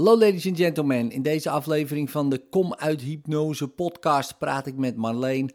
[0.00, 4.76] Hallo ladies and gentlemen, in deze aflevering van de Kom uit Hypnose podcast praat ik
[4.76, 5.50] met Marleen.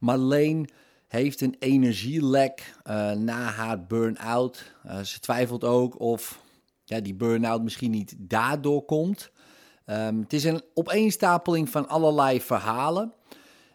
[0.00, 0.70] Marleen
[1.08, 4.72] heeft een energielek uh, na haar burn-out.
[4.86, 6.42] Uh, ze twijfelt ook of
[6.84, 9.30] ja, die burn-out misschien niet daardoor komt.
[9.86, 13.12] Um, het is een opeenstapeling van allerlei verhalen.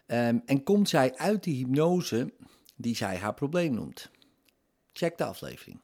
[0.07, 2.33] Um, en komt zij uit die hypnose
[2.75, 4.09] die zij haar probleem noemt.
[4.93, 5.79] Check de aflevering.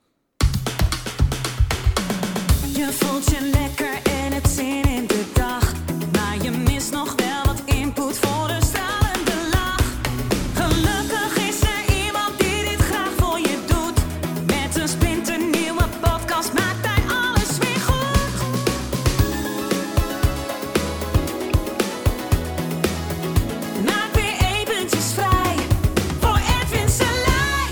[2.72, 4.09] Je voelt je lekker
[4.54, 5.72] zin in de dag.
[6.12, 9.84] Maar je mist nog wel wat input voor de stralende lach.
[10.54, 13.98] Gelukkig is er iemand die dit graag voor je doet.
[14.46, 18.42] Met een splinternieuwe podcast maakt hij alles weer goed.
[23.84, 25.56] Maak weer eventjes vrij
[26.20, 27.68] voor Edwin Selij.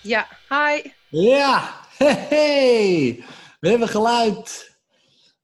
[0.00, 0.90] Ja, hi.
[1.08, 1.70] Ja,
[2.28, 3.24] hey,
[3.60, 4.69] we hebben geluid.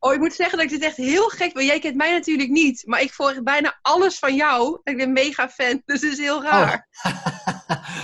[0.06, 1.68] Oh, ik moet zeggen dat ik dit echt heel gek vind.
[1.68, 4.80] Jij kent mij natuurlijk niet, maar ik volg bijna alles van jou.
[4.82, 6.88] Ik ben mega fan, dus het is heel raar.
[7.02, 7.12] Oh.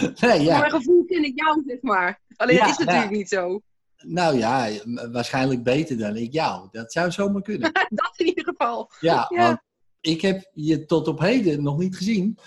[0.21, 0.59] nee, Voor ja.
[0.59, 2.21] mijn gevoel ken ik jou, zeg maar.
[2.37, 3.17] Alleen Ja, dat is natuurlijk ja.
[3.17, 3.61] niet zo.
[3.97, 4.69] Nou ja,
[5.13, 6.69] waarschijnlijk beter dan ik jou.
[6.71, 7.73] Dat zou zomaar kunnen.
[7.89, 8.91] dat in ieder geval.
[9.01, 9.47] Ja, Ja.
[9.47, 9.61] want
[10.01, 12.39] ik heb je tot op heden nog niet gezien.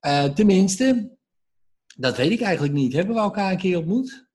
[0.00, 1.16] Eh, tenminste,
[1.96, 2.92] dat weet ik eigenlijk niet.
[2.92, 4.25] Hebben we elkaar een keer ontmoet?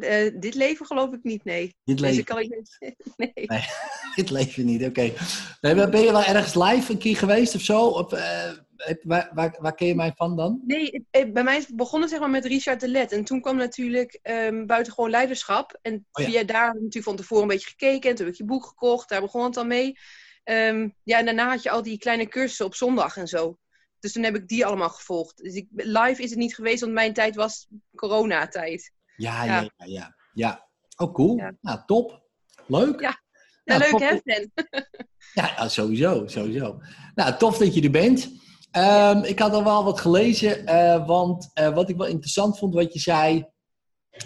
[0.00, 1.74] Eh, dit leven geloof ik niet, nee.
[1.84, 2.76] Dit Deze leven, kan ik niet.
[3.16, 3.48] Nee.
[4.16, 5.12] dit leven niet, oké.
[5.60, 7.80] Nee, maar ben je wel ergens live een keer geweest of zo?
[7.86, 10.60] Of, eh, heb- waar, waar, waar ken je mij van dan?
[10.66, 13.12] Nee, eh, bij mij is het begonnen zeg maar, met Richard de Let.
[13.12, 15.78] En toen kwam natuurlijk ehm buitengewoon leiderschap.
[15.82, 16.30] En Oh ja.
[16.30, 18.10] via daar heb ik natuurlijk van tevoren een beetje gekeken.
[18.10, 19.08] En toen heb ik je boek gekocht.
[19.08, 19.98] Daar begon het dan mee.
[20.44, 23.58] Ehm, ja, en daarna had je al die kleine cursussen op zondag en zo.
[24.00, 25.36] Dus toen heb ik die allemaal gevolgd.
[25.36, 28.92] Dus ik, live is het niet geweest, want mijn tijd was coronatijd.
[29.16, 29.60] Ja, Ja.
[29.60, 30.14] ja, ja.
[30.32, 30.68] ja.
[30.96, 31.36] Oh, cool.
[31.36, 31.52] Ja.
[31.60, 32.24] Nou, top.
[32.66, 33.00] Leuk.
[33.00, 33.20] Ja.
[33.64, 34.00] Nou, leuk top.
[34.00, 34.52] hè, Sven?
[35.34, 36.80] Ja, ja, sowieso, sowieso.
[37.14, 38.30] Nou, tof dat je er bent.
[38.70, 42.74] Ehm, ik had al wel wat gelezen, eh, want eh, wat ik wel interessant vond
[42.74, 43.46] wat je zei,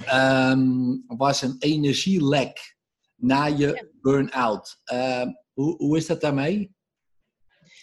[0.04, 2.76] ehm, was een energielek
[3.16, 4.80] na je burn-out.
[4.84, 6.74] Ehm, hoe, hoe is dat daarmee?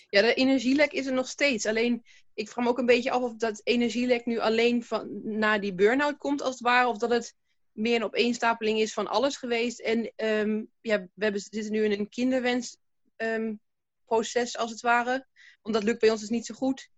[0.10, 1.66] Ja, de energielek is er nog steeds.
[1.66, 2.04] Alleen,
[2.34, 5.74] ik vraag me ook een beetje af of dat energielek nu alleen van, na die
[5.74, 6.88] burn-out komt, als het ware.
[6.88, 7.36] Of dat het
[7.72, 9.80] meer een opeenstapeling is van alles geweest.
[9.80, 15.28] En ehm, ja, we hebben, zitten nu in een kinderwensproces, als het ware.
[15.62, 16.90] Want dat lukt bij ons dus niet zo goed.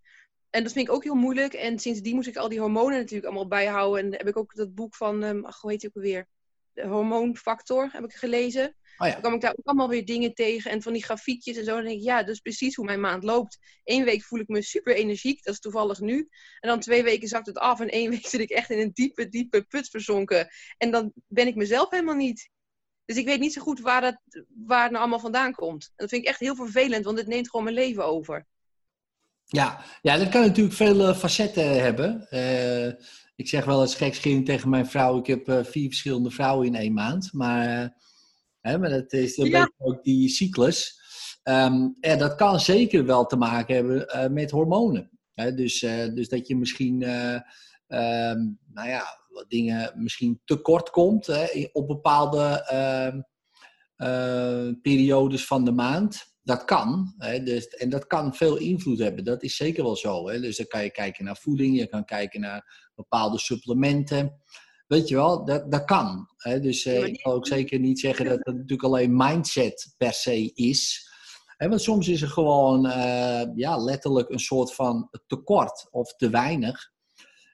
[0.49, 1.53] En dat vind ik ook heel moeilijk.
[1.53, 4.05] En sindsdien moest ik al die hormonen natuurlijk allemaal bijhouden.
[4.05, 6.27] En heb ik ook dat boek van, ehm, ach, hoe heet die ook alweer?
[6.87, 8.75] Hormoonfactor heb ik gelezen.
[8.97, 9.13] Oh ja.
[9.13, 10.71] Dan kwam ik daar ook allemaal weer dingen tegen.
[10.71, 11.75] En van die grafiekjes en zo.
[11.75, 13.57] Dan denk ik, ja, dat is precies hoe mijn maand loopt.
[13.83, 15.43] Eén week voel ik me super energiek.
[15.43, 16.29] Dat is toevallig nu.
[16.59, 17.79] En dan twee weken zakt het af.
[17.79, 20.47] En één week zit ik echt in een diepe, diepe put verzonken.
[20.77, 22.49] En dan ben ik mezelf helemaal niet.
[23.05, 24.19] Dus ik weet niet zo goed waar, dat,
[24.65, 25.83] waar het nou allemaal vandaan komt.
[25.83, 27.05] En dat vind ik echt heel vervelend.
[27.05, 28.45] Want het neemt gewoon mijn leven over.
[29.45, 32.29] Ja, ja, dat kan natuurlijk veel eh, facetten hebben.
[32.29, 32.93] Eh,
[33.39, 36.75] ik zeg wel eens gekscherend tegen mijn vrouw, ik heb eh, vier verschillende vrouwen in
[36.75, 37.33] één maand.
[37.33, 37.89] Maar, eh,
[38.61, 39.59] hè, maar dat is een Ja.
[39.59, 40.99] beetje ook die cyclus.
[41.43, 45.09] Ehm, en dat kan zeker wel te maken hebben eh, met hormonen.
[45.33, 45.79] Hè, dus,
[46.13, 47.33] dus dat je misschien, eh,
[47.87, 48.39] ehm,
[48.73, 53.21] nou ja, wat dingen misschien tekort komt hè, op bepaalde ehm,
[53.95, 56.27] eh, periodes van de maand.
[56.43, 57.13] Dat kan.
[57.17, 59.23] Hè, dus, en dat kan veel invloed hebben.
[59.23, 60.29] Dat is zeker wel zo.
[60.29, 60.39] Hè.
[60.39, 64.41] Dus dan kan je kijken naar voeding, je kan kijken naar bepaalde supplementen.
[64.87, 66.29] Weet je wel, dat, dat kan.
[66.37, 66.59] Hè.
[66.59, 70.53] Dus eh, ik wil ook zeker niet zeggen dat het natuurlijk alleen mindset per se
[70.53, 71.07] is.
[71.57, 76.29] Hè, want soms is er gewoon eh, ja, letterlijk een soort van tekort of te
[76.29, 76.91] weinig.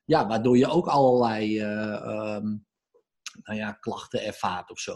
[0.06, 2.46] Ja, waardoor je ook allerlei eh, ehm,
[3.44, 4.96] nou ja, klachten ervaart of zo.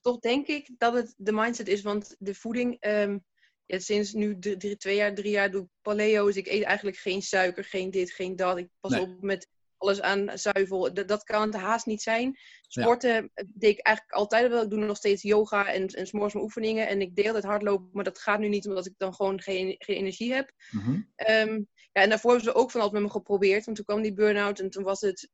[0.00, 1.82] toch denk ik dat het de mindset is.
[1.82, 3.18] Want de voeding, ehm,
[3.66, 6.26] ja, sinds nu drie, twee jaar, drie jaar doe ik paleo.
[6.26, 8.58] Dus ik eet eigenlijk geen suiker, geen dit, geen dat.
[8.58, 9.00] Ik pas Nee.
[9.00, 10.94] op met alles aan zuivel.
[10.94, 12.38] Dat, dat kan het haast niet zijn.
[12.66, 14.62] Sporten deed ik eigenlijk altijd wel.
[14.62, 16.88] Ik doe nog steeds yoga en, en s'morgens mijn oefeningen.
[16.88, 19.74] En ik deel het hardlopen, maar dat gaat nu niet omdat ik dan gewoon geen,
[19.78, 20.52] geen energie heb.
[20.70, 21.00] Mhm.
[21.16, 21.62] Ehm,
[21.92, 23.64] ja, en daarvoor hebben ze ook van alles met me geprobeerd.
[23.64, 25.30] Want toen kwam die burn-out en toen was het...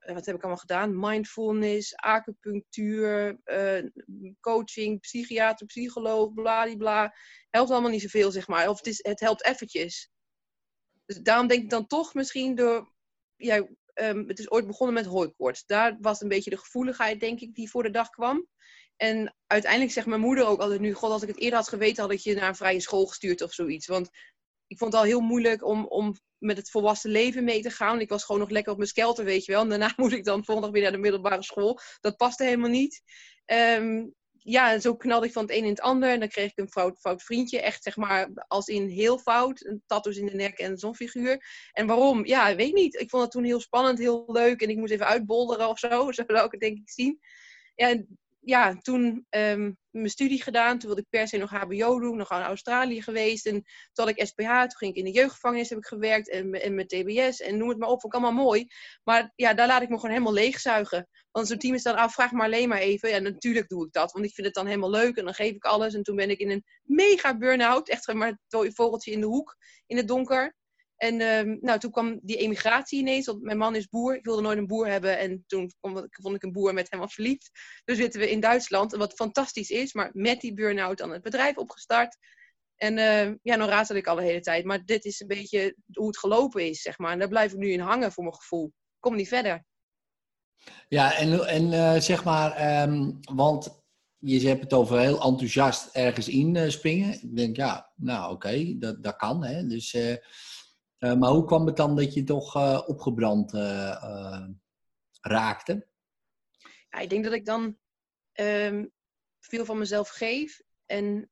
[0.00, 0.98] eh, Wat heb ik allemaal gedaan?
[0.98, 3.84] Mindfulness, acupunctuur, eh,
[4.40, 7.14] coaching, psychiater, psycholoog, bladibla.
[7.50, 8.68] Helpt allemaal niet zoveel, zeg maar.
[8.68, 10.10] Of het, is, het helpt eventjes.
[11.06, 12.92] Dus daarom denk ik dan toch misschien door...
[13.36, 15.66] Ja, ehm, het is ooit begonnen met hooikoorts.
[15.66, 18.46] Daar was een beetje de gevoeligheid, denk ik, die voor de dag kwam.
[18.96, 20.92] En uiteindelijk zegt mijn moeder ook altijd nu...
[20.92, 23.42] God, als ik het eerder had geweten, had ik je naar een vrije school gestuurd
[23.42, 23.86] of zoiets.
[23.86, 24.10] Want
[24.70, 28.00] ik vond het al heel moeilijk om, om met het volwassen leven mee te gaan.
[28.00, 29.62] Ik was gewoon nog lekker op mijn skelter, weet je wel.
[29.62, 31.78] En daarna moest ik dan volgende dag weer naar de middelbare school.
[32.00, 33.02] Dat paste helemaal niet.
[33.44, 36.10] Ehm, ja, zo knalde ik van het een in het ander.
[36.10, 37.60] En dan kreeg ik een fout, fout vriendje.
[37.60, 39.64] Echt zeg maar als in heel fout.
[39.64, 41.44] Een tattoos in de nek en zo'n figuur.
[41.72, 42.26] En waarom?
[42.26, 42.94] Ja, weet niet.
[42.94, 44.60] Ik vond het toen heel spannend, heel leuk.
[44.62, 45.88] En ik moest even uitbolderen of zo.
[46.12, 47.18] Zo zou ik het denk ik zien.
[47.74, 48.02] Ja,
[48.40, 50.78] ja, toen um, mijn studie gedaan.
[50.78, 52.16] Toen wilde ik per se nog HBO doen.
[52.16, 53.46] Nog naar Australië geweest.
[53.46, 53.52] En
[53.92, 54.60] toen had ik SPH.
[54.60, 56.30] Toen ging ik in de jeugdgevangenis heb ik gewerkt.
[56.30, 57.40] En, en met TBS.
[57.40, 58.00] En noem het maar op.
[58.00, 58.66] Vond ik allemaal mooi.
[59.04, 61.08] Maar ja, daar laat ik me gewoon helemaal leegzuigen.
[61.30, 63.10] Want zo'n team is dan, ah, vraag maar alleen maar even.
[63.10, 64.12] Ja, natuurlijk doe ik dat.
[64.12, 65.16] Want ik vind het dan helemaal leuk.
[65.16, 65.94] En dan geef ik alles.
[65.94, 67.88] En toen ben ik in een mega burn-out.
[67.88, 69.56] Echt maar een vogeltje in de hoek.
[69.86, 70.58] In het donker.
[71.00, 73.26] En um, nou, toen kwam die emigratie ineens.
[73.26, 74.16] Want mijn man is boer.
[74.16, 75.18] Ik wilde nooit een boer hebben.
[75.18, 75.72] En toen
[76.10, 77.50] vond ik een boer met hem als verliefd.
[77.84, 78.96] Dus zitten we in Duitsland.
[78.96, 79.92] Wat fantastisch is.
[79.92, 82.16] Maar met die burn-out dan het bedrijf opgestart.
[82.76, 84.64] En uh, ja, dan raad ik al de hele tijd.
[84.64, 87.12] Maar dit is een beetje hoe het gelopen is, zeg maar.
[87.12, 88.72] En daar blijf ik nu in hangen voor mijn gevoel.
[88.98, 89.64] Kom niet verder.
[90.88, 93.82] Ja, en, en uh, zeg maar, um, want
[94.18, 97.08] je hebt het over heel enthousiast ergens inspringen.
[97.08, 99.44] Uh, ik denk, ja, nou oké, dat, dat kan.
[99.44, 99.66] Hè?
[99.66, 99.96] Dus
[101.00, 104.46] uh, maar hoe kwam het dan dat je toch uh, opgebrand uh,
[105.20, 105.86] raakte?
[106.90, 107.76] Ja, ik denk dat ik dan
[108.40, 108.92] um,
[109.40, 110.62] veel van mezelf geef.
[110.86, 111.30] En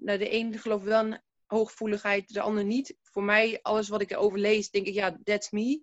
[0.00, 2.96] nou, de een gelooft wel een hooggevoeligheid, de ander niet.
[3.02, 5.82] Voor mij, alles wat ik erover lees, denk ik, ja, that's me.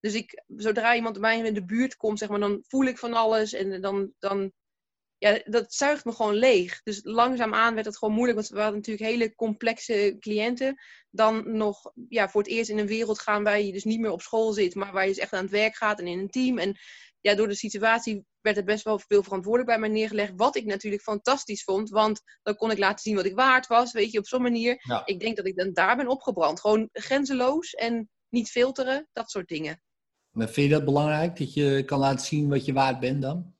[0.00, 2.98] Dus ik, zodra iemand bij mij in de buurt komt, zeg maar, dan voel ik
[2.98, 3.52] van alles.
[3.52, 4.52] En dan, dan
[5.18, 6.80] ja, dat zuigt me gewoon leeg.
[6.82, 10.76] Dus langzaamaan werd het gewoon moeilijk, want we hadden natuurlijk hele complexe cliënten.
[11.10, 14.10] Dan nog ja, voor het eerst in een wereld gaan waar je dus niet meer
[14.10, 16.30] op school zit, maar waar je dus echt aan het werk gaat en in een
[16.30, 16.58] team.
[16.58, 16.76] En
[17.20, 20.32] ja, door de situatie werd er best wel veel verantwoordelijk bij mij neergelegd.
[20.36, 23.92] Wat ik natuurlijk fantastisch vond, want dan kon ik laten zien wat ik waard was,
[23.92, 25.02] weet je, op zo'n manier.
[25.04, 26.60] Ik denk dat ik dan daar ben opgebrand.
[26.60, 29.80] Gewoon grenzeloos en niet filteren, dat soort dingen.
[30.30, 33.55] Maar vind je dat belangrijk, dat je kan laten zien wat je waard bent dan?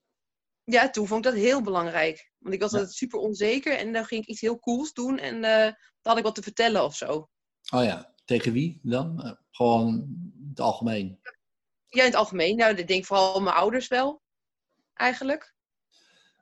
[0.67, 2.31] Ja, toen vond ik dat heel belangrijk.
[2.39, 5.35] Want ik was altijd super onzeker en dan ging ik iets heel cools doen en
[5.35, 7.29] uh, dan had ik wat te vertellen of zo.
[7.73, 9.21] Oh ja, tegen wie dan?
[9.25, 9.95] Uh, gewoon
[10.41, 11.21] in het algemeen?
[11.87, 12.57] Ja, in het algemeen.
[12.57, 14.23] Nou, ik denk vooral mijn ouders wel,
[14.95, 15.55] eigenlijk.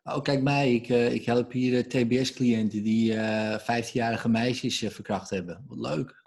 [0.04, 3.12] Oh, kijk mij, ik, uh, ik help hier TBS-cliënten die
[3.60, 5.64] 15-jarige meisjes verkracht hebben.
[5.68, 6.22] Wat leuk.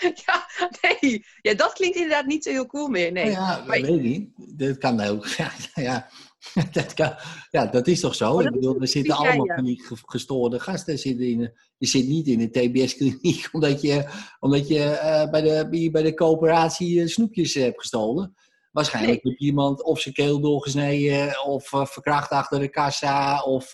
[0.26, 0.46] ja,
[0.80, 1.24] nee.
[1.40, 3.12] Ja, dat klinkt inderdaad niet zo heel cool meer.
[3.12, 3.24] Nee.
[3.24, 3.80] Oh ja, maar...
[3.80, 4.30] weet ik niet.
[4.36, 5.26] Dat kan ook.
[5.36, 6.08] Ja, ja.
[6.72, 7.14] dat, kan,
[7.50, 8.40] ja, dat is toch zo?
[8.40, 10.98] Ik bedoel, we zitten allemaal ja, die gestoorde gasten.
[10.98, 14.08] Zitten in, je zit niet in een TBS-kliniek omdat je,
[14.40, 18.34] omdat je uh, bij, de, bij de coöperatie uh, snoepjes hebt gestolen.
[18.72, 19.32] Waarschijnlijk nee.
[19.32, 23.72] heb je iemand of zijn keel doorgesneden, of uh, verkracht achter de kassa, of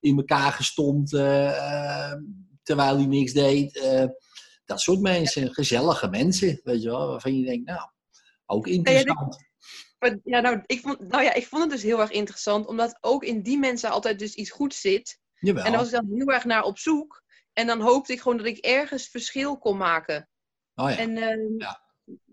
[0.00, 1.10] in elkaar gestompt
[2.62, 3.82] terwijl hij niks deed.
[4.64, 7.80] dat soort mensen, gezellige mensen, weet je wel, waarvan je denkt, nou,
[8.46, 9.47] ook interessant.
[9.98, 12.98] Maar, ja, nou, ik vond, nou ja, ik vond het dus heel erg interessant, omdat
[13.00, 15.18] ook in die mensen altijd dus iets goeds zit.
[15.38, 15.64] Jawel.
[15.64, 17.22] En daar was ik dan heel erg naar op zoek.
[17.52, 20.28] En dan hoopte ik gewoon dat ik ergens verschil kon maken.
[20.74, 20.96] Oh ja.
[20.96, 21.82] En uh, ja,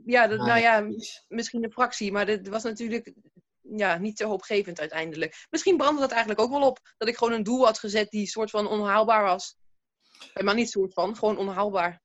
[0.05, 0.87] ja, dat, nou ja,
[1.27, 3.13] misschien een fractie, maar dat was natuurlijk
[3.61, 5.45] ja, niet zo hoopgevend uiteindelijk.
[5.49, 6.79] Misschien brandde dat eigenlijk ook wel op.
[6.97, 9.57] Dat ik gewoon een doel had gezet die soort van onhaalbaar was.
[10.43, 12.01] Maar niet soort van, gewoon onhaalbaar.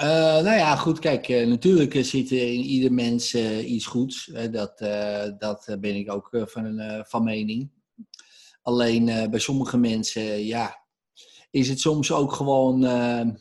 [0.00, 0.06] Uh,
[0.42, 4.24] nou ja, goed, kijk, uh, natuurlijk zit er in ieder mens uh, iets goeds.
[4.50, 4.78] dat,
[5.38, 7.70] dat ben ik ook van, van mening.
[8.62, 10.84] Alleen bij sommige mensen, ja,
[11.50, 13.38] is het soms ook gewoon, nou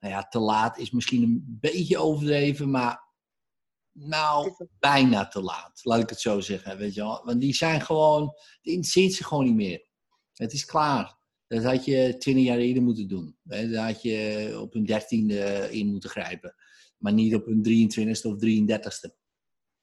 [0.00, 3.10] ja, te laat is misschien een beetje overdreven, maar
[3.92, 7.24] nou, bijna te laat, laat ik het zo zeggen, weet je wel.
[7.24, 9.88] Want die zijn gewoon, het interesseert ze gewoon niet meer.
[10.32, 11.18] Het is klaar.
[11.50, 13.36] Dat had je twintig jaar eerder moeten doen.
[13.42, 16.54] Dat had je op een dertiende in moeten grijpen.
[16.98, 19.18] Maar niet op een 23ste of 33ste.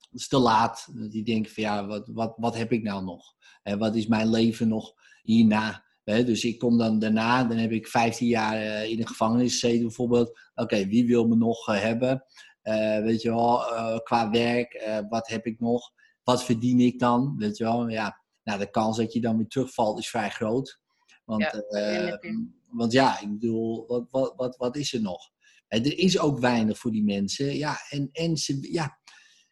[0.09, 0.87] Dat is te laat.
[1.11, 3.35] Die denken van ja, wat, wat, wat heb ik nou nog?
[3.77, 5.85] wat is mijn leven nog hierna?
[6.03, 9.81] Dus ik kom dan daarna, dan heb ik 15 jaar eh, in de gevangenis gezeten
[9.81, 10.39] bijvoorbeeld.
[10.55, 12.23] Oké, wie wil me nog eh, hebben?
[12.63, 13.61] Uh, weet je wel,
[14.03, 15.91] qua werk, wat heb ik nog?
[16.23, 17.35] Wat verdien ik dan?
[17.37, 18.21] Weet je wel, ja.
[18.43, 20.79] Nou, de kans dat je dan weer terugvalt is vrij groot.
[21.27, 22.33] Want ja, uh,
[22.69, 25.31] want ja ik bedoel, wat, wat, wat, wat is er nog?
[25.67, 27.55] er is ook weinig voor die mensen.
[27.55, 28.99] Ja, en, en ze, ja.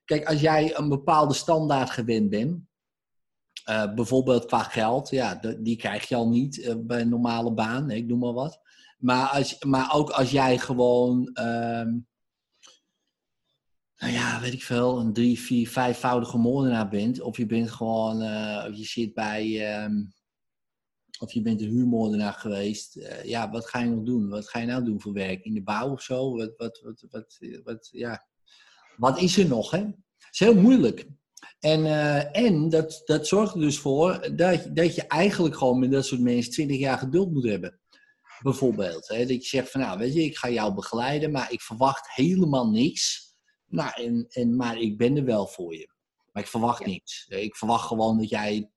[0.05, 2.63] Kijk, als jij een bepaalde standaard gewend bent,
[3.69, 7.89] uh, bijvoorbeeld qua geld, ja, die krijg je al niet uh, bij een normale baan,
[7.89, 8.59] ik noem maar wat.
[8.97, 11.85] Maar, als, maar ook als jij gewoon, uh,
[13.97, 18.15] nou ja, weet ik veel, een drie, vier, vijfvoudige moordenaar bent, of je bent gewoon,
[18.67, 20.03] of je zit bij, ehm,
[21.19, 22.95] of je bent een huurmoordenaar geweest.
[22.95, 24.29] Uh, ja, wat ga je nog doen?
[24.29, 25.43] Wat ga je nou doen voor werk?
[25.43, 26.35] In de bouw of zo?
[26.35, 28.25] Wat, wat, wat, wat, wat ja.
[28.97, 29.71] wat is er nog?
[29.71, 29.79] Hè?
[29.79, 31.07] Het is heel moeilijk.
[31.59, 35.91] En, uh, en dat, dat zorgt er dus voor dat, dat je eigenlijk gewoon met
[35.91, 37.79] dat soort mensen 20 jaar geduld moet hebben.
[38.41, 39.07] Bijvoorbeeld.
[39.07, 39.25] Hè?
[39.25, 42.69] Dat je zegt van nou, weet je, ik ga jou begeleiden, maar ik verwacht helemaal
[42.69, 43.33] niks.
[43.65, 45.89] Nou, en, en, maar ik ben er wel voor je.
[46.31, 47.25] Maar ik verwacht niks.
[47.27, 48.69] Ik verwacht gewoon dat jij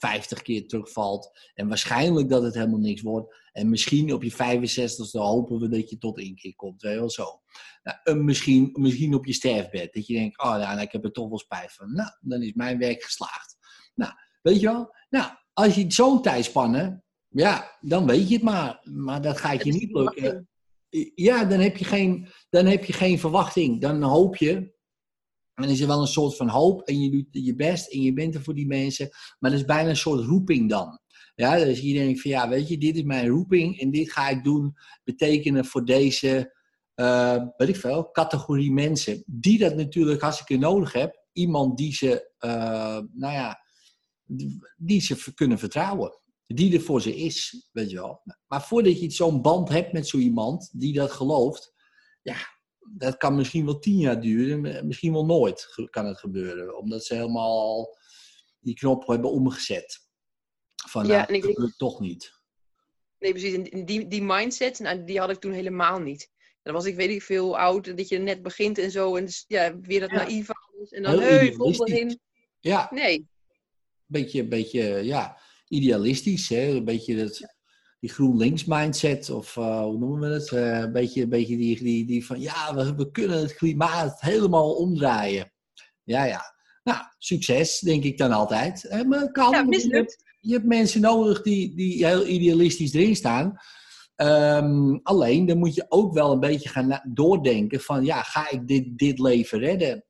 [0.00, 1.30] 50 keer terugvalt.
[1.54, 3.34] En waarschijnlijk dat het helemaal niks wordt.
[3.52, 6.82] En misschien op je 65ste hopen we dat je tot één keer komt.
[6.82, 7.40] Weet je wel zo.
[7.82, 9.92] Nou, misschien, misschien op je sterfbed.
[9.92, 11.92] Dat je denkt, oh nou, nou, ik heb er toch wel spijt van.
[11.92, 13.56] Nou, dan is mijn werk geslaagd.
[13.94, 14.94] Nou, weet je wel?
[15.08, 18.80] Nou, als je zo'n tijdspannen, ja, dan weet je het maar.
[18.84, 20.48] Maar dat gaat je niet lukken.
[21.14, 23.80] Ja, dan heb, je geen, dan heb je geen verwachting.
[23.80, 24.72] Dan hoop je
[25.60, 28.12] dan is er wel een soort van hoop en je doet je best en je
[28.12, 29.08] bent er voor die mensen.
[29.38, 31.00] Maar dat is bijna een soort roeping dan.
[31.34, 34.28] Ja, dus je denkt van ja, weet je, dit is mijn roeping en dit ga
[34.28, 36.56] ik doen betekenen voor deze,
[36.94, 39.22] uh, ik veel, categorie mensen.
[39.26, 41.18] Die dat natuurlijk hartstikke nodig hebben.
[41.32, 43.60] Iemand die ze, uh, nou ja,
[44.76, 46.18] die ze kunnen vertrouwen.
[46.46, 48.20] Die er voor ze is, weet je wel.
[48.46, 51.72] Maar voordat je zo'n band hebt met zo iemand die dat gelooft,
[52.22, 52.36] ja,
[52.96, 56.78] dat kan misschien wel tien jaar duren, misschien wel nooit kan het gebeuren.
[56.78, 57.96] Omdat ze helemaal
[58.60, 60.08] die knop hebben omgezet.
[60.88, 62.38] Van ja, nou, dat toch niet.
[63.18, 63.68] Nee, precies.
[63.68, 66.30] En die, die mindset, nou, die had ik toen helemaal niet.
[66.62, 69.16] Dan was ik weet ik veel oud, dat je net begint en zo.
[69.16, 70.16] En dus, ja, weer dat ja.
[70.16, 70.90] naïef alles.
[70.90, 72.20] En dan, hey, vol erin.
[72.60, 72.88] Ja.
[72.90, 73.26] Nee.
[74.06, 76.48] Beetje, beetje, ja, idealistisch.
[76.48, 76.66] Hè?
[76.66, 77.54] Een beetje dat
[78.00, 80.50] die GroenLinks mindset, of uh, hoe noemen we het?
[80.50, 84.20] Uh, een beetje, een beetje die, die, die van ja, we, we kunnen het klimaat
[84.20, 85.52] helemaal omdraaien.
[86.04, 86.54] Ja, ja.
[86.82, 88.84] Nou, succes, denk ik dan altijd.
[88.84, 89.66] Eh, maar kan, ja.
[90.40, 93.58] Je, hebt mensen nodig die, die heel idealistisch erin staan.
[94.16, 98.68] Um, alleen, dan moet je ook wel een beetje gaan doordenken van, ja, ga ik
[98.68, 100.04] dit, dit leven redden?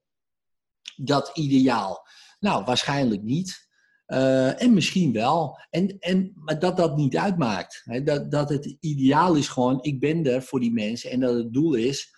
[0.96, 2.06] Dat ideaal?
[2.40, 3.68] Nou, waarschijnlijk niet.
[4.12, 5.58] Uh, en misschien wel.
[5.70, 7.82] En, en, maar dat dat niet uitmaakt.
[8.04, 11.10] Dat, dat het ideaal is gewoon, ik ben er voor die mensen.
[11.10, 12.14] En dat het doel is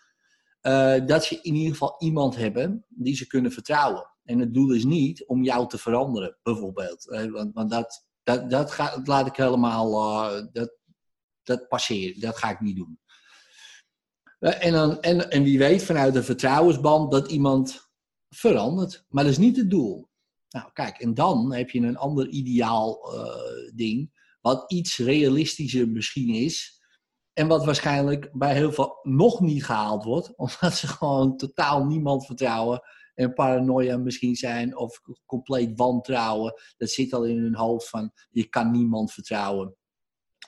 [0.62, 4.11] uh, dat ze in ieder geval iemand hebben die ze kunnen vertrouwen.
[4.25, 7.04] En het doel is niet om jou te veranderen, bijvoorbeeld.
[7.04, 10.76] Want, want dat, dat, dat, ga, laat ik helemaal, uh, dat,
[11.42, 13.00] dat passeer, dat ga ik niet doen.
[14.38, 17.90] En, dan, en, en wie weet vanuit de vertrouwensband dat iemand
[18.28, 19.04] verandert.
[19.08, 20.11] Maar dat is niet het doel.
[20.52, 26.28] Nou, kijk, en dan heb je een ander ideaal uh, ding, wat iets realistischer misschien
[26.28, 26.80] is.
[27.32, 32.26] En wat waarschijnlijk bij heel veel nog niet gehaald wordt, omdat ze gewoon totaal niemand
[32.26, 32.82] vertrouwen
[33.14, 36.54] en paranoia misschien zijn of compleet wantrouwen.
[36.76, 39.76] Dat zit al in hun hoofd van je kan niemand vertrouwen.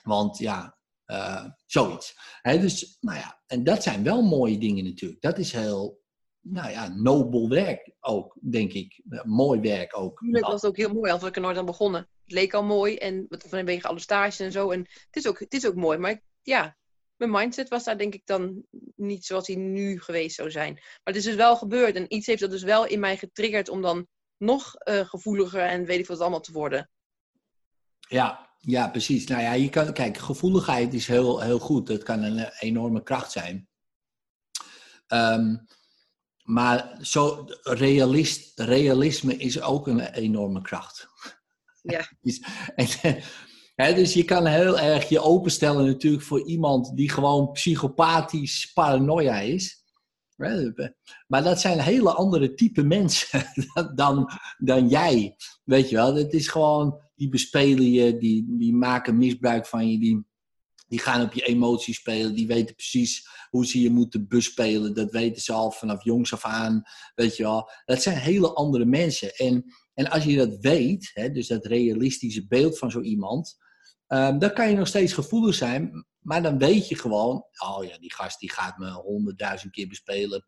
[0.03, 2.17] Want ja, uh, zoiets.
[2.41, 5.21] Dus, nou ja, en dat zijn wel mooie dingen natuurlijk.
[5.21, 6.03] Dat is heel
[6.47, 9.01] nou ja, nobel werk ook, denk ik.
[9.23, 10.19] mooi werk ook.
[10.19, 12.09] Tuurlijk was het ook heel mooi, als ik er nooit aan begonnen.
[12.23, 14.71] Het leek al mooi en vanwege alle stages en zo.
[14.71, 16.77] En het is ook, het is ook mooi, maar ja,
[17.15, 18.63] mijn mindset was daar denk ik dan
[18.95, 20.73] niet zoals hij nu geweest zou zijn.
[20.73, 23.69] Maar het is dus wel gebeurd en iets heeft dat dus wel in mij getriggerd
[23.69, 26.89] om dan nog uh, gevoeliger en weet ik wat allemaal te worden.
[27.99, 29.27] Ja, ja, precies.
[29.27, 31.87] Nou ja, je kan, kijk, gevoeligheid is heel, heel goed.
[31.87, 33.67] Dat kan een enorme kracht zijn.
[35.07, 35.65] Um,
[36.45, 41.07] maar zo realist, realisme is ook een enorme kracht.
[41.81, 42.09] Ja.
[42.21, 42.41] dus,
[43.95, 49.83] dus je kan heel erg je openstellen natuurlijk voor iemand die gewoon psychopathisch paranoia is.
[51.27, 53.43] Maar dat zijn hele andere type mensen
[53.95, 55.35] dan, dan jij.
[55.63, 59.99] Weet je wel, het is gewoon, die bespelen je, die, die maken misbruik van je,
[59.99, 60.25] die,
[60.87, 62.35] die gaan op je emoties spelen.
[62.35, 64.93] Die weten precies hoe ze je moeten bespelen.
[64.93, 66.83] Dat weten ze al vanaf jongs af aan.
[67.15, 67.69] Weet je wel.
[67.85, 69.35] Dat zijn hele andere mensen.
[69.35, 73.57] En, en als je dat weet, hè, dus dat realistische beeld van zo iemand.
[74.07, 76.05] Um, dan kan je nog steeds gevoelig zijn.
[76.19, 80.45] Maar dan weet je gewoon, oh ja, die gast die gaat me honderdduizend keer bespelen.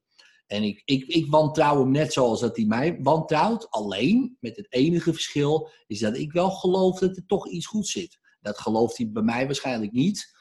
[0.47, 3.69] En ik, ik, ik wantrouw hem net zoals dat hij mij wantrouwt.
[3.69, 7.87] Alleen, met het enige verschil, is dat ik wel geloof dat er toch iets goed
[7.87, 8.19] zit.
[8.47, 10.35] Dat gelooft hij bij mij waarschijnlijk niet.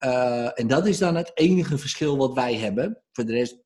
[0.00, 3.02] Uh, en dat is dan het enige verschil wat wij hebben.
[3.12, 3.58] Voor de rest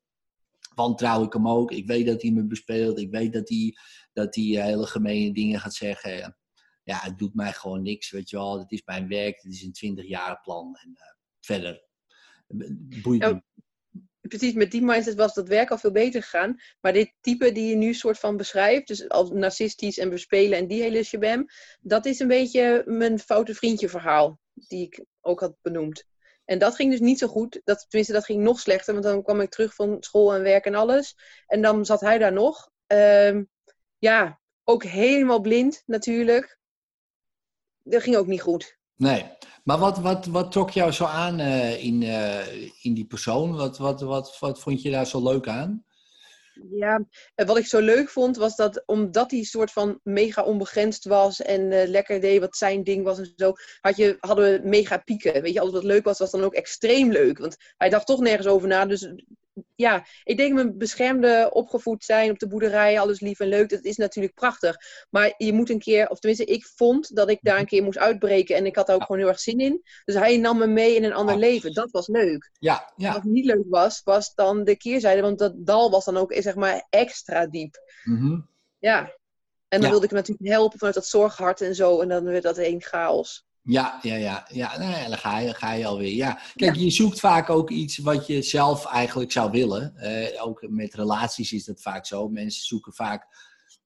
[0.74, 1.70] wantrouw ik hem ook.
[1.70, 2.98] Ik weet dat hij me bespeelt.
[2.98, 3.76] Ik weet dat hij,
[4.12, 6.36] dat hij eh, hele gemene dingen gaat zeggen.
[6.84, 8.58] Ja, het doet mij gewoon niks, weet je wel.
[8.58, 9.42] Het is mijn werk.
[9.42, 10.76] Het is een 20 jaar plan.
[10.82, 11.90] En uh, verder
[13.02, 13.42] boeit me.
[14.28, 16.60] Precies, met die mindset was dat werk al veel beter gegaan.
[16.80, 20.66] Maar dit type die je nu soort van beschrijft, dus als narcistisch en bespelen en
[20.66, 21.46] die hele shabam,
[21.80, 26.04] dat is een beetje mijn foute vriendje verhaal, die ik ook had benoemd.
[26.44, 27.60] En dat ging dus niet zo goed.
[27.64, 30.64] Dat, tenminste, dat ging nog slechter, want dan kwam ik terug van school en werk
[30.64, 31.16] en alles.
[31.46, 32.70] En dan zat hij daar nog.
[32.86, 33.48] Um,
[33.98, 36.58] ja, ook helemaal blind natuurlijk.
[37.82, 38.78] Dat ging ook niet goed.
[38.96, 39.24] Nee,
[39.64, 43.56] maar wat, wat, wat trok jou zo aan uh, in, uh, in die persoon?
[43.56, 45.84] Wat, wat, wat, wat vond je daar zo leuk aan?
[46.70, 51.42] Ja, wat ik zo leuk vond was dat omdat hij soort van mega onbegrensd was
[51.42, 54.98] en uh, lekker deed wat zijn ding was en zo, had je, hadden we mega
[54.98, 55.42] pieken.
[55.42, 57.38] Weet je, alles wat leuk was, was dan ook extreem leuk.
[57.38, 58.86] Want hij dacht toch nergens over na.
[58.86, 59.12] Dus
[59.74, 63.84] ja, ik denk mijn beschermde opgevoed zijn op de boerderij, alles lief en leuk, dat
[63.84, 64.76] is natuurlijk prachtig.
[65.10, 67.98] Maar je moet een keer, of tenminste, ik vond dat ik daar een keer moest
[67.98, 69.82] uitbreken en ik had daar ook gewoon heel erg zin in.
[70.04, 71.72] Dus hij nam me mee in een ander leven.
[71.72, 72.50] Dat was leuk.
[72.58, 73.12] Ja, ja.
[73.12, 76.54] Wat niet leuk was, was dan de keerzijde, want dat dal was dan ook, zeg
[76.54, 77.76] maar, extra diep.
[78.04, 79.20] Mm Ja.
[79.68, 82.00] En dan wilde ik hem natuurlijk helpen vanuit dat zorghart en zo.
[82.00, 83.46] En dan werd dat één chaos.
[83.64, 84.46] Ja, ja, ja.
[84.50, 84.78] ja.
[84.78, 86.14] Nou ja, dan ga je, ga je alweer.
[86.14, 89.96] Ja, kijk, je zoekt vaak ook iets wat je zelf eigenlijk zou willen.
[89.96, 92.28] Eh, ook met relaties is dat vaak zo.
[92.28, 93.26] Mensen zoeken vaak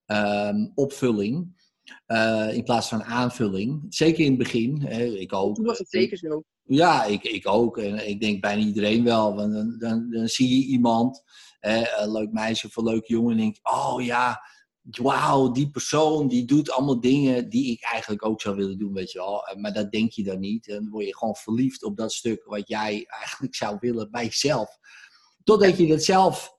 [0.06, 1.64] ehm, opvulling
[2.06, 3.86] eh, in plaats van aanvulling.
[3.88, 4.82] Zeker in het begin.
[4.82, 5.54] hè, ik ook.
[5.54, 6.42] Toen was het zeker zo.
[6.62, 7.78] Ja, ik, ik ook.
[7.78, 9.34] En ik denk bijna iedereen wel.
[9.34, 11.22] Want dan, dan, dan zie je iemand,
[11.60, 14.40] hè, een leuk meisje of een leuk jongen, en denk je, oh ja,
[14.90, 19.12] wauw, die persoon die doet allemaal dingen die ik eigenlijk ook zou willen doen, weet
[19.12, 19.42] je wel.
[19.56, 20.66] Maar dat denk je dan niet.
[20.66, 24.78] Dan word je gewoon verliefd op dat stuk wat jij eigenlijk zou willen bij jezelf.
[25.44, 26.58] Totdat je dat zelf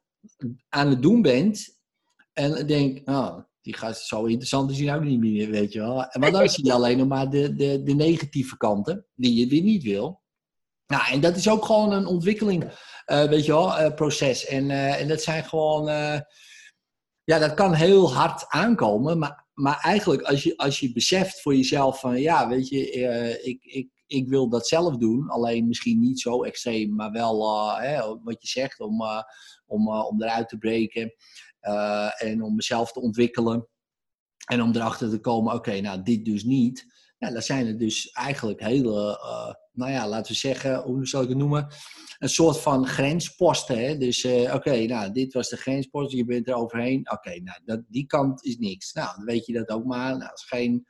[0.70, 1.78] aan het doen bent
[2.34, 5.80] en denk, oh, die gast is zo interessant is hij ook niet meer, weet je
[5.80, 5.96] wel.
[6.20, 9.62] Maar dan zie je alleen nog maar de, de, de negatieve kanten die je weer
[9.62, 10.22] niet wil.
[10.88, 12.72] Nou, en dat is ook gewoon een ontwikkeling,
[13.06, 14.46] eh, weet je wel, eh, proces.
[14.46, 16.20] En, eh, en dat zijn gewoon, eh,
[17.28, 19.18] ja, dat kan heel hard aankomen.
[19.18, 23.46] Maar, maar eigenlijk, als je, als je beseft voor jezelf van, ja, weet je, eh,
[23.46, 25.30] ik, ik, ik wil dat zelf doen.
[25.30, 29.22] Alleen misschien niet zo extreem, maar wel eh, hè, wat je zegt, om, eh,
[29.66, 31.14] om, om eruit te breken.
[32.18, 33.68] en om mezelf te ontwikkelen.
[34.46, 36.86] En om erachter te komen, oké, nou, dit dus niet.
[37.18, 39.20] Ja, dan zijn er dus eigenlijk hele,
[39.78, 41.68] nou ja, laten we zeggen, hoe zal ik het noemen?
[42.20, 43.80] Een soort van grensposten.
[43.80, 43.98] Hè?
[43.98, 47.12] Dus eh, oké, nou, dit was de grenspost, je bent er overheen.
[47.12, 48.94] Oké, nou, dat, die kant is niks.
[48.94, 50.08] Nou, dan weet je dat ook maar.
[50.10, 50.88] Nou, dat is geen,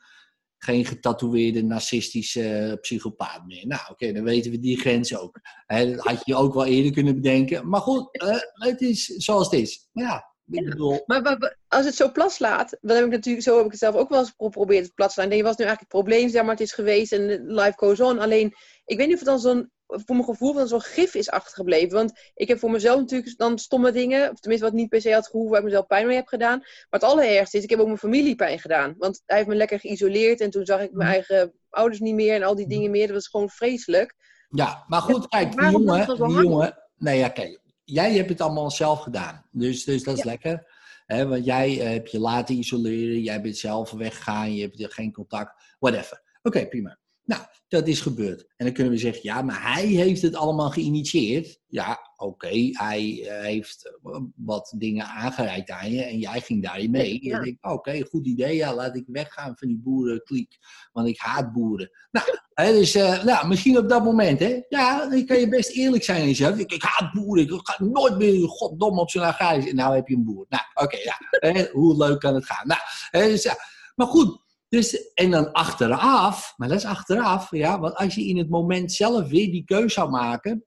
[0.57, 3.67] geen getatoeëerde narcistische psychopaat meer.
[3.67, 5.39] Nou, oké, dan weten we die grens ook.
[5.65, 7.69] Hè, dat had je ook wel eerder kunnen bedenken.
[7.69, 9.89] Maar goed, eh, het is zoals het is.
[9.91, 11.03] Ja, bedoel...
[11.05, 13.79] Maar wa- als het zo plat slaat, dan heb ik natuurlijk, zo heb ik het
[13.79, 15.29] zelf ook wel eens geprobeerd het plat te slaan.
[15.29, 18.19] Nee, was nu eigenlijk het probleem, zeg maar, het is geweest en life goes on.
[18.19, 18.53] Alleen,
[18.87, 21.97] ik weet niet of het dan zo'n, voor mijn gevoel, dan zo'n gif is achtergebleven.
[21.97, 25.13] Want ik heb voor mezelf natuurlijk dan stomme dingen, of tenminste wat niet per se
[25.13, 26.59] had gehoeven, waar ik mezelf pijn mee heb gedaan.
[26.59, 28.95] Maar het allerergste is, ik heb ook mijn familie pijn gedaan.
[28.97, 32.35] Want hij heeft me lekker geïsoleerd en toen zag ik mijn eigen ouders niet meer
[32.35, 33.07] en al die dingen meer.
[33.07, 34.15] Dat was gewoon vreselijk.
[34.49, 38.71] Ja, maar goed, kijk, die jongen, die jongen, nee ja, kijk, jij hebt het allemaal
[38.71, 40.75] zelf gedaan, dus, dus dat is lekker.
[41.05, 45.11] Hè, want jij eh, hebt je laten isoleren, jij bent zelf weggegaan, je hebt geen
[45.11, 46.21] contact, whatever.
[46.41, 46.97] Oké, prima.
[47.27, 48.41] Nou, dat is gebeurd.
[48.55, 51.59] En dan kunnen we zeggen, ja, maar hij heeft het allemaal geïnitieerd.
[51.67, 56.91] Ja, oké, hij eh, heeft eh, wat dingen aangereikt aan je en jij ging daarin
[56.91, 57.23] mee.
[57.23, 57.31] Ja.
[57.31, 60.57] En je denkt, oké, goed idee, ja, laat ik weggaan van die boerenkliek,
[60.91, 61.91] want ik haat boeren.
[62.11, 64.61] Nou, Hè, dus uh, nou, misschien op dat moment, hè?
[64.69, 66.57] Ja, dan kan je best eerlijk zijn in jezelf.
[66.57, 69.69] Ik, ik haat boeren, ik ga nooit meer goddomme op zo'n agrarisch.
[69.69, 70.45] En nou heb je een boer.
[70.49, 71.17] Nou, oké, ja.
[71.29, 72.67] Hè, hoe leuk kan het gaan?
[72.67, 72.79] Nou,
[73.11, 73.55] hè, dus, ja.
[73.95, 78.37] Maar goed, dus, en dan achteraf, maar dat is achteraf, ja, want als je in
[78.37, 80.65] het moment zelf weer die keuze zou maken,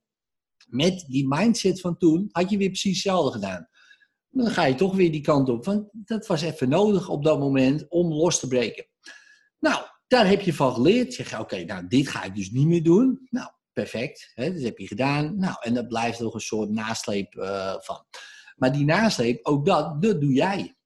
[0.66, 3.68] met die mindset van toen, had je weer precies hetzelfde gedaan.
[4.28, 7.38] Dan ga je toch weer die kant op, want dat was even nodig op dat
[7.38, 8.86] moment om los te breken.
[9.58, 11.14] Nou, daar heb je van geleerd.
[11.14, 13.26] Zeg je, oké, nou, dit ga ik dus niet meer doen.
[13.30, 14.30] Nou, perfect.
[14.34, 15.38] Hè, dat heb je gedaan.
[15.38, 18.04] Nou, en dat blijft nog een soort nasleep uh, van.
[18.56, 20.76] Maar die nasleep, ook dat, dat doe jij.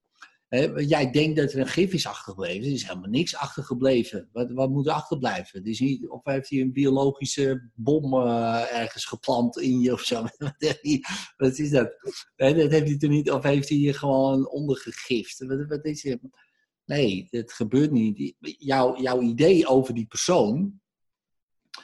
[0.87, 2.67] Jij denkt dat er een gif is achtergebleven.
[2.67, 4.29] Er is helemaal niks achtergebleven.
[4.31, 5.65] Wat, wat moet er achterblijven?
[5.65, 10.25] Is of heeft hij een biologische bom uh, ergens geplant in je of zo?
[11.37, 11.97] wat is dat?
[12.35, 13.31] Dat heeft hij toen niet.
[13.31, 15.45] Of heeft hij je gewoon ondergegift?
[15.45, 16.15] Wat, wat is?
[16.85, 18.33] Nee, het gebeurt niet.
[18.57, 20.81] Jouw idee over die persoon.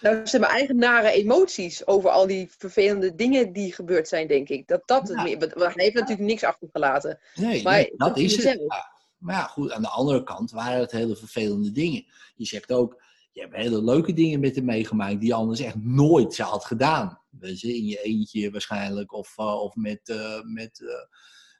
[0.01, 4.49] Nou, ze hebben eigen nare emoties over al die vervelende dingen die gebeurd zijn, denk
[4.49, 4.67] ik.
[4.67, 5.39] Dat dat het meer.
[5.39, 7.19] want Hij heeft natuurlijk niks achtergelaten.
[7.35, 8.41] Nee, Maar nee, dat is het.
[8.41, 8.89] zelf.
[9.17, 12.05] Maar ja, goed, aan de andere kant waren het hele vervelende dingen.
[12.35, 15.83] Je zegt ook, je hebt hele leuke dingen met hem meegemaakt die je anders echt
[15.83, 17.21] nooit zou had gedaan.
[17.29, 20.89] Weet je, in je eentje waarschijnlijk, of, uh, of met, uh, met, uh,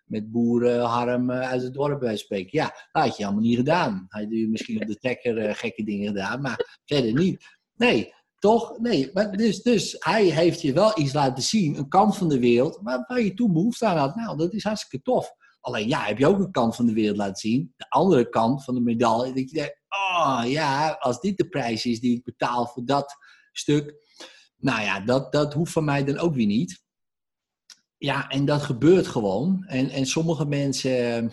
[0.06, 2.50] met boerenharm uit het dorp bij spreken.
[2.52, 4.06] Ja, dat had je allemaal niet gedaan.
[4.10, 7.46] Had je misschien op de trekker gekke dingen gedaan, maar verder niet.
[7.76, 8.77] Nee, toch?
[8.80, 12.39] Nee, maar dus, dus hij heeft je wel iets laten zien, een kant van de
[12.39, 14.15] wereld, waar, waar je toen behoefte aan had.
[14.15, 15.34] Nou, dat is hartstikke tof.
[15.62, 17.73] Alleen ja, heb je ook een kant van de wereld laten zien.
[17.77, 19.34] De andere kant van de medaille.
[19.34, 23.15] Dat je denkt, oh ja, als dit de prijs is die ik betaal voor dat
[23.51, 23.95] stuk.
[24.58, 26.84] Nou ja, dat, dat hoeft van mij dan ook weer niet.
[27.97, 29.63] Ja, en dat gebeurt gewoon.
[29.67, 31.32] En, en sommige mensen,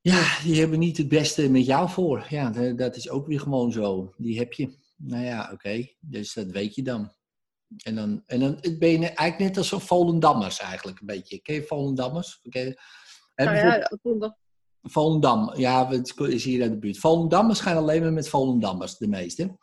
[0.00, 2.26] ja, die hebben niet het beste met jou voor.
[2.28, 4.14] Ja, dat is ook weer gewoon zo.
[4.16, 4.78] Die heb je.
[5.02, 5.86] Nou ja, oké.
[6.00, 7.12] Dus dat weet je dan.
[7.84, 11.40] En dan, en dan ben je eigenlijk net als Volendammers eigenlijk een beetje.
[11.40, 12.40] Ken je Volendammers?
[13.34, 13.90] Nou ja,
[14.82, 16.98] Volendam, ja, het is hier uit de buurt.
[16.98, 19.58] Volendammers gaan alleen maar met Volendammers, de meeste.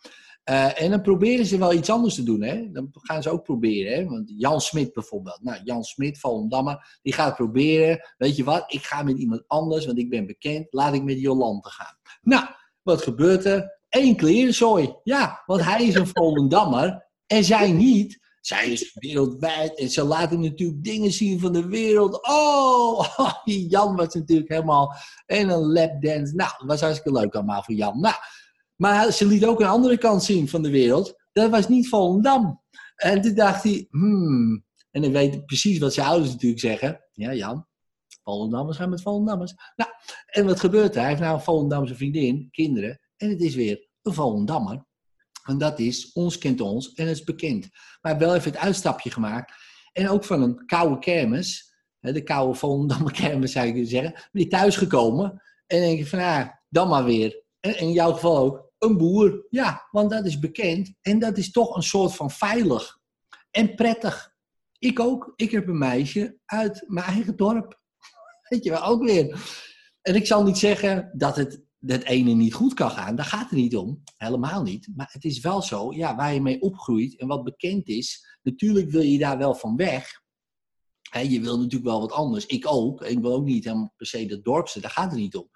[0.49, 2.41] Uh, en dan proberen ze wel iets anders te doen.
[2.41, 2.71] Hè?
[2.71, 3.93] Dan gaan ze ook proberen.
[3.93, 4.05] Hè?
[4.05, 5.39] Want Jan Smit bijvoorbeeld.
[5.41, 8.13] Nou, Jan Smit, Volendammer, die gaat proberen.
[8.17, 10.67] Weet je wat, ik ga met iemand anders, want ik ben bekend.
[10.69, 11.97] Laat ik met Jolante gaan.
[12.21, 12.45] Nou,
[12.81, 13.76] wat gebeurt er?
[13.89, 14.95] Eén klerenzooi.
[15.03, 18.25] Ja, want hij is een Volendammer en zij niet.
[18.41, 22.27] Zij is wereldwijd en ze laten natuurlijk dingen zien van de wereld.
[22.27, 23.05] Oh,
[23.69, 24.95] Jan was natuurlijk helemaal
[25.25, 26.35] en een lapdance.
[26.35, 27.99] Nou, dat was hartstikke leuk allemaal voor Jan.
[27.99, 28.15] Nou,
[28.75, 31.15] maar ze liet ook een andere kant zien van de wereld.
[31.33, 32.61] Dat was niet Volendam.
[32.95, 34.65] En toen dacht hij, hmm.
[34.91, 37.01] En hij weet precies wat zijn ouders natuurlijk zeggen.
[37.11, 37.67] Ja, Jan,
[38.23, 39.53] Volendammers gaan met Volendammers.
[39.75, 39.91] Nou,
[40.25, 40.99] en wat gebeurt er?
[40.99, 42.99] Hij heeft nou een Volendamse vriendin, kinderen.
[43.17, 44.85] En het is weer een Volendammer.
[45.43, 47.69] En dat is, ons kent ons en het is bekend.
[48.01, 49.53] Maar wel even het uitstapje gemaakt.
[49.93, 55.41] En ook van een koude kermis, de koude Volendammer kermis zou je zeggen, je thuisgekomen.
[55.67, 57.43] En denk je van, ah, dan maar weer.
[57.59, 59.45] En in jouw geval ook, een boer.
[59.49, 60.93] Ja, want dat is bekend.
[61.01, 62.99] En dat is toch een soort van veilig.
[63.51, 64.35] En prettig.
[64.79, 65.33] Ik ook.
[65.35, 67.81] Ik heb een meisje uit mijn eigen dorp.
[68.49, 69.39] Weet je wel, ook weer.
[70.01, 73.15] En ik zal niet zeggen dat het dat ene niet goed kan gaan.
[73.15, 74.03] Daar gaat het niet om.
[74.17, 74.87] Helemaal niet.
[74.95, 78.37] Maar het is wel zo, ja, waar je mee opgroeit en wat bekend is.
[78.43, 80.21] Natuurlijk wil je daar wel van weg.
[81.11, 82.45] je wil natuurlijk wel wat anders.
[82.45, 83.01] Ik ook.
[83.01, 84.79] Ik wil ook niet helemaal per se de dorpse.
[84.79, 85.49] Daar gaat het niet om.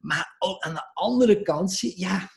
[0.00, 2.30] Maar ook aan de andere kant, ja,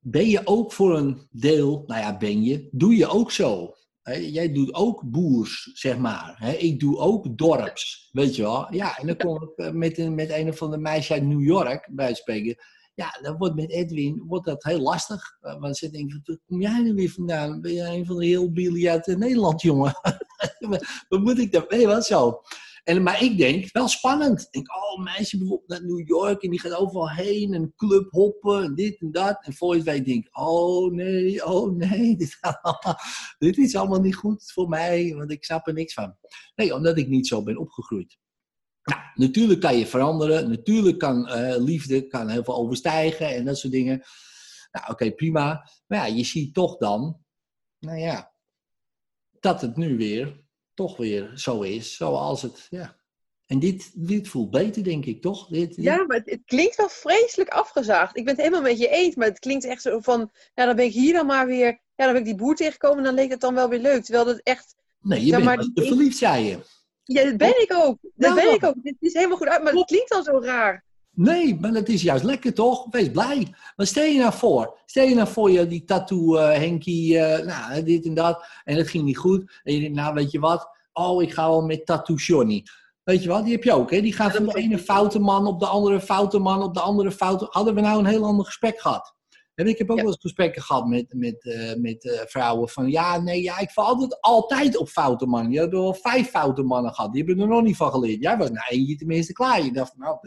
[0.00, 3.74] ben je ook voor een deel, nou ja, ben je, doe je ook zo
[4.12, 6.54] jij doet ook boers, zeg maar.
[6.58, 8.74] ik doe ook dorps, weet je wel.
[8.74, 11.42] Ja, en dan kom ik eh, met een, met een of andere meisje uit New
[11.42, 12.56] York bij spreken.
[12.94, 15.36] Ja, dan wordt met Edwin wordt dat heel lastig.
[15.40, 17.60] Eh, want ze denken, waar kom jij er weer vandaan?
[17.60, 19.92] Ben jij een van de heel billy uit Nederland, jongen?
[21.08, 21.64] Wat moet ik daar?
[21.68, 22.40] Weet je wat zo?
[22.84, 24.40] Maar ik denk, wel spannend.
[24.40, 28.10] Ik denk, oh, meisje bijvoorbeeld naar New York en die gaat overal heen en club
[28.10, 29.44] hoppen en dit en dat.
[29.44, 32.16] En voor je weet denk oh nee, oh nee,
[33.38, 36.16] dit, is allemaal niet goed voor mij, want ik snap er niks van.
[36.54, 38.18] Nee, omdat ik niet zo ben opgegroeid.
[38.82, 40.48] Nou, natuurlijk kan je veranderen.
[40.48, 44.02] Natuurlijk kan uh, liefde kan heel veel overstijgen en dat soort dingen.
[44.70, 45.70] Nou, oké, prima.
[45.86, 47.20] Maar ja, je ziet toch dan,
[47.78, 48.32] nou ja,
[49.40, 50.43] dat het nu weer
[50.74, 52.66] toch weer zo is zoals het.
[52.70, 52.96] Ja.
[53.46, 55.48] En dit, dit voelt beter, denk ik, toch?
[55.48, 58.16] Dit, Ja, maar het, klinkt wel vreselijk afgezaagd.
[58.16, 60.30] Ik ben het helemaal met je eens, maar het klinkt echt zo van...
[60.54, 61.82] Ja, dan ben ik hier dan maar weer...
[61.94, 64.04] Ja, dan ben ik die boer tegengekomen en dan leek het dan wel weer leuk.
[64.04, 64.74] Terwijl dat echt...
[65.00, 66.58] Nee, je bent maar, te verliefd, zei je.
[67.04, 67.98] Ja, dat ben ik ook.
[68.02, 68.74] Dat nou, ben ik ook.
[68.82, 70.83] Het is helemaal goed uit, maar het klinkt al zo raar.
[71.14, 72.86] Nee, maar het is juist lekker toch?
[72.90, 73.54] Wees blij.
[73.76, 77.38] Maar stel je nou voor, stel je nou voor je die tattoo uh, Henkie, uh,
[77.38, 79.60] nou, dit en dat, en het ging niet goed.
[79.62, 82.62] En je denkt, nou weet je wat, oh, ik ga wel met Tattoo Johnny.
[83.04, 84.00] Weet je wat, die heb je ook, hè?
[84.00, 87.12] Die gaat van de ene foute man op de andere foute man op de andere
[87.12, 87.46] foute...
[87.50, 89.14] Hadden we nou een heel ander gesprek gehad?
[89.54, 92.90] En ik heb ook wel eens gesprekken gehad met, met, uh, met uh, vrouwen van...
[92.90, 95.52] Ja, nee, ja, ik val altijd, altijd op foute mannen.
[95.52, 97.12] Je hebt wel vijf foute mannen gehad.
[97.12, 98.22] Die hebben er nog niet van geleerd.
[98.22, 99.64] Jij was nou eentje tenminste klaar.
[99.64, 100.18] Je dacht, nou,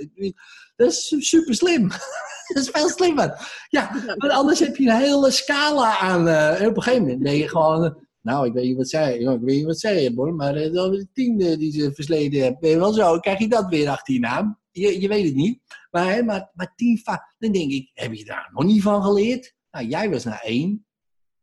[0.76, 1.88] dat is super slim.
[2.48, 3.66] dat is veel slimmer.
[3.68, 6.28] Ja, want anders heb je een hele scala aan...
[6.28, 9.26] Uh, op een gegeven moment ben je gewoon nou, ik weet niet wat zij, ik
[9.28, 12.80] weet niet wat zij hebben maar de tien die ze versleden hebben.
[12.80, 14.60] Wel zo, krijg je dat weer achter je naam.
[14.72, 15.60] Je, je weet het niet.
[15.98, 17.02] Maar, maar, maar tien
[17.38, 19.56] dan denk ik, heb je daar nog niet van geleerd?
[19.72, 20.86] Nou, jij was naar één.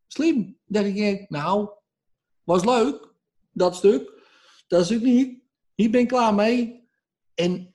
[0.07, 0.57] Slim.
[0.65, 1.69] Dan denk ik, nou,
[2.43, 3.13] was leuk,
[3.51, 4.13] dat stuk.
[4.67, 5.39] Dat stuk niet.
[5.75, 6.87] Hier ben ik klaar mee.
[7.33, 7.73] En,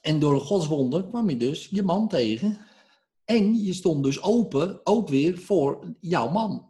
[0.00, 2.58] en door een godswonder kwam je dus je man tegen.
[3.24, 6.66] En je stond dus open, ook weer voor jouw man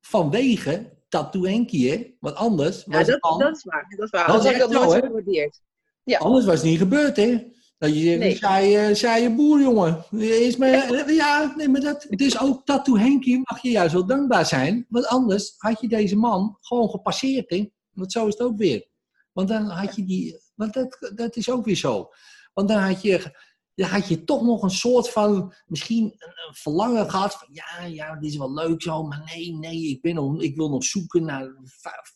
[0.00, 2.16] vanwege Tattoo Henkie, hè?
[2.20, 3.94] Want anders was ja, dat, dat is waar.
[3.96, 4.52] Dat is waar.
[4.52, 5.60] Ik dat nooit gewaardeerd.
[6.02, 6.18] Ja.
[6.18, 7.58] Anders was het niet gebeurd, hè?
[7.80, 8.94] Dat je zegt, nee.
[8.94, 10.04] zei, je boer, jongen.
[10.20, 14.46] Is maar, ja, nee, maar dat, dus ook Tattoo Henkie mag je juist wel dankbaar
[14.46, 14.86] zijn.
[14.88, 17.70] Want anders had je deze man gewoon gepasseerd, hè?
[17.90, 18.88] Want zo is het ook weer.
[19.32, 20.40] Want dan had je die...
[20.54, 22.08] Want dat, dat is ook weer zo.
[22.52, 23.38] Want dan had je
[23.74, 28.14] dan had je toch nog een soort van, misschien een, verlangen gehad van, ja, ja,
[28.14, 31.24] dit is wel leuk zo, maar nee, nee, ik, ben nog, ik wil nog zoeken
[31.24, 31.48] naar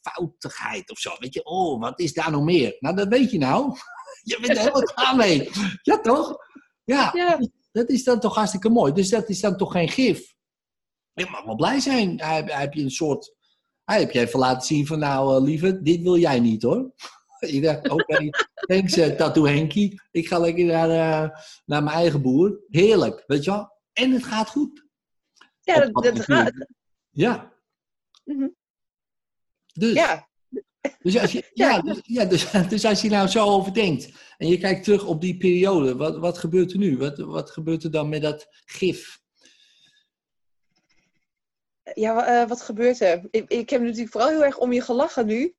[0.00, 1.11] foutigheid of zo.
[1.18, 2.77] Weet je, oh, wat is daar nog meer?
[2.81, 3.77] Nou, dat weet je nou.
[4.22, 5.50] Je bent er helemaal klaar mee.
[5.83, 6.37] Ja, toch?
[6.85, 7.40] Ja, ja,
[7.72, 8.92] dat is dan toch hartstikke mooi.
[8.92, 10.35] Dus dat is dan toch geen gif.
[11.12, 12.20] Je mag wel blij zijn.
[12.20, 13.35] Heb, heb je een soort,
[13.85, 16.92] heb je even laten zien van, nou, uh, lieve, dit wil jij niet hoor.
[17.38, 20.00] Ik dacht, oké, okay, thanks uh, Tattoo Henkie.
[20.11, 22.61] Ik ga lekker naar, uh, naar mijn eigen boer.
[22.68, 23.72] Heerlijk, weet je wel.
[23.92, 24.85] En het gaat goed.
[25.61, 26.66] Ja, dat, dat gaat.
[27.11, 27.53] Ja.
[28.24, 28.55] Mm -hmm.
[29.72, 29.92] Dus.
[29.92, 30.29] Ja.
[31.03, 34.59] Dus als je, ja, dus, ja dus, dus, als je nou zo overdenkt en je
[34.59, 36.99] kijkt terug op die periode, wat, wat gebeurt er nu?
[36.99, 39.23] Wat, wat gebeurt er dan met dat gif?
[41.94, 43.23] Ja, uh, wat gebeurt er?
[43.31, 45.55] Ik, ik heb natuurlijk vooral heel erg om je gelachen nu.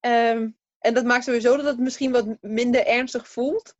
[0.00, 3.76] Um, en dat maakt sowieso dat het misschien wat minder ernstig voelt.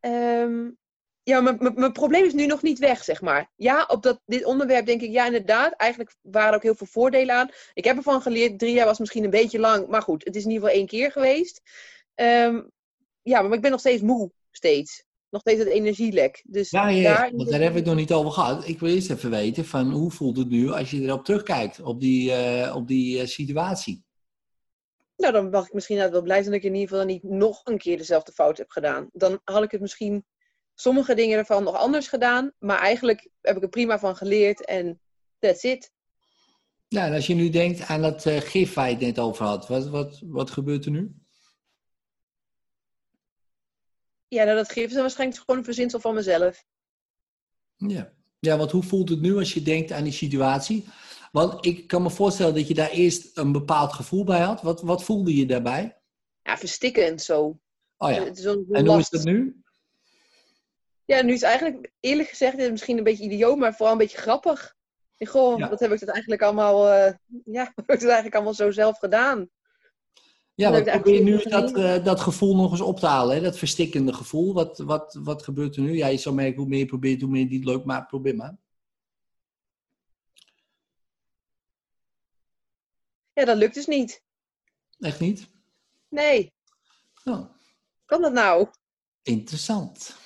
[0.00, 0.78] Um,
[1.30, 1.40] ja,
[1.74, 3.50] mijn probleem is nu nog niet weg, zeg maar.
[3.56, 5.72] Ja, op dat, dit onderwerp denk ik, ja, inderdaad.
[5.72, 7.48] Eigenlijk waren er ook heel veel voordelen aan.
[7.74, 9.88] Ik heb ervan geleerd, drie jaar was misschien een beetje lang.
[9.88, 11.60] Maar goed, het is in ieder geval één keer geweest.
[12.14, 12.70] Um,
[13.22, 15.04] ja, maar ik ben nog steeds moe, steeds.
[15.30, 16.42] Nog steeds het energielek.
[16.46, 18.68] Dus ja, ja, daar, daar hebben we het nog niet over gehad.
[18.68, 22.00] Ik wil eerst even weten van hoe voelt het nu als je erop terugkijkt, op
[22.00, 24.04] die, uh, op die uh, situatie.
[25.16, 27.60] Nou, dan mag ik misschien wel blij zijn dat ik in ieder geval niet nog
[27.64, 29.08] een keer dezelfde fout heb gedaan.
[29.12, 30.24] Dan had ik het misschien
[30.80, 32.52] sommige dingen ervan nog anders gedaan.
[32.58, 35.00] Maar eigenlijk heb ik er prima van geleerd en
[35.38, 35.92] that's it.
[36.88, 39.44] Ja, en als je nu denkt aan dat uh, gif waar je het net over
[39.44, 41.14] had, wat, wat, wat gebeurt er nu?
[44.28, 46.64] Ja, nou, dat gif is waarschijnlijk gewoon een verzinsel van mezelf.
[47.76, 48.12] Ja.
[48.38, 50.88] ja, want hoe voelt het nu als je denkt aan die situatie?
[51.32, 54.62] Want ik kan me voorstellen dat je daar eerst een bepaald gevoel bij had.
[54.62, 56.00] Wat, wat voelde je daarbij?
[56.42, 57.60] Ja, verstikkend zo.
[57.96, 58.26] Oh ja.
[58.70, 59.59] En hoe is dat nu?
[61.10, 64.18] Ja, nu is eigenlijk, eerlijk gezegd, is misschien een beetje idioot, maar vooral een beetje
[64.18, 64.76] grappig.
[65.16, 65.68] En goh, ja.
[65.68, 67.12] wat heb ik dat eigenlijk allemaal, uh,
[67.44, 69.50] ja, heb ik het eigenlijk allemaal zo zelf gedaan.
[70.54, 73.42] Ja, wat probeer je nu dat, uh, dat gevoel nog eens op te halen, hè?
[73.42, 74.54] dat verstikkende gevoel.
[74.54, 75.96] Wat, wat, wat gebeurt er nu?
[75.96, 78.08] Ja, je zou merken hoe meer je probeert, hoe meer je het leuk maakt.
[78.08, 78.56] Probeer maar.
[83.32, 84.22] Ja, dat lukt dus niet.
[84.98, 85.50] Echt niet?
[86.08, 86.52] Nee.
[87.24, 87.44] Oh.
[88.04, 88.68] Kan dat nou?
[89.22, 90.18] Interessant.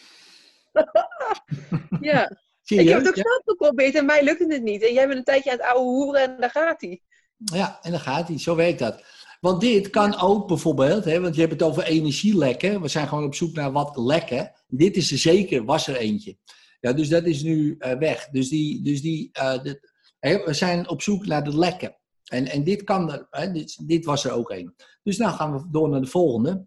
[2.10, 2.30] ja.
[2.64, 4.82] Ik heb het ook zelf geprobeerd en mij lukte het niet.
[4.82, 7.02] En jij bent een tijdje aan het oude hoeren en daar gaat hij.
[7.36, 8.38] Ja, en daar gaat hij.
[8.38, 9.02] Zo werkt dat.
[9.40, 12.80] Want dit kan ook bijvoorbeeld, hè, want je hebt het over energielekken.
[12.80, 14.52] We zijn gewoon op zoek naar wat lekken.
[14.66, 16.36] Dit is er zeker, was er eentje.
[16.80, 18.28] Ja, dus dat is nu uh, weg.
[18.28, 21.96] Dus, die, dus die, uh, dit, hè, we zijn op zoek naar de lekken.
[22.24, 24.74] En, en dit, kan er, hè, dit, dit was er ook een.
[25.02, 26.66] Dus nou gaan we door naar de volgende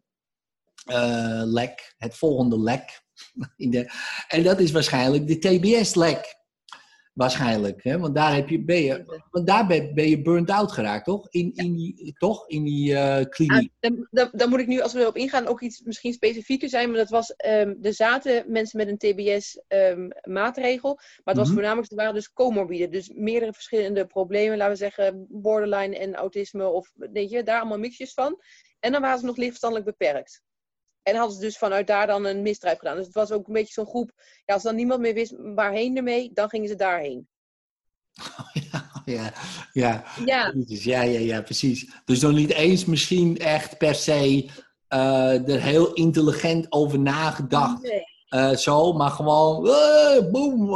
[0.92, 1.96] uh, lek.
[1.98, 3.06] Het volgende lek.
[3.58, 3.92] In de,
[4.28, 6.36] en dat is waarschijnlijk de TBS-lek.
[7.18, 8.00] Waarschijnlijk, hè?
[8.00, 11.28] want daar, heb je, ben, je, want daar ben, ben je burnt out geraakt, toch?
[11.30, 12.48] In, in die, toch?
[12.48, 13.72] In die uh, kliniek.
[13.80, 16.90] Ah, dan, dan, moet ik nu, als we erop ingaan, ook iets misschien specifieker zijn.
[16.90, 20.90] Maar dat was, um, er zaten mensen met een TBS-maatregel.
[20.90, 21.54] Ehm, um, maar het was mm -hmm.
[21.54, 22.90] voornamelijk, er waren dus comorbide.
[22.90, 26.68] Dus meerdere verschillende problemen, laten we zeggen, borderline en autisme.
[26.68, 28.42] Of weet je, daar allemaal mixjes van.
[28.80, 30.42] En dan waren ze nog lichtverstandelijk beperkt.
[31.08, 32.96] En hadden ze dus vanuit daar dan een misdrijf gedaan.
[32.96, 34.12] Dus het was ook een beetje zo'n groep.
[34.46, 37.28] Ja, als dan niemand meer wist waarheen ermee, dan gingen ze daarheen.
[38.72, 39.34] ja, ja,
[39.74, 40.04] ja.
[40.26, 40.54] Ja.
[41.02, 41.92] ja, ja, precies.
[42.06, 44.50] Dus nog niet eens misschien echt per se
[44.90, 47.82] uh, er heel intelligent over nagedacht.
[47.82, 48.04] Nee.
[48.30, 50.76] Uh, zo, maar gewoon uh, boem,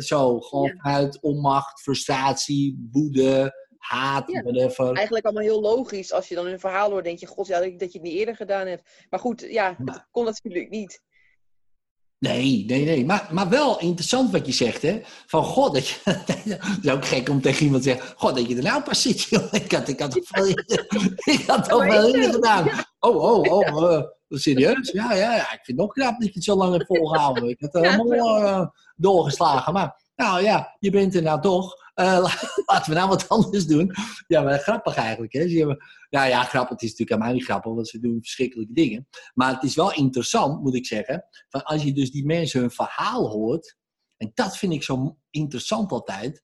[0.00, 0.40] zo.
[0.40, 0.94] Gewoon ja.
[0.94, 4.92] uit onmacht, frustratie, woede, haat, ja, whatever.
[4.92, 6.12] Eigenlijk allemaal heel logisch.
[6.12, 8.36] Als je dan een verhaal hoort, denk je, god, ja, dat je het niet eerder
[8.36, 9.06] gedaan hebt.
[9.10, 11.00] Maar goed, ja, het kon natuurlijk niet.
[12.18, 13.04] Nee, nee, nee.
[13.04, 15.00] Maar, maar wel interessant wat je zegt, hè.
[15.26, 15.94] Van, god, dat je...
[16.04, 18.12] Het is ook gek om tegen iemand te zeggen...
[18.16, 19.52] God, dat je er nou pas zit, joh.
[19.62, 20.16] Ik had, ik had
[21.34, 22.68] ik had toch wel eerder gedaan.
[22.98, 23.92] Oh, oh, oh.
[23.92, 24.90] Uh, serieus?
[24.90, 25.42] Ja, ja, ja.
[25.42, 27.48] Ik vind het nog knap dat je het zo lang hebt volgehouden.
[27.48, 29.72] Ik had er helemaal uh, doorgeslagen.
[29.72, 31.76] Maar, nou ja, je bent er nou toch.
[32.00, 32.34] Uh,
[32.66, 33.94] laten we nou wat anders doen.
[34.26, 35.32] Ja, maar grappig eigenlijk.
[35.32, 35.40] Hè?
[36.10, 36.70] Ja, ja, grappig.
[36.70, 39.08] Het is natuurlijk helemaal niet grappig, want ze doen verschrikkelijke dingen.
[39.34, 41.24] Maar het is wel interessant, moet ik zeggen.
[41.48, 43.76] Van als je dus die mensen hun verhaal hoort.
[44.16, 46.42] En dat vind ik zo interessant altijd.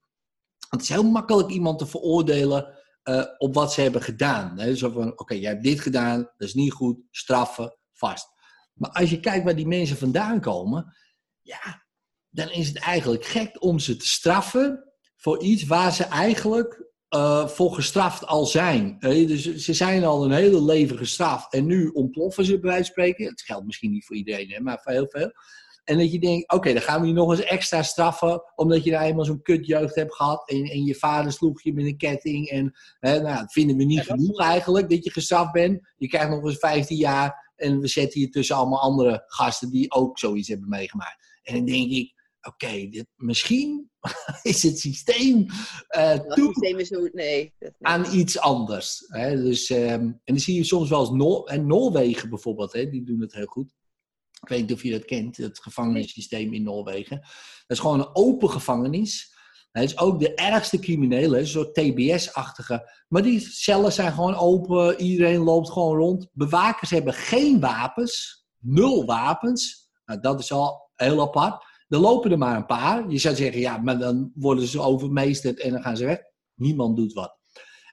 [0.69, 4.59] Het is heel makkelijk iemand te veroordelen uh, op wat ze hebben gedaan.
[4.59, 4.77] Hè?
[4.77, 8.29] Zo van, oké, jij hebt dit gedaan, dat is niet goed, straffen, vast.
[8.75, 10.97] Maar als je kijkt waar die mensen vandaan komen,
[11.43, 11.85] ja,
[12.29, 14.84] dan is het eigenlijk gek om ze te straffen
[15.25, 18.97] voor iets waar ze eigenlijk uh, voor gestraft al zijn.
[18.99, 22.93] dus ze zijn al een hele leven gestraft en nu ontploffen ze bij wijze van
[22.93, 23.27] spreken.
[23.27, 25.33] Het geldt misschien niet voor iedereen, hè, maar voor heel veel.
[25.85, 28.91] En dat je denkt, oké, dan gaan we je nog eens extra straffen, omdat je
[28.91, 32.49] daar eenmaal zo'n kutjeugd hebt gehad en, en je vader sloeg je met een ketting.
[32.49, 35.89] En hè, nou, dat vinden we niet genoeg eigenlijk, dat je gestraft bent.
[35.97, 39.93] Je krijgt nog eens 15 jaar en we zetten je tussen allemaal andere gasten die
[39.93, 41.39] ook zoiets hebben meegemaakt.
[41.43, 42.14] En dan denk ik,
[42.47, 43.91] oké, misschien
[44.43, 45.47] is het systeem
[45.97, 49.05] uh, toe systeem is nee, aan iets anders.
[49.07, 49.43] Hè?
[49.43, 52.89] Dus, um, en dan zie je soms wel eens Noor en Noorwegen bijvoorbeeld, hè?
[52.89, 53.75] die doen het heel goed.
[54.41, 57.17] Ik weet niet of je dat kent, het gevangenissysteem in Noorwegen.
[57.17, 59.33] Dat is gewoon een open gevangenis.
[59.71, 62.91] Het is ook de ergste criminelen, een soort TBS-achtige.
[63.09, 66.29] Maar die cellen zijn gewoon open, iedereen loopt gewoon rond.
[66.33, 69.91] Bewakers hebben geen wapens, nul wapens.
[70.05, 71.65] Nou, dat is al heel apart.
[71.89, 73.11] Er lopen er maar een paar.
[73.11, 76.19] Je zou zeggen, ja, maar dan worden ze overmeesterd en dan gaan ze weg.
[76.55, 77.39] Niemand doet wat.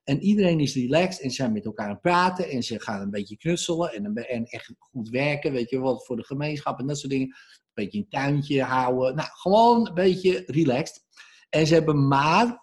[0.03, 3.09] En iedereen is relaxed en zijn met elkaar aan het praten en ze gaan een
[3.09, 6.97] beetje knutselen en, en echt goed werken, weet je wat, voor de gemeenschap en dat
[6.97, 7.27] soort dingen.
[7.27, 9.15] Een beetje een tuintje houden.
[9.15, 11.05] Nou, gewoon een beetje relaxed.
[11.49, 12.61] En ze hebben maar,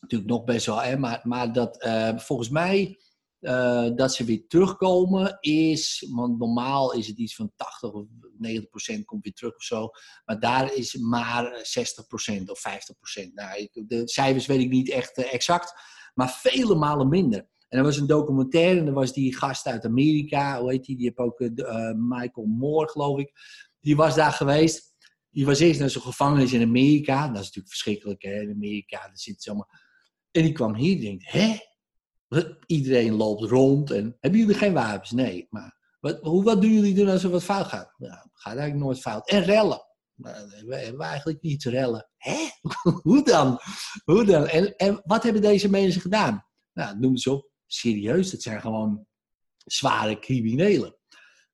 [0.00, 2.98] natuurlijk nog best wel, hè, maar, maar dat uh, volgens mij
[3.46, 8.06] uh, dat ze weer terugkomen is, want normaal is het iets van 80 of
[8.38, 9.90] 90 procent komt weer terug of zo.
[10.24, 13.34] Maar daar is maar 60 procent of 50 procent.
[13.34, 15.72] Nou, de cijfers weet ik niet echt uh, exact,
[16.14, 17.48] maar vele malen minder.
[17.68, 20.96] En er was een documentaire en er was die gast uit Amerika, hoe heet die?
[20.96, 23.32] Die heb ook uh, Michael Moore, geloof ik.
[23.80, 24.94] Die was daar geweest.
[25.30, 27.26] Die was eerst naar zo'n gevangenis in Amerika.
[27.26, 28.40] Dat is natuurlijk verschrikkelijk, hè?
[28.40, 29.84] In Amerika, daar zit zomaar.
[30.30, 31.56] En die kwam hier en denkt, hè?
[32.66, 35.10] Iedereen loopt rond en hebben jullie geen wapens?
[35.10, 37.94] Nee, maar wat, hoe, wat doen jullie doen als er wat fout gaat?
[37.96, 39.28] Nou, gaat eigenlijk nooit fout.
[39.28, 39.84] En rellen.
[40.14, 42.08] Nou, we hebben eigenlijk niet rellen.
[42.16, 42.36] Hè?
[43.02, 43.58] hoe dan?
[44.04, 44.46] Hoe dan?
[44.46, 46.46] En, en wat hebben deze mensen gedaan?
[46.72, 47.50] Nou, noem ze op.
[47.66, 49.06] Serieus, dat zijn gewoon
[49.64, 50.96] zware criminelen.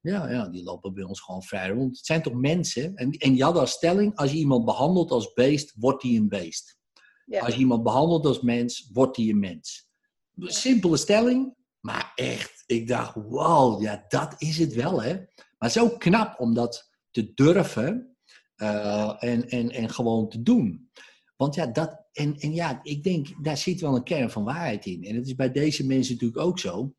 [0.01, 1.97] Ja, ja, die lopen bij ons gewoon vrij rond.
[1.97, 2.95] Het zijn toch mensen?
[2.95, 6.29] En, en je had als stelling, als je iemand behandelt als beest, wordt hij een
[6.29, 6.79] beest.
[7.25, 7.41] Ja.
[7.41, 9.91] Als je iemand behandelt als mens, wordt hij een mens.
[10.37, 15.16] Simpele stelling, maar echt, ik dacht, wow, ja, dat is het wel, hè.
[15.59, 18.16] Maar zo knap om dat te durven
[18.57, 20.90] uh, en, en, en gewoon te doen.
[21.37, 24.87] Want ja, dat, en, en ja, ik denk, daar zit wel een kern van waarheid
[24.87, 25.05] in.
[25.05, 26.95] En het is bij deze mensen natuurlijk ook zo.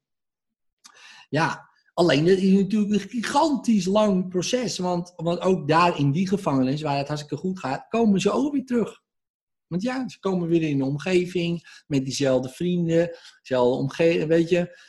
[1.30, 4.78] Ja, alleen dat is natuurlijk een gigantisch lang proces.
[4.78, 8.54] Want, want ook daar in die gevangenis, waar het hartstikke goed gaat, komen ze ook
[8.54, 9.03] weer terug.
[9.74, 14.80] Want ja, ze komen weer in de omgeving met diezelfde vrienden, dezelfde omgeving, weet je.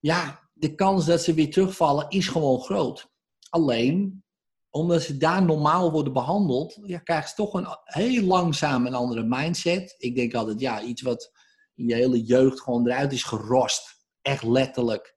[0.00, 3.08] Ja, de kans dat ze weer terugvallen is gewoon groot.
[3.48, 4.24] Alleen,
[4.70, 9.24] omdat ze daar normaal worden behandeld, ja, krijgen ze toch een heel langzaam een andere
[9.24, 9.94] mindset.
[9.98, 11.32] Ik denk altijd, ja, iets wat
[11.74, 14.04] in je hele jeugd gewoon eruit is gerost.
[14.22, 15.16] Echt letterlijk.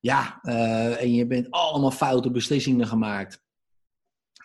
[0.00, 3.46] Ja, uh, en je bent allemaal foute beslissingen gemaakt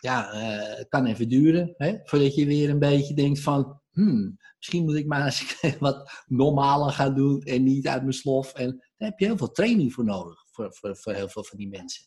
[0.04, 1.74] ja, uh, het kan even duren.
[1.76, 6.24] Hè, voordat je weer een beetje denkt van, hmm, misschien moet ik maar eens wat
[6.26, 8.52] normaler gaan doen en niet uit mijn slof.
[8.52, 11.58] En daar heb je heel veel training voor nodig, voor, voor, voor heel veel van
[11.58, 12.04] die mensen.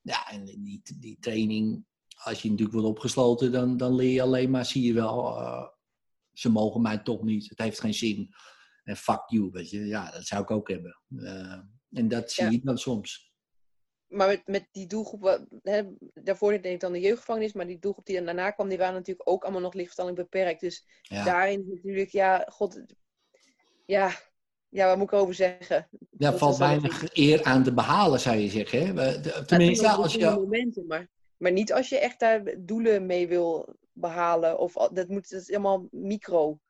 [0.00, 1.84] Ja, en die, die training,
[2.22, 5.66] als je natuurlijk wordt opgesloten, dan, dan leer je alleen maar, zie je wel, uh,
[6.32, 8.34] ze mogen mij toch niet, het heeft geen zin.
[8.82, 9.86] En fuck you, weet je.
[9.86, 11.00] Ja, dat zou ik ook hebben.
[11.08, 11.58] Uh,
[11.90, 12.50] en dat zie ja.
[12.50, 13.27] je dan soms
[14.08, 15.82] maar met, met die doelgroep, hè,
[16.14, 18.94] daarvoor deed ik dan de jeugdgevangenis, maar die doelgroep die dan daarna kwam, die waren
[18.94, 20.60] natuurlijk ook allemaal nog lichtverstandelijk beperkt.
[20.60, 21.24] Dus ja.
[21.24, 22.82] daarin natuurlijk, ja, god,
[23.86, 24.12] ja,
[24.68, 25.88] ja, wat moet ik over zeggen?
[26.18, 28.96] Ja, valt weinig eer aan te behalen, zou je zeggen.
[28.96, 29.44] Hè?
[29.44, 30.24] Tenminste, ja, als je...
[30.24, 34.58] Momenten, maar, maar niet als je echt daar doelen mee wil behalen.
[34.58, 36.60] Of dat moet dat is helemaal micro.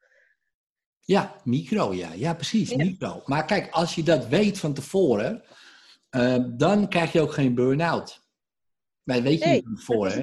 [1.01, 2.12] Ja, micro, ja.
[2.12, 3.22] Ja, precies, micro.
[3.24, 5.44] Maar kijk, als je dat weet van tevoren
[6.10, 8.26] Ehm, dan krijg je ook geen burn-out.
[9.02, 10.20] Weet je nee, niet voor, hè?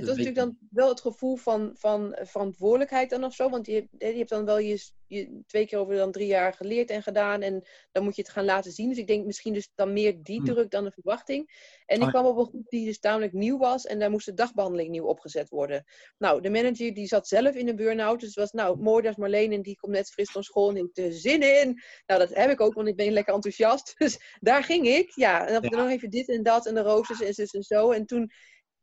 [0.00, 3.50] Het was natuurlijk dan wel het gevoel van, van verantwoordelijkheid dan of zo.
[3.50, 6.90] Want je, je hebt dan wel je, je twee keer over dan drie jaar geleerd
[6.90, 7.42] en gedaan.
[7.42, 8.88] En dan moet je het gaan laten zien.
[8.88, 10.44] Dus ik denk misschien dus dan meer die hm.
[10.44, 11.68] druk dan de verwachting.
[11.86, 13.86] En ik kwam op een groep die dus tamelijk nieuw was.
[13.86, 15.84] En daar moest de dagbehandeling nieuw opgezet worden.
[16.18, 18.20] Nou, de manager die zat zelf in een burn-out.
[18.20, 19.52] Dus het was nou mooi, dat is Marleen.
[19.52, 21.82] En die komt net fris van school en heeft er zin in.
[22.06, 23.94] Nou, dat heb ik ook, want ik ben lekker enthousiast.
[24.00, 25.12] Dus daar ging ik.
[25.14, 25.82] Ja, en dan, ja.
[25.82, 26.66] nog even dit en dat.
[26.66, 27.90] En de roosters en zus en zo.
[27.90, 28.30] En toen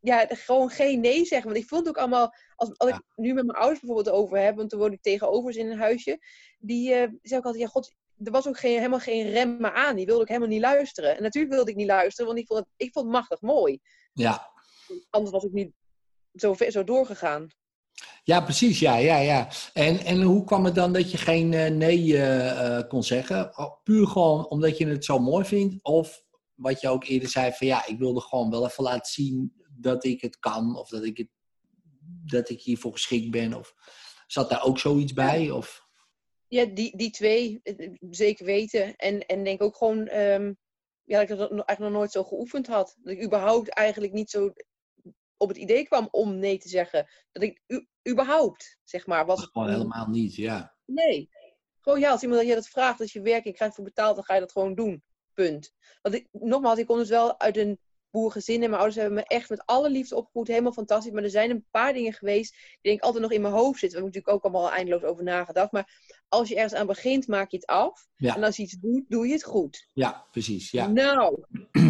[0.08, 1.51] ja, gewoon geen nee zeggen.
[1.51, 4.55] Want ik vond ook allemaal, als, als ik nu met mijn ouders bijvoorbeeld over heb,
[4.55, 6.20] want toen woon ik tegenover ze in een huisje,
[6.60, 9.95] die uh, zei ook altijd, ja god, er was ook geen, helemaal geen remmen aan.
[9.95, 11.18] Die wilde ik helemaal niet luisteren.
[11.18, 13.80] En natuurlijk wilde ik niet luisteren, want ik vond het, ik vond het machtig mooi.
[14.14, 14.51] Ja.
[15.10, 15.72] Anders was ik niet
[16.34, 17.47] zo, zo doorgegaan.
[18.24, 18.80] Ja, precies.
[18.80, 19.47] Ja, ja, ja.
[19.74, 23.51] En, en hoe kwam het dan dat je geen eh, nee eh, kon zeggen?
[23.84, 25.84] Puur gewoon omdat je het zo mooi vindt?
[25.84, 26.26] Of
[26.58, 30.03] wat je ook eerder zei van ja, ik wilde gewoon wel even laten zien dat
[30.03, 30.78] ik het kan.
[30.78, 31.30] Of dat ik, het,
[32.25, 33.53] dat ik hiervoor geschikt ben.
[33.53, 33.73] Of
[34.28, 35.51] zat daar ook zoiets bij?
[35.51, 35.86] Of...
[36.47, 37.61] Ja, die, die twee,
[38.09, 38.95] zeker weten.
[38.95, 40.53] En, en denk ook gewoon ehm,
[41.03, 42.95] ja, dat ik dat eigenlijk nog nooit zo geoefend had.
[43.01, 44.53] Dat ik überhaupt eigenlijk niet zo
[45.38, 47.07] op het idee kwam om nee te zeggen.
[47.32, 50.75] Dat ik u, überhaupt, zeg maar, was het gewoon helemaal niet, ja.
[50.86, 51.30] Nee.
[51.80, 54.34] Gewoon ja, als iemand je dat vraagt, als je je krijgt voor betaald, dan ga
[54.34, 55.03] je dat gewoon doen.
[55.34, 55.73] Punt.
[56.01, 57.80] Want ik, nogmaals, ik kom dus wel uit een
[58.12, 60.47] boergezin en mijn ouders hebben me echt met alle liefde opgevoed.
[60.47, 61.12] Helemaal fantastisch.
[61.12, 63.99] Maar er zijn een paar dingen geweest die ik altijd nog in mijn hoofd zitten.
[63.99, 65.72] We hebben natuurlijk ook allemaal eindeloos over nagedacht.
[65.72, 68.08] Maar als je ergens aan begint, maak je het af.
[68.18, 69.88] En als je iets doet, doe je het goed.
[69.93, 70.72] Ja, precies.
[70.72, 70.88] Ja.
[70.88, 71.43] Nou,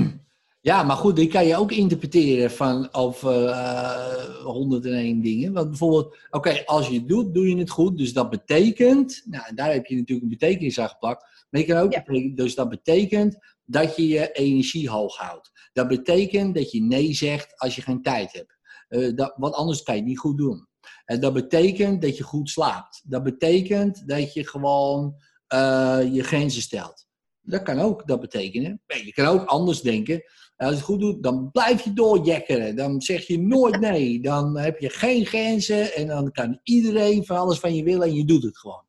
[0.67, 5.53] Ja, maar goed, die kan je ook interpreteren van over uh, 101 dingen.
[5.53, 7.97] Want bijvoorbeeld, oké, als je het doet, doe je het goed.
[7.97, 11.45] Dus dat betekent, nou, daar heb je natuurlijk een betekenis aan geplakt.
[11.49, 12.03] Maar je kan ook, ja.
[12.35, 15.51] dus dat betekent dat je je energie hoog houdt.
[15.73, 18.57] Dat betekent dat je nee zegt als je geen tijd hebt.
[18.89, 20.67] Uh, dat, want anders kan je het niet goed doen.
[21.05, 23.01] En dat betekent dat je goed slaapt.
[23.03, 25.15] Dat betekent dat je gewoon
[25.53, 27.05] uh, je grenzen stelt.
[27.41, 28.81] Dat kan ook dat betekenen.
[28.87, 30.23] Je kan ook anders denken.
[30.55, 32.75] Als je het goed doet, dan blijf je doorjekkeren.
[32.75, 34.21] Dan zeg je nooit nee.
[34.21, 38.15] Dan heb je geen grenzen en dan kan iedereen van alles van je willen en
[38.15, 38.85] je doet het gewoon.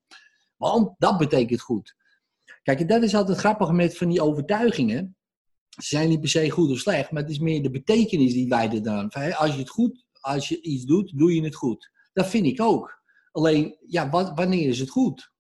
[0.57, 1.97] Want dat betekent goed.
[2.68, 5.16] Kijk, dat is altijd grappig met van die overtuigingen.
[5.68, 8.48] Ze zijn niet per se goed of slecht, maar het is meer de betekenis die
[8.48, 9.10] wij er dan.
[9.10, 11.90] Als je het goed, als je iets doet, doe je het goed.
[12.12, 13.02] Dat vind ik ook.
[13.32, 15.32] Alleen, ja, wat, wanneer is het goed?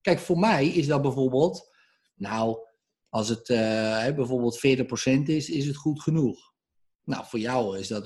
[0.00, 1.70] Kijk, voor mij is dat bijvoorbeeld,
[2.14, 2.58] nou,
[3.08, 6.54] als het uh, bijvoorbeeld 40% is, is het goed genoeg.
[7.04, 8.04] Nou, voor jou is dat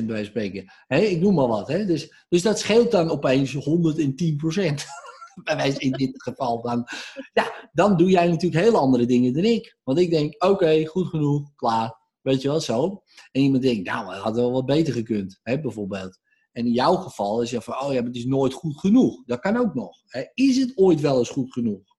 [0.00, 0.72] 150% bij spreken.
[0.86, 1.68] Hey, ik noem maar wat.
[1.68, 1.86] Hè?
[1.86, 3.58] Dus, dus dat scheelt dan opeens 110%.
[5.44, 6.86] bij wijze in dit geval dan.
[7.32, 9.78] Ja, dan doe jij natuurlijk heel andere dingen dan ik.
[9.82, 11.96] Want ik denk, oké, goed genoeg, klaar.
[12.20, 13.02] Weet je wel, zo.
[13.30, 16.18] En iemand denkt, nou, dat had wel wat beter gekund, hè, bijvoorbeeld.
[16.52, 19.24] En in jouw geval is je van, oh ja, maar het is nooit goed genoeg.
[19.24, 20.02] Dat kan ook nog.
[20.06, 20.24] Hè.
[20.34, 21.96] Is het ooit wel eens goed genoeg?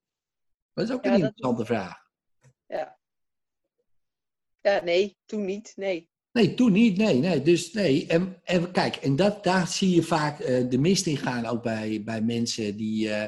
[0.73, 1.97] Dat is ook een interessante vraag.
[2.67, 2.99] Ja.
[4.61, 6.09] Ja, nee, toen niet, nee.
[6.31, 7.41] Nee, toen niet, nee, nee.
[7.41, 11.17] Dus nee, en, en kijk, en dat, daar zie je vaak uh, de mist in
[11.17, 13.23] gaan, ook bij, bij mensen die, uh,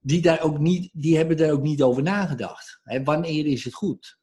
[0.00, 2.80] die daar ook niet, die hebben daar ook niet over nagedacht.
[2.82, 4.18] Hè, wanneer is het goed?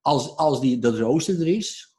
[0.00, 1.96] Als, als die, dat rooster er is,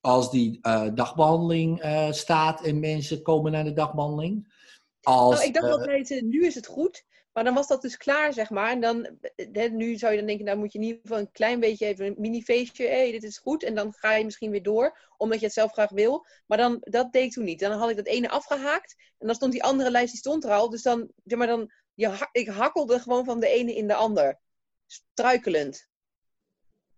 [0.00, 4.52] als die uh, dagbehandeling staat en mensen komen naar de dagbehandeling.
[5.00, 7.04] Als, nou, ik dacht altijd, nu is het goed.
[7.32, 8.70] Maar dan was dat dus klaar, zeg maar.
[8.70, 11.32] En dan, eh, nu zou je dan denken, nou moet je in ieder geval een
[11.32, 12.84] klein beetje even een mini-feestje.
[12.84, 13.62] Hé, hey, dit is goed.
[13.62, 16.26] En dan ga je misschien weer door, omdat je het zelf graag wil.
[16.46, 17.60] Maar dan, dat deed ik toen niet.
[17.60, 18.96] Dan had ik dat ene afgehaakt.
[19.18, 20.70] En dan stond die andere lijst, die stond er al.
[20.70, 24.40] Dus dan, zeg maar dan, je, ik hakkelde gewoon van de ene in de ander.
[24.86, 25.88] Struikelend.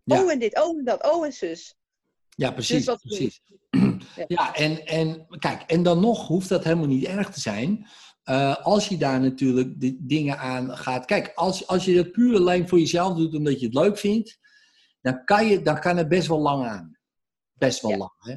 [0.05, 0.23] Ja.
[0.23, 1.77] Oh en dit, oh en dat, oh en zus.
[2.29, 2.85] Ja, precies.
[2.85, 3.41] Dus precies.
[3.71, 3.99] Ja.
[4.29, 7.89] ja, en, en kijk, en dan nog hoeft dat helemaal niet erg te zijn.
[8.31, 11.05] Uh, als je daar natuurlijk de dingen aan gaat.
[11.05, 14.39] Kijk, als, als je dat puur alleen voor jezelf doet omdat je het leuk vindt,
[15.01, 16.99] dan kan, je, dan kan het best wel lang aan.
[17.53, 18.13] Best wel lang.
[18.19, 18.37] Hè?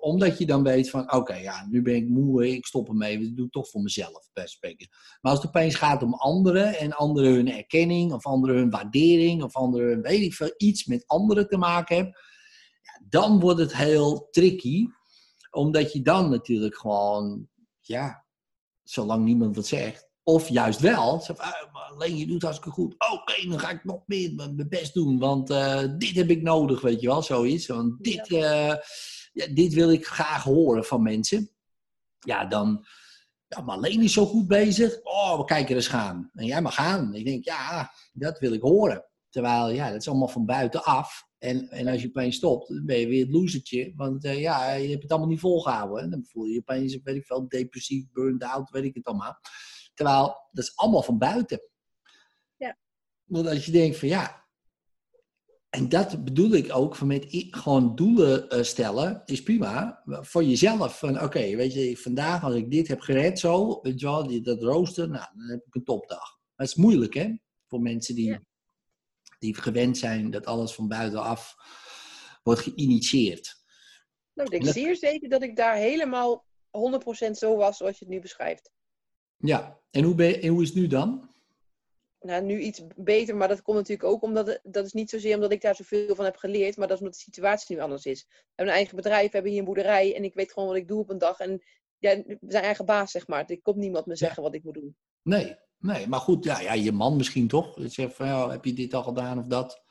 [0.00, 3.36] Omdat je dan weet van, oké, ja, nu ben ik moe, ik stop ermee, ik
[3.36, 4.88] doe het toch voor mezelf, best spreken.
[5.20, 9.42] Maar als het opeens gaat om anderen en anderen hun erkenning, of anderen hun waardering,
[9.42, 12.14] of anderen weet ik veel, iets met anderen te maken hebben,
[12.82, 14.86] ja, dan wordt het heel tricky.
[15.50, 17.48] Omdat je dan natuurlijk gewoon,
[17.80, 18.25] ja,
[18.90, 20.08] zolang niemand wat zegt.
[20.22, 22.94] Of juist wel, zeg, ah, alleen je doet hartstikke goed.
[23.12, 26.80] Oké, dan ga ik nog meer mijn best doen, want uh, dit heb ik nodig,
[26.80, 27.66] weet je wel, zoiets.
[27.66, 28.74] Want dit, uh,
[29.32, 31.50] ja, dit wil ik graag horen van mensen.
[32.18, 32.86] Ja, dan,
[33.46, 35.00] ja, Marleen is zo goed bezig.
[35.02, 36.30] Oh, we kijken eens gaan.
[36.34, 37.14] En jij mag gaan.
[37.14, 39.04] Ik denk, ja, dat wil ik horen.
[39.30, 41.26] Terwijl, ja, dat is allemaal van buitenaf.
[41.38, 43.92] En, en als je opeens stopt, dan ben je weer het losertje.
[43.96, 46.02] Want uh, ja, je hebt het allemaal niet volgehouden.
[46.02, 49.04] En dan voel je je opeens, weet ik veel, depressief, burned out, weet ik het
[49.04, 49.38] allemaal.
[49.94, 51.60] Terwijl, dat is allemaal van buiten.
[52.56, 52.76] Ja.
[53.24, 54.44] Want als je denkt van ja,
[55.70, 60.02] en dat bedoel ik ook van met gewoon doelen uh, stellen, is prima.
[60.04, 64.06] Voor jezelf, van oké, weet je, vandaag als ik dit heb gered zo, weet je
[64.06, 66.18] wel, dat rooster, nou, dan heb ik een topdag.
[66.18, 67.34] Maar het is moeilijk hè,
[67.66, 68.26] voor mensen die...
[68.26, 68.40] Ja
[69.38, 71.54] die gewend zijn dat alles van buitenaf
[72.42, 73.64] wordt geïnitieerd.
[74.34, 78.14] Nou, ik denk zeer zeker dat ik daar helemaal 100% zo was zoals je het
[78.14, 78.70] nu beschrijft.
[79.36, 81.34] Ja, en hoe, ben en hoe is het nu dan?
[82.20, 85.52] Nou, nu iets beter, maar dat komt natuurlijk ook omdat, dat is niet zozeer omdat
[85.52, 88.26] ik daar zoveel van heb geleerd, maar dat is omdat de situatie nu anders is.
[88.28, 90.76] We hebben een eigen bedrijf, we hebben hier een boerderij en ik weet gewoon wat
[90.76, 91.38] ik doe op een dag.
[91.38, 91.62] En
[91.98, 93.44] ja, we zijn eigen baas, zeg maar.
[93.46, 94.96] Er komt niemand me zeggen wat ik moet doen.
[95.22, 97.78] Nee, nee, maar goed, ja, ja, je man misschien toch?
[97.78, 99.84] Je zegt van, ja, heb je dit al gedaan of dat?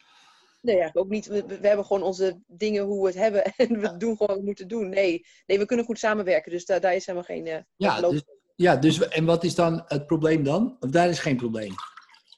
[0.62, 1.26] Nee, eigenlijk ook niet.
[1.26, 4.38] We, we hebben gewoon onze dingen hoe we het hebben en we doen gewoon wat
[4.38, 4.90] we moeten doen.
[4.90, 7.46] Nee, nee we kunnen goed samenwerken, dus daar, daar is helemaal geen.
[7.46, 8.24] Uh, ja, dus,
[8.56, 10.78] ja, dus en wat is dan het probleem dan?
[10.80, 11.74] Of daar is geen probleem?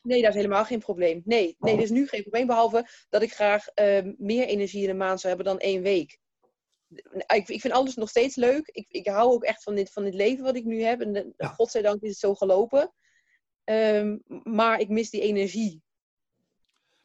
[0.03, 1.21] Nee, daar is helemaal geen probleem.
[1.25, 4.89] Nee, nee er is nu geen probleem, behalve dat ik graag uh, meer energie in
[4.89, 6.19] een maand zou hebben dan één week.
[7.27, 8.67] Ik, ik vind alles nog steeds leuk.
[8.67, 11.01] Ik, ik hou ook echt van dit, van dit leven wat ik nu heb.
[11.01, 11.47] En ja.
[11.47, 12.93] godzijdank is het zo gelopen.
[13.70, 15.82] Um, maar ik mis die energie.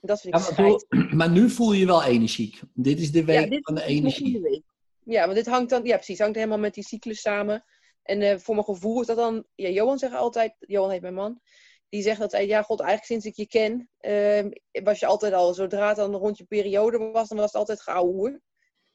[0.00, 2.60] Dat vind ik ja, maar, maar, nu voel je je wel energiek.
[2.74, 4.64] Dit is de week van de energie.
[5.04, 7.64] Ja, want dit hangt dan, ja precies, hangt helemaal met die cyclus samen.
[8.02, 11.14] En uh, voor mijn gevoel is dat dan, ja, Johan zegt altijd, Johan heet mijn
[11.14, 11.40] man,
[11.88, 15.54] die zegt dat, ja god, eigenlijk sinds ik je ken, uh, was je altijd al,
[15.54, 18.40] zodra het dan rond je periode was, dan was het altijd geouwe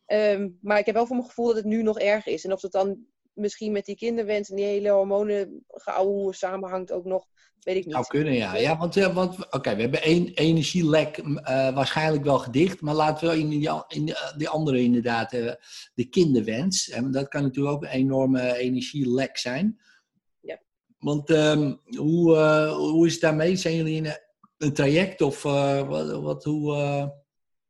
[0.08, 2.46] um, maar ik heb wel voor mijn gevoel dat het nu nog erg is.
[2.46, 5.66] En of het dan misschien met die kinderwens en die hele hormonen
[6.30, 7.28] samenhangt ook nog,
[7.68, 7.94] weet ik niet.
[7.94, 8.56] Zou kunnen, ja.
[8.56, 11.36] Ja, want, ja, want oké, we hebben één energielek uh,
[11.74, 15.52] waarschijnlijk wel gedicht, maar laten we in die, in die andere inderdaad, uh,
[15.94, 16.90] de kinderwens.
[16.90, 19.80] En dat kan natuurlijk ook een enorme energielek zijn.
[20.40, 20.60] Ja.
[20.98, 23.56] Want um, hoe, uh, hoe is het daarmee?
[23.56, 24.20] Zijn jullie in een,
[24.58, 26.76] een traject of wat, wat, hoe...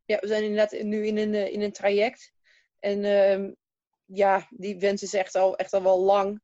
[0.06, 2.34] Ja, we zijn inderdaad nu in een, in een traject.
[2.80, 3.50] En uh,
[4.06, 6.42] ja, die wens is echt al, echt al wel lang.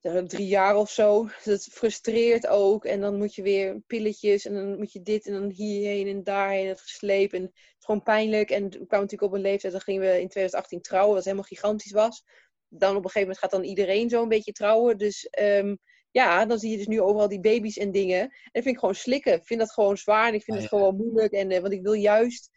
[0.00, 1.28] Drie jaar of zo.
[1.44, 2.84] Dat frustreert ook.
[2.84, 4.46] En dan moet je weer pilletjes.
[4.46, 6.68] En dan moet je dit en dan hierheen en daarheen.
[6.68, 7.38] Het geslepen.
[7.38, 8.50] En het is gewoon pijnlijk.
[8.50, 9.72] En we kwamen natuurlijk op een leeftijd.
[9.72, 11.14] Dan gingen we in 2018 trouwen.
[11.14, 12.24] Wat helemaal gigantisch was.
[12.68, 14.98] Dan op een gegeven moment gaat dan iedereen zo een beetje trouwen.
[14.98, 15.78] Dus um,
[16.10, 18.20] ja, dan zie je dus nu overal die baby's en dingen.
[18.20, 19.34] En dat vind ik gewoon slikken.
[19.34, 20.28] Ik vind dat gewoon zwaar.
[20.28, 21.32] En ik vind ah, het gewoon moeilijk.
[21.32, 22.50] En, uh, want ik wil juist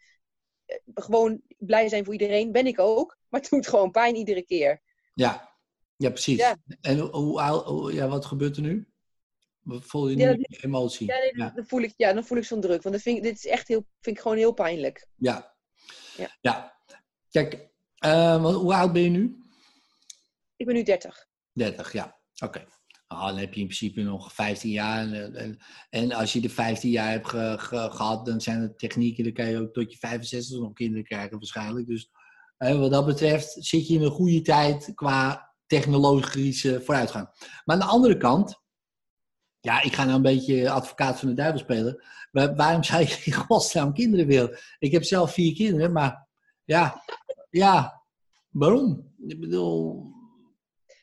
[0.66, 2.52] eh, gewoon blij zijn voor iedereen.
[2.52, 3.18] Ben ik ook.
[3.28, 4.82] Maar het doet gewoon pijn iedere keer.
[5.14, 5.53] Ja,
[5.96, 6.38] ja precies.
[6.38, 6.56] Ja.
[6.80, 8.88] En hoe, hoe, ja, wat gebeurt er nu?
[9.64, 11.06] Voel je nu ja, emotie?
[11.06, 11.50] Ja, ja.
[11.50, 12.82] Dan voel ik, ja, dan voel ik zo'n druk.
[12.82, 15.08] Want vind ik, dit is echt heel, vind ik gewoon heel pijnlijk.
[15.16, 15.56] Ja.
[16.16, 16.36] Ja.
[16.40, 16.78] ja.
[17.30, 17.68] Kijk,
[18.04, 19.36] uh, hoe oud ben je nu?
[20.56, 21.26] Ik ben nu 30.
[21.52, 22.20] 30, ja.
[22.44, 22.64] Oké.
[23.08, 25.12] Nou, dan heb je in principe nog 15 jaar.
[25.12, 25.58] En, en,
[25.90, 27.28] en als je de 15 jaar hebt
[27.94, 31.38] gehad, dan zijn er technieken, dan kan je ook tot je 65 nog kinderen krijgen
[31.38, 31.86] waarschijnlijk.
[31.86, 32.10] Dus
[32.56, 37.28] wat dat betreft zit je in een goede tijd qua technologische vooruitgang.
[37.64, 38.62] Maar aan de andere kant,
[39.60, 42.04] ja, ik ga nou een beetje advocaat van de duivel spelen.
[42.30, 44.58] Maar waarom zou je in godsnaam kinderen willen?
[44.78, 46.26] Ik heb zelf vier kinderen, maar
[46.64, 47.02] ja,
[47.50, 48.02] ja,
[48.48, 49.14] waarom?
[49.26, 50.12] Ik bedoel,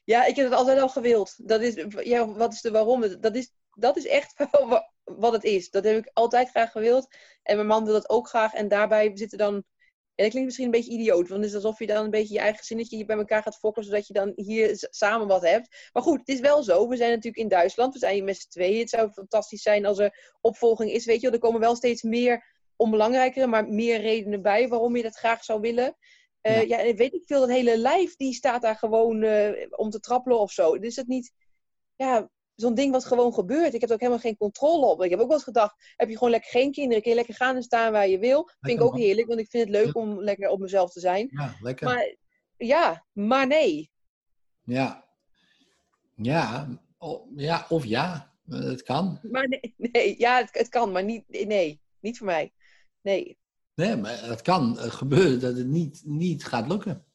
[0.04, 1.48] ja, ik heb het altijd al gewild.
[1.48, 3.20] Dat is, ja, wat is de waarom?
[3.20, 4.34] Dat is, dat is echt
[5.24, 5.70] wat het is.
[5.70, 7.16] Dat heb ik altijd graag gewild.
[7.44, 8.54] En mijn man wil dat ook graag.
[8.54, 9.64] En daarbij zitten dan.
[10.16, 12.34] En dat klinkt misschien een beetje idioot, want het is alsof je dan een beetje
[12.34, 15.90] je eigen zinnetje bij elkaar gaat fokken, zodat je dan hier samen wat hebt.
[15.94, 16.88] Maar goed, het is wel zo.
[16.88, 18.80] We zijn natuurlijk in Duitsland, we zijn hier met z'n tweeën.
[18.80, 21.06] Het zou fantastisch zijn als er opvolging is.
[21.06, 22.44] Weet je, er komen wel steeds meer
[22.76, 25.96] onbelangrijkere, maar meer redenen bij waarom je dat graag zou willen.
[26.42, 26.80] Uh, ja.
[26.80, 30.40] ja, weet ik veel, dat hele lijf die staat daar gewoon uh, om te trappelen
[30.40, 30.80] of zo.
[30.80, 31.32] Dus het niet,
[31.96, 33.74] ja, zo'n ding wat gewoon gebeurt.
[33.74, 35.04] Ik heb er ook helemaal geen controle op.
[35.04, 37.36] Ik heb ook wel eens gedacht, heb je gewoon lekker geen kinderen, kun je lekker
[37.36, 38.38] gaan en staan waar je wil.
[38.38, 41.00] Lekker, vind ik ook heerlijk, want ik vind het leuk om lekker op mezelf te
[41.00, 41.28] zijn.
[41.32, 41.88] Ja, lekker.
[41.88, 42.16] Maar,
[42.58, 43.92] ja, maar nee.
[44.64, 45.10] Ja.
[46.16, 49.20] Ja, o, ja of ja, het kan.
[49.32, 52.54] Maar nee, nee ja, het, het kan, maar niet, nee, niet voor mij.
[53.02, 53.40] Nee.
[53.76, 57.06] Nee, maar het kan gebeuren dat het niet, niet gaat lukken.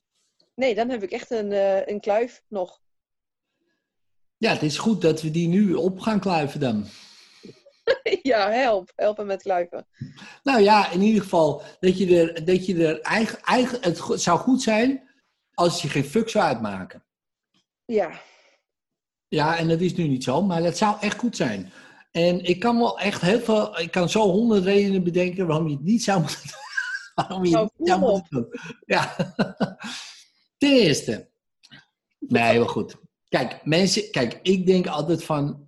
[0.55, 2.81] Nee, dan heb ik echt een, uh, een kluif nog.
[4.39, 6.87] Ja, het is goed dat we die nu op gaan kluiven dan.
[8.23, 8.93] ja, help.
[8.95, 9.87] Helpen met kluiven.
[10.43, 14.39] Nou ja, in ieder geval dat je er, dat je er eigen, eigen, het zou
[14.39, 15.09] goed zijn
[15.55, 17.05] als je geen fuck zou uitmaken.
[17.85, 18.21] Ja.
[19.29, 21.73] Ja, en dat is nu niet zo, maar dat zou echt goed zijn.
[22.11, 25.75] En ik kan wel echt heel veel, ik kan zo honderd redenen bedenken waarom je
[25.75, 26.65] het niet zou moeten doen.
[27.15, 28.49] waarom je het niet zou moeten doen.
[28.87, 29.17] Ja.
[30.59, 31.31] Ten eerste.
[32.19, 32.97] Nee, wel goed.
[33.29, 35.65] Kijk, mensen, kijk, ik denk altijd van.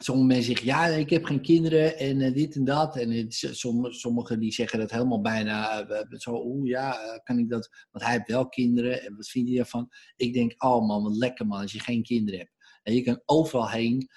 [0.00, 2.96] Sommige mensen zeggen, ja, ik heb geen kinderen en uh, dit en dat.
[2.96, 3.34] En het,
[3.88, 7.68] sommigen die zeggen dat helemaal bijna uh, zo, oeh ja, kan ik dat?
[7.90, 9.88] Want hij heeft wel kinderen en wat vind je daarvan?
[10.16, 12.52] Ik denk, oh man, wat lekker man, als je geen kinderen hebt.
[12.82, 14.08] En je kan overal heen.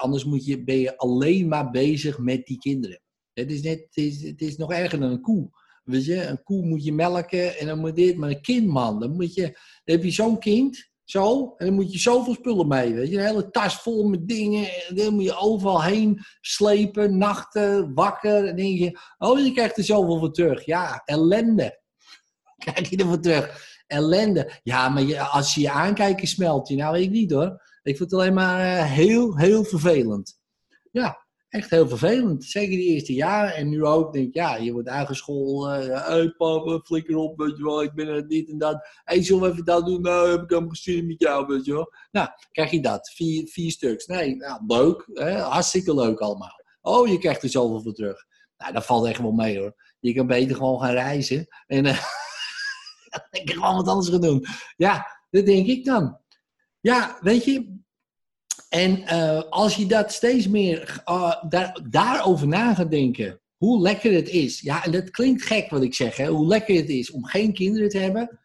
[0.00, 3.00] Anders moet je, ben je alleen maar bezig met die kinderen.
[3.32, 5.50] Het is, net, het is, het is nog erger dan een koe.
[5.84, 8.16] Weet je, een koe moet je melken en dan moet dit.
[8.16, 9.42] Maar een kind, man, dan, moet je,
[9.84, 12.94] dan heb je zo'n kind, zo, en dan moet je zoveel spullen mee.
[12.94, 14.68] Weet je, een hele tas vol met dingen.
[14.88, 18.46] En dan moet je overal heen slepen, nachten, wakker.
[18.46, 20.64] En denk je, oh, je krijgt er zoveel voor terug.
[20.64, 21.80] Ja, ellende.
[22.64, 23.68] Krijg je ervoor terug.
[23.86, 24.52] ellende.
[24.62, 26.76] Ja, maar je, als je je aankijkt, smelt je.
[26.76, 27.62] Nou, ik niet hoor.
[27.82, 30.38] Ik vind het alleen maar eh, heel, heel vervelend.
[30.90, 31.19] Ja,
[31.50, 32.44] echt heel vervelend.
[32.44, 33.54] Zeker die eerste jaren.
[33.54, 35.80] En nu ook, denk ik, ja, je wordt aangescholden.
[35.80, 37.82] Hé, hey, papa, flikker op, weet je wel.
[37.82, 38.72] Ik ben er niet en dat.
[38.74, 40.02] Hé, hey, zullen we even dat doen?
[40.02, 41.92] Nou, heb ik helemaal gestuurd met jou, weet je wel.
[42.10, 43.10] Nou, krijg je dat.
[43.14, 44.06] Vier, vier stuks.
[44.06, 45.06] Nee, nou, leuk.
[45.38, 46.62] Hartstikke leuk allemaal.
[46.80, 48.24] Oh, je krijgt er zoveel voor terug.
[48.56, 49.74] Nou, dat valt echt wel mee hoor.
[50.00, 51.46] Je kan beter gewoon gaan reizen.
[51.66, 51.86] En
[53.30, 54.46] ik kan gewoon wat anders gaan doen.
[54.76, 56.18] Ja, dat denk ik dan.
[56.80, 57.78] Ja, weet je.
[58.70, 63.40] En uh, als je dat steeds meer uh, daar, daarover na gaat denken.
[63.56, 64.60] Hoe lekker het is.
[64.60, 66.16] Ja, en dat klinkt gek wat ik zeg.
[66.16, 68.40] Hè, hoe lekker het is om geen kinderen te hebben.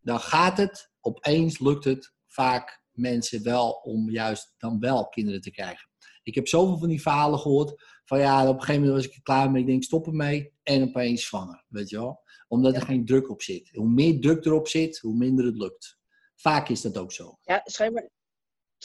[0.00, 5.50] Dan gaat het, opeens lukt het vaak mensen wel om juist dan wel kinderen te
[5.50, 5.88] krijgen.
[6.22, 7.82] Ik heb zoveel van die verhalen gehoord.
[8.04, 9.60] Van ja, op een gegeven moment was ik er klaar mee.
[9.62, 10.52] Ik denk, stop ermee.
[10.62, 11.64] En opeens zwanger.
[11.68, 12.22] Weet je wel?
[12.48, 13.70] Omdat er geen druk op zit.
[13.72, 15.98] Hoe meer druk erop zit, hoe minder het lukt.
[16.34, 17.38] Vaak is dat ook zo.
[17.42, 18.08] Ja, schijnbaar,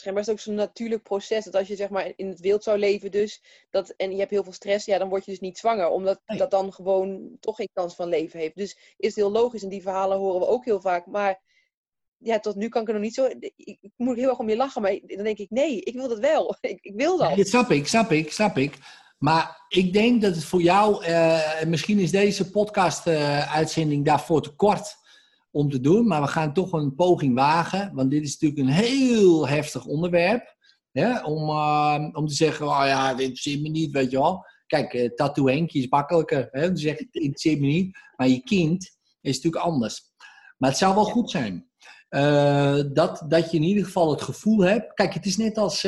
[0.00, 1.44] schijnbaar is het ook zo'n natuurlijk proces.
[1.44, 4.30] Dat als je zeg maar in het wild zou leven dus, dat, en je hebt
[4.30, 5.88] heel veel stress, ja, dan word je dus niet zwanger.
[5.88, 6.38] Omdat nee.
[6.38, 8.56] dat dan gewoon toch geen kans van leven heeft.
[8.56, 9.62] Dus is het heel logisch.
[9.62, 11.06] En die verhalen horen we ook heel vaak.
[11.06, 11.40] Maar
[12.16, 13.24] ja, tot nu kan ik er nog niet zo...
[13.24, 16.08] Ik, ik moet heel erg om je lachen, maar dan denk ik, nee, ik wil
[16.08, 16.56] dat wel.
[16.60, 17.36] ik, ik wil dat.
[17.36, 18.78] Ja, snap ik, snap ik, snap ik.
[19.18, 24.54] Maar ik denk dat het voor jou, uh, misschien is deze podcast-uitzending uh, daarvoor te
[24.54, 24.98] kort
[25.50, 28.84] om te doen, maar we gaan toch een poging wagen, want dit is natuurlijk een
[28.84, 30.58] heel heftig onderwerp.
[30.92, 34.46] Hè, om, uh, om te zeggen, oh ja, dit interesseert me niet, weet je wel.
[34.66, 36.48] Kijk, uh, is makkelijker.
[36.50, 37.98] Hè, om te zeggen, het interesseert me niet.
[38.16, 40.02] Maar je kind is natuurlijk anders.
[40.58, 41.68] Maar het zou wel goed zijn.
[42.10, 44.94] Uh, dat, dat je in ieder geval het gevoel hebt.
[44.94, 45.82] Kijk, het is net als,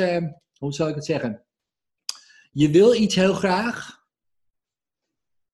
[0.57, 1.45] hoe zou ik het zeggen?
[2.51, 4.02] Je wil iets heel graag.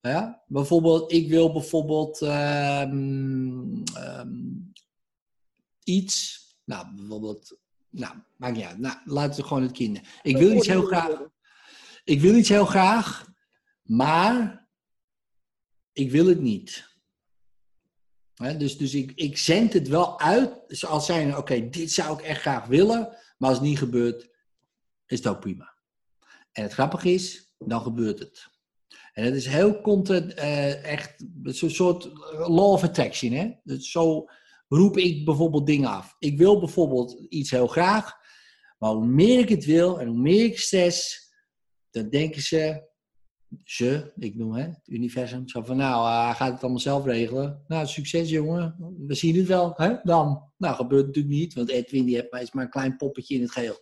[0.00, 0.42] Ja?
[0.46, 4.72] Bijvoorbeeld, ik wil bijvoorbeeld um, um,
[5.84, 6.38] iets.
[6.64, 7.58] Nou, bijvoorbeeld.
[7.90, 8.78] Nou, maakt niet uit.
[8.78, 10.08] Nou, laten we gewoon het kinderen.
[10.22, 11.28] Ik wil iets heel graag.
[12.04, 13.30] Ik wil iets heel graag,
[13.82, 14.68] maar
[15.92, 16.88] ik wil het niet.
[18.34, 22.40] Dus dus ik, ik zend het wel uit, als zijn, oké, dit zou ik echt
[22.40, 24.30] graag willen, maar als het niet gebeurt,
[25.06, 25.74] is het ook prima.
[26.52, 28.48] En het grappige is, dan gebeurt het.
[29.20, 33.32] Het is heel content, uh, echt zo'n soort law of attraction.
[33.32, 33.50] Hè?
[33.64, 34.24] Dus zo
[34.68, 36.16] roep ik bijvoorbeeld dingen af.
[36.18, 38.12] Ik wil bijvoorbeeld iets heel graag,
[38.78, 41.28] maar hoe meer ik het wil en hoe meer ik stress,
[41.90, 42.88] dan denken ze,
[43.64, 47.64] ze, ik noem hè, het universum, zo van nou, uh, gaat het allemaal zelf regelen.
[47.66, 49.94] Nou, succes jongen, we zien het wel, hè?
[50.02, 50.48] dan.
[50.56, 53.42] Nou, gebeurt het natuurlijk niet, want Edwin die heeft is maar een klein poppetje in
[53.42, 53.78] het geheel.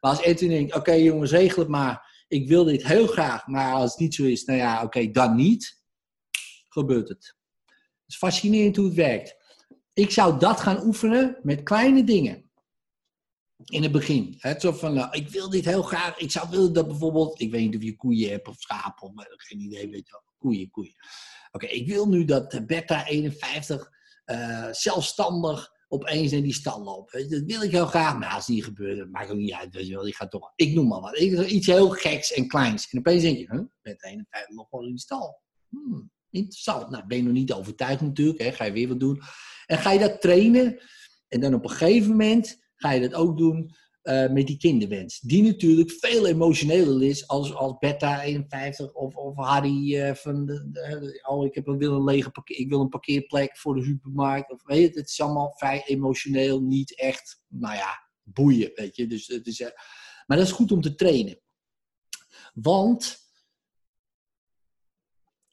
[0.00, 3.72] Maar als Edwin denkt, oké jongens, regel het maar ik wil dit heel graag, maar
[3.72, 5.82] als het niet zo is, nou ja, oké, dan niet,
[6.68, 7.36] gebeurt het.
[7.66, 9.36] Het is fascinerend hoe het werkt.
[9.92, 12.50] Ik zou dat gaan oefenen met kleine dingen.
[13.64, 14.34] In het begin.
[14.38, 16.18] Het zo van, nou, ik wil dit heel graag.
[16.18, 19.24] Ik zou willen dat bijvoorbeeld, ik weet niet of je koeien hebt of schapen, of
[19.36, 20.22] geen idee, weet je.
[20.38, 20.94] Koeien, koeien.
[21.50, 23.90] Oké, ik wil nu dat Bertha 51
[24.26, 27.30] uh, zelfstandig opeens in die stal lopen.
[27.30, 29.74] Dat wil ik heel graag, maar als het niet gebeurt, dat maakt ook niet uit.
[29.74, 30.06] Weet wel.
[30.06, 31.18] Ik ga toch, ik noem maar wat.
[31.18, 32.90] Iets heel geks en kleins.
[32.90, 35.40] En opeens denk je, met een en vijf nog gewoon in die stal.
[35.68, 36.90] Hmm, interessant.
[36.90, 38.38] Nou, ben je nog niet overtuigd natuurlijk.
[38.38, 38.52] Hè?
[38.52, 39.20] Ga je weer wat doen.
[39.66, 40.80] En ga je dat trainen.
[41.28, 45.20] En dan op een gegeven moment ga je dat ook doen uh, met die kinderwens.
[45.20, 51.20] Die natuurlijk veel emotioneler is als, als Beta 51 of, of Harry uh, van de,
[51.28, 54.50] oh ik heb een, wil een lege ik wil een parkeerplek voor de supermarkt.
[54.50, 59.06] Of, weet je, het is allemaal vrij emotioneel, niet echt, nou ja, boeien, weet je.
[59.06, 59.68] Dus het is, uh,
[60.26, 61.40] maar dat is goed om te trainen.
[62.54, 63.18] Want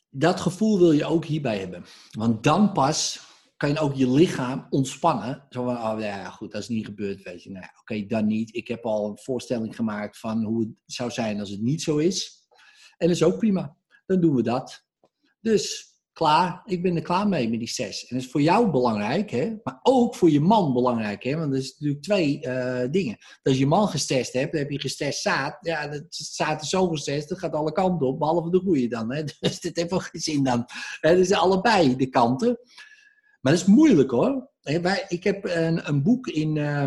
[0.09, 1.85] dat gevoel wil je ook hierbij hebben.
[2.11, 3.26] Want dan pas
[3.57, 5.45] kan je ook je lichaam ontspannen.
[5.49, 7.51] Zo van, oh ja, goed, dat is niet gebeurd, weet je.
[7.51, 8.55] Nou oké, dan niet.
[8.55, 11.97] Ik heb al een voorstelling gemaakt van hoe het zou zijn als het niet zo
[11.97, 12.47] is.
[12.97, 13.77] En dat is ook prima.
[14.05, 14.85] Dan doen we dat.
[15.41, 15.87] Dus,
[16.17, 16.61] klaar.
[16.65, 18.07] Ik ben er klaar mee met die zes.
[18.07, 19.55] En dat is voor jou belangrijk, hè.
[19.63, 21.35] Maar ook voor je man belangrijk, hè.
[21.35, 23.17] Want er is natuurlijk twee uh, dingen.
[23.43, 25.57] Als je man gestest hebt, dan heb je gestest zaad.
[25.61, 28.19] Ja, dat zaad is zo gestest, dat gaat alle kanten op.
[28.19, 29.23] Behalve de goede dan, hè.
[29.39, 30.65] Dus dit heeft wel geen zin dan.
[30.99, 32.59] Het is allebei de kanten.
[33.47, 34.49] Maar dat is moeilijk hoor.
[35.07, 36.83] Ik heb een, een boek in uh,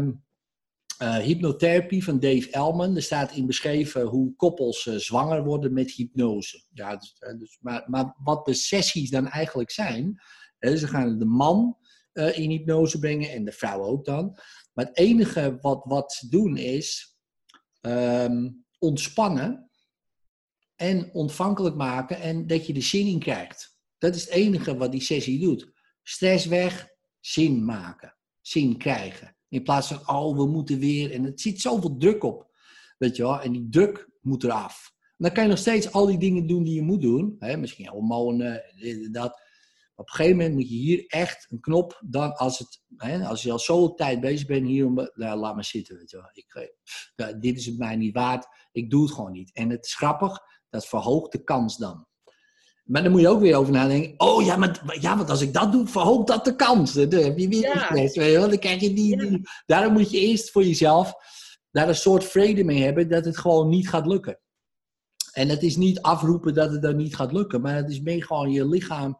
[1.02, 2.96] uh, hypnotherapie van Dave Elman.
[2.96, 6.64] Er staat in beschreven hoe koppels uh, zwanger worden met hypnose.
[6.72, 10.20] Ja, dus, dus, maar, maar, wat de sessies dan eigenlijk zijn.
[10.58, 11.76] Hè, ze gaan de man
[12.12, 14.38] in hypnose brengen en de vrouw ook dan.
[14.72, 17.16] Maar het enige wat, wat ze doen is
[17.80, 19.70] um, ontspannen
[20.76, 23.76] en ontvankelijk maken en dat je de zin in krijgt.
[23.98, 25.78] Dat is het enige wat die sessie doet
[26.10, 26.88] stress weg,
[27.20, 29.36] zin maken, zin krijgen.
[29.48, 31.12] In plaats van, oh, we moeten weer.
[31.12, 32.50] En het zit zoveel druk op.
[32.98, 33.40] Weet je wel?
[33.40, 34.92] En die druk moet eraf.
[35.16, 37.36] Dan kan je nog steeds al die dingen doen die je moet doen.
[37.38, 37.56] Hè?
[37.56, 38.62] Misschien hormonen,
[39.10, 39.48] dat.
[39.94, 43.42] Op een gegeven moment moet je hier echt een knop, dan als, het, hè, als
[43.42, 45.96] je al zo'n tijd bezig bent, hier om, nou, laat maar zitten.
[45.96, 46.30] Weet je wel.
[46.32, 49.52] Ik, pff, dit is het mij niet waard, ik doe het gewoon niet.
[49.52, 50.38] En het is grappig,
[50.68, 52.06] dat verhoogt de kans dan.
[52.90, 54.14] Maar dan moet je ook weer over nadenken.
[54.16, 56.92] Oh ja, maar ja, want als ik dat doe, verhoogt dat de kans.
[56.92, 57.84] Dan heb je weer Ja.
[57.84, 58.48] stress, weet je wel.
[58.48, 59.40] Dan krijg je die, die.
[59.66, 61.12] Daarom moet je eerst voor jezelf
[61.70, 64.40] daar een soort vrede mee hebben dat het gewoon niet gaat lukken.
[65.32, 68.24] En het is niet afroepen dat het dan niet gaat lukken, maar het is meer
[68.24, 69.18] gewoon je lichaam.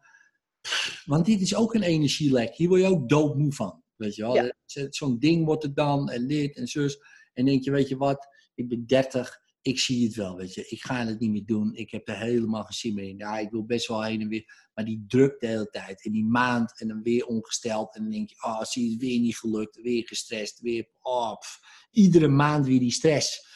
[1.05, 2.55] Want dit is ook een energielek.
[2.55, 3.83] Hier word je ook doodmoe van.
[3.97, 4.35] Weet je wel?
[4.35, 4.53] Ja.
[4.91, 6.99] Zo'n ding wordt het dan en dit en zus.
[7.33, 10.67] En denk je, weet je wat, ik ben 30, ik zie het wel, weet je.
[10.69, 11.75] Ik ga het niet meer doen.
[11.75, 13.17] Ik heb er helemaal geen zin meer in.
[13.17, 14.69] Ja, ik wil best wel heen en weer.
[14.75, 16.05] Maar die druk de hele tijd.
[16.05, 17.95] En die maand en dan weer ongesteld.
[17.95, 19.81] En dan denk je, oh, zie je het weer niet gelukt.
[19.83, 20.61] Weer gestrest.
[20.61, 21.61] Weer, oh, pff.
[21.91, 23.49] Iedere maand weer die stress.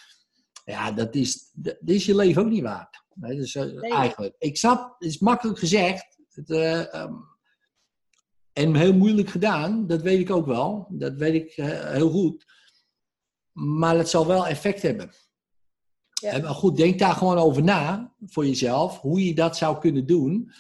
[0.64, 3.05] Ja, dat is, dat is je leven ook niet waard.
[3.14, 3.92] Nee, dus, eh, Nee.
[3.92, 4.34] Eigenlijk.
[4.38, 6.18] Ik snap, het is makkelijk gezegd.
[6.28, 7.14] Het, eh, ehm,
[8.52, 10.86] en heel moeilijk gedaan, dat weet ik ook wel.
[10.90, 12.44] Dat weet ik eh, heel goed.
[13.52, 15.11] Maar het zal wel effect hebben.
[16.24, 16.32] Ja.
[16.32, 20.06] Eh, Maar goed, denk daar gewoon over na voor jezelf, hoe je dat zou kunnen
[20.06, 20.50] doen.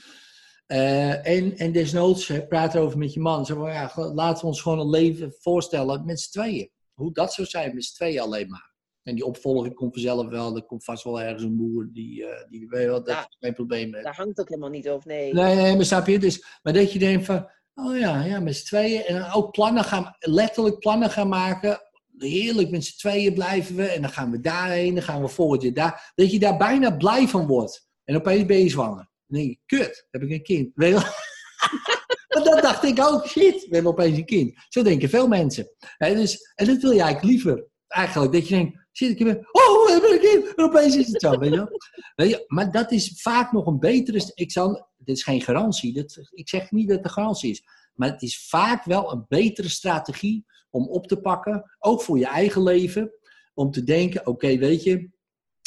[0.66, 3.46] Eh, en, en desnoods eh, praat erover met je man.
[3.46, 6.70] Zo van, ja, laten we ons gewoon een leven voorstellen met z'n tweeën.
[6.92, 8.72] Hoe dat zou zijn met z'n tweeën alleen maar.
[9.02, 10.56] En die opvolging komt vanzelf wel.
[10.56, 13.20] Er komt vast wel ergens een boer die, die weet wel, dat Ja.
[13.28, 14.04] is geen probleem heeft.
[14.04, 15.08] Daar hangt ook helemaal niet over.
[15.08, 15.32] Nee.
[15.34, 16.18] Nee, nee, maar snap je?
[16.18, 19.02] Dus, maar dat je denkt van, oh ja, ja, met z'n tweeën.
[19.04, 21.80] En ook plannen gaan, letterlijk plannen gaan maken.
[22.18, 23.86] Heerlijk, met z'n tweeën blijven we.
[23.86, 26.12] En dan gaan we daarheen, dan gaan we volgend jaar daar.
[26.14, 27.86] Dat je daar bijna blij van wordt.
[28.04, 29.08] En opeens ben je zwanger.
[29.26, 30.76] Dan denk je, kut, heb ik een kind.
[30.76, 30.90] Maar
[32.44, 34.54] dat dacht ik ook, shit, we hebben opeens een kind.
[34.68, 35.68] Zo denken veel mensen.
[35.78, 37.66] Hè, dus, en dat wil je eigenlijk liever.
[37.86, 40.54] Eigenlijk, dat je denkt, shit, ik heb oh, we hebben een kind.
[40.54, 41.68] En opeens is het zo, weet je
[42.16, 42.44] wel?
[42.46, 44.30] Maar dat is vaak nog een betere.
[44.34, 45.92] Ik zal, dit is geen garantie.
[45.94, 47.62] Dat, ik zeg niet dat het een garantie is.
[47.94, 51.76] Maar het is vaak wel een betere strategie om op te pakken.
[51.78, 53.12] Ook voor je eigen leven.
[53.54, 55.10] Om te denken: oké, weet je,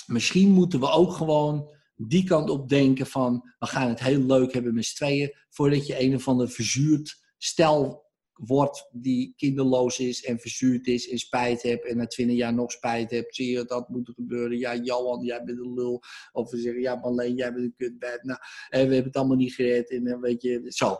[0.06, 4.54] misschien moeten we ook gewoon die kant op denken van we gaan het heel leuk
[4.54, 5.34] hebben met z'n tweeën.
[5.50, 8.06] Voordat je een of ander verzuurd stel
[8.38, 12.72] wordt die kinderloos is en verzuurd is en spijt hebt en na twintig jaar nog
[12.72, 13.36] spijt hebt.
[13.36, 14.58] Zie je dat moet gebeuren?
[14.58, 16.02] Ja, Johan, jij bent een lul.
[16.32, 18.24] Of we zeggen, ja, Marleen, jij bent een kutbed.
[18.24, 19.90] Nou, en we hebben het allemaal niet gered.
[19.92, 20.98] En dan weet je, zo.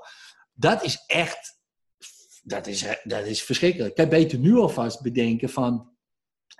[0.60, 1.60] Dat is echt,
[2.44, 3.96] dat is, dat is verschrikkelijk.
[3.96, 5.90] Kan je beter nu alvast bedenken van,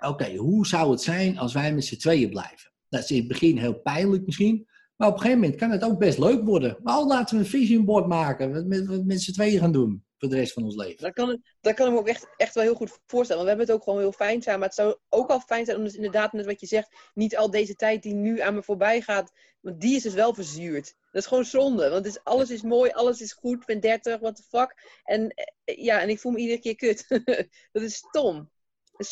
[0.06, 2.72] oké, hoe zou het zijn als wij met z'n tweeën blijven?
[2.88, 4.66] Dat is in het begin heel pijnlijk misschien.
[4.96, 6.76] Maar op een gegeven moment kan het ook best leuk worden.
[6.82, 8.52] Nou, laten we een vision board maken.
[8.52, 10.04] Wat met, wat met z'n tweeën gaan doen.
[10.18, 11.02] Voor de rest van ons leven.
[11.02, 13.26] Dat kan, dat kan ik me ook echt, echt wel heel goed voorstellen.
[13.26, 14.60] Want we hebben het ook gewoon heel fijn samen.
[14.60, 17.36] Maar het zou ook al fijn zijn om dus inderdaad, net wat je zegt, niet
[17.36, 19.32] al deze tijd die nu aan me voorbij gaat.
[19.60, 20.94] Want die is dus wel verzuurd.
[21.10, 21.90] Dat is gewoon zonde.
[21.90, 23.60] Want is, alles is mooi, alles is goed.
[23.60, 25.00] Ik ben 30, what the fuck.
[25.04, 27.06] En eh, ja, en ik voel me iedere keer kut.
[27.72, 28.50] dat is stom.
[28.96, 29.06] Dat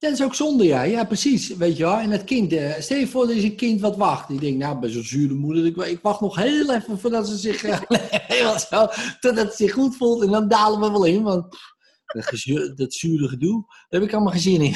[0.00, 0.82] Dat is ook zonde, ja.
[0.82, 1.48] Ja, precies.
[1.56, 1.96] Weet je wel.
[1.98, 4.28] En het kind, eh, stel je voor, er is een kind wat wacht.
[4.28, 7.36] Die denkt, nou, bij zo'n zure moeder, ik, ik wacht nog heel even voordat ze
[7.36, 7.80] zich, eh,
[8.32, 8.86] helemaal zo,
[9.20, 10.22] totdat ze zich goed voelt.
[10.22, 11.74] En dan dalen we wel in, want pff,
[12.06, 14.74] dat, dat zure gedoe, daar heb ik allemaal geen zin in.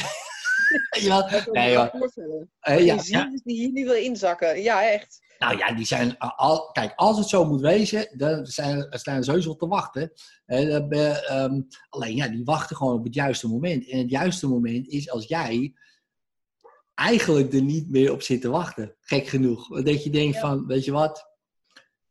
[1.08, 2.50] ja, nee, wel voorstellen.
[2.60, 3.02] Eh, Die ja, ja.
[3.02, 4.62] zieltjes die hier niet wil inzakken.
[4.62, 5.18] Ja, echt.
[5.38, 9.30] Nou ja, die zijn al, kijk, als het zo moet wezen, dan zijn, staan ze
[9.30, 10.12] heus wel te wachten.
[10.46, 13.88] Eh, eh, ehm, alleen ja, die wachten gewoon op het juiste moment.
[13.88, 15.74] En het juiste moment is als jij
[16.94, 18.94] eigenlijk er niet meer op zit te wachten.
[19.00, 19.82] Gek genoeg.
[19.82, 20.40] Dat je denkt Ja.
[20.40, 21.32] van, weet je wat,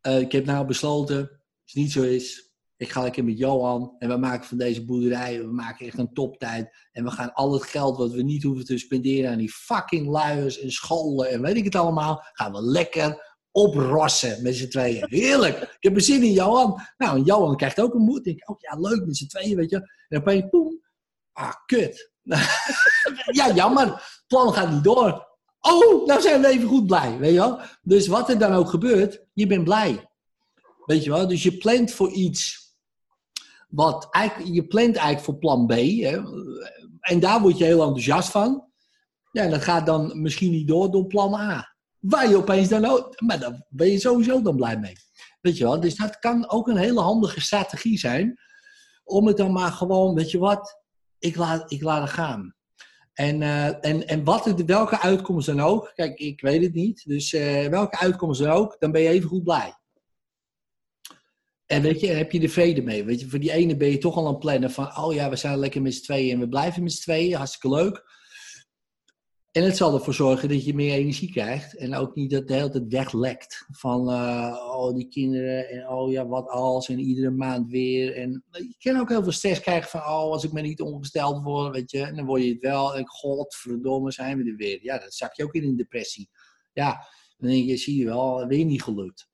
[0.00, 2.53] Eh, ik heb nou besloten, als het niet zo is,
[2.84, 6.12] ik ga lekker met Johan en we maken van deze boerderij, we maken echt een
[6.12, 6.76] toptijd.
[6.92, 10.08] En we gaan al het geld wat we niet hoeven te spenderen aan die fucking
[10.08, 15.06] luiers en scholen en weet ik het allemaal, gaan we lekker oprossen met z'n tweeën.
[15.08, 15.60] Heerlijk.
[15.60, 16.80] Ik heb er zin in, Johan.
[16.96, 18.18] Nou, Johan krijgt ook een moed.
[18.18, 19.90] Ik denk, oh ja, leuk met z'n tweeën, weet je.
[20.08, 20.80] En opeens, poem.
[21.32, 22.10] Ah, kut.
[23.38, 23.86] ja, jammer.
[23.86, 25.26] Het plan gaat niet door.
[25.60, 27.60] Oh, nou zijn we even goed blij, weet je wel.
[27.82, 30.08] Dus wat er dan ook gebeurt, je bent blij.
[30.84, 31.28] Weet je wel.
[31.28, 32.63] Dus je plant voor iets
[33.74, 35.72] wat eigenlijk, je plant eigenlijk voor plan B.
[35.72, 36.20] Hè?
[37.00, 38.72] En daar word je heel enthousiast van.
[39.30, 41.74] Ja, dat gaat dan misschien niet door door plan A.
[41.98, 44.96] Waar je opeens dan ook, maar daar ben je sowieso dan blij mee.
[45.40, 48.38] Weet je wel, dus dat kan ook een hele handige strategie zijn.
[49.04, 50.80] Om het dan maar gewoon, weet je wat,
[51.18, 52.54] ik laat, ik laat het gaan.
[53.12, 57.02] En, eh, en, en wat het, welke uitkomst dan ook, kijk, ik weet het niet.
[57.06, 59.74] Dus eh, welke uitkomst dan ook, dan ben je even goed blij.
[61.66, 63.04] En weet je, heb je er vrede mee?
[63.04, 65.30] Weet je, voor die ene ben je toch al aan het plannen van, oh ja,
[65.30, 68.02] we zijn lekker met z'n tweeën en we blijven met z'n tweeën, hartstikke leuk.
[69.54, 71.76] En het zal ervoor zorgen dat je meer energie krijgt.
[71.76, 73.66] En ook niet dat de hele tijd weglekt.
[73.70, 75.68] Van, uh, oh, die kinderen.
[75.68, 76.88] En oh ja, wat als.
[76.88, 78.16] En iedere maand weer.
[78.16, 81.42] En je kan ook heel veel stress krijgen van, oh, als ik me niet ongesteld
[81.42, 82.02] word, weet je.
[82.02, 82.96] En dan word je het wel.
[82.96, 84.78] En godverdomme, zijn we er weer.
[84.82, 86.28] Ja, dan zak je ook in een depressie.
[86.72, 87.06] Ja,
[87.36, 89.28] dan denk je, zie je wel, weer niet gelukt.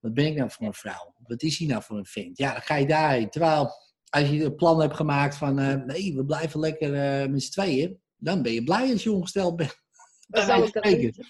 [0.00, 1.13] Wat ben ik nou voor een vrouw?
[1.28, 2.38] Wat is hij nou voor een vent?
[2.38, 3.30] Ja, dan ga je daarheen.
[3.30, 3.70] Terwijl,
[4.08, 7.50] als je een plan hebt gemaakt van, uh, nee, we blijven lekker uh, met z'n
[7.50, 9.82] tweeën dan ben je blij als je ongesteld bent.
[10.28, 11.24] zou ik dan,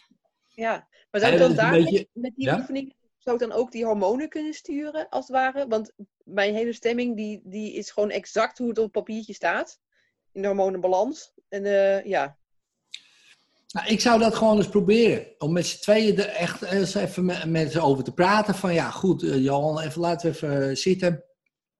[0.49, 2.59] ja, maar zou ik dan daar beetje, met die ja?
[2.59, 5.69] oefening zou ik dan ook die hormonen kunnen sturen, als het ware?
[5.69, 5.93] Want
[6.25, 9.81] mijn hele stemming die, die is gewoon exact hoe het op papiertje staat.
[10.33, 11.33] In de hormonenbalans.
[11.49, 12.39] En uh, ja.
[13.75, 15.27] Nou, ik zou dat gewoon eens proberen.
[15.39, 18.55] Om met z'n tweeën er echt eens even met, ze over te praten.
[18.55, 21.25] Van ja, goed, uh, Johan, even laten we even zitten.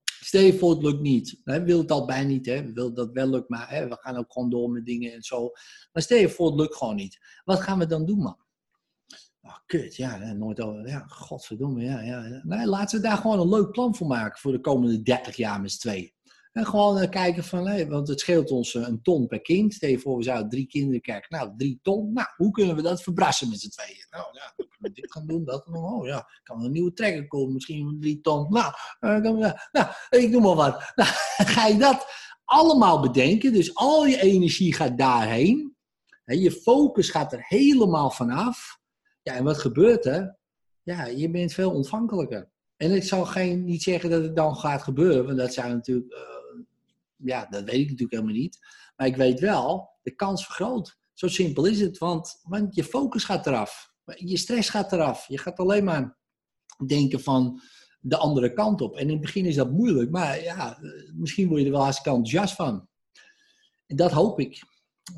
[0.03, 1.41] Stel je voor, het lukt niet.
[1.43, 2.63] We willen al bijna niet, hè?
[2.63, 5.21] we willen dat wel lukt, maar hè, we gaan ook gewoon door met dingen en
[5.23, 5.51] zo.
[5.91, 7.19] Maar stel je voor, het lukt gewoon niet.
[7.43, 8.37] Wat gaan we dan doen, man?
[9.41, 10.87] Oh, kut, ja, nooit over.
[10.87, 12.41] Ja, godverdomme, ja, ja.
[12.43, 15.61] Nee, laten we daar gewoon een leuk plan voor maken voor de komende 30 jaar
[15.61, 16.14] met z'n tweeën.
[16.55, 19.73] En gewoon uh, kijken van, want het scheelt ons uh, een ton per kind.
[19.73, 21.27] Stel je voor, we zouden drie kinderen krijgen.
[21.29, 22.13] Nou, drie ton.
[22.13, 24.07] Nou, hoe kunnen we dat verbrassen met z'n tweeën?
[24.09, 25.67] Nou, ja, dan kunnen dit gaan doen, dat.
[25.67, 28.47] Oh ja, kan een nieuwe trekker komen, misschien drie ton.
[28.49, 29.39] Nou, dan,
[29.71, 30.91] nou, ik noem maar wat.
[30.95, 31.09] Nou,
[31.55, 32.05] ga je dat
[32.45, 33.53] allemaal bedenken.
[33.53, 35.75] Dus al je energie gaat daarheen.
[36.23, 38.79] Hè, je focus gaat er helemaal vanaf.
[39.21, 40.37] Ja, en wat gebeurt er?
[40.83, 42.49] Ja, je bent veel ontvankelijker.
[42.77, 46.34] En ik zal geen, niet zeggen dat het dan gaat gebeuren, want dat zou natuurlijk
[47.25, 48.59] ja, dat weet ik natuurlijk helemaal niet.
[48.95, 50.97] Maar ik weet wel, de kans vergroot.
[51.13, 53.93] Zo simpel is het, want, want je focus gaat eraf.
[54.15, 55.27] Je stress gaat eraf.
[55.27, 56.17] Je gaat alleen maar
[56.87, 57.61] denken van
[57.99, 58.95] de andere kant op.
[58.95, 60.77] En in het begin is dat moeilijk, maar ja,
[61.13, 62.87] misschien word je er wel hartstikke enthousiast van.
[63.85, 64.63] En dat hoop ik.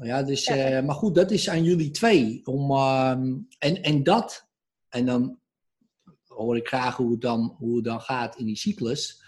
[0.01, 2.41] Ja, dus, eh, maar goed, dat is aan jullie twee.
[2.43, 4.47] Om, ehm, en, en dat,
[4.89, 5.39] en dan
[6.27, 9.23] hoor ik graag hoe het, dan, hoe het dan gaat in die cyclus.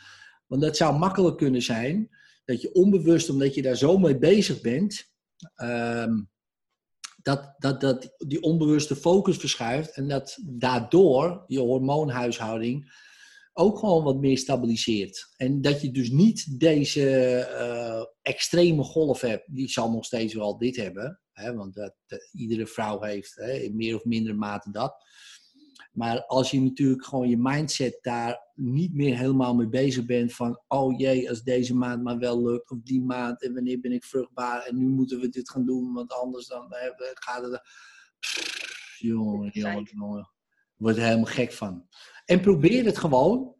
[0.48, 2.10] Want dat zou makkelijk kunnen zijn
[2.50, 5.12] dat je onbewust, omdat je daar zo mee bezig bent,
[5.56, 6.22] ehm,
[7.22, 12.92] dat, dat, dat die onbewuste focus verschuift en dat daardoor je hormoonhuishouding
[13.54, 15.34] ook gewoon wat meer stabiliseert.
[15.38, 17.02] En dat je dus niet deze
[17.52, 21.94] uh, extreme golf hebt, die zal nog steeds wel dit hebben, hè, want dat,
[22.32, 25.04] iedere vrouw heeft hè, in meer of mindere mate dat.
[25.92, 30.62] Maar als je natuurlijk gewoon je mindset daar niet meer helemaal mee bezig bent van,
[30.68, 34.04] oh jee, als deze maand maar wel lukt, of die maand, en wanneer ben ik
[34.04, 37.62] vruchtbaar, en nu moeten we dit gaan doen, want anders dan eh, gaat het...
[38.20, 40.30] Pff, jongen, jongen, jongen.
[40.78, 41.88] Word er helemaal gek van.
[42.26, 43.56] En probeer het gewoon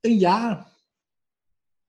[0.00, 0.78] een jaar.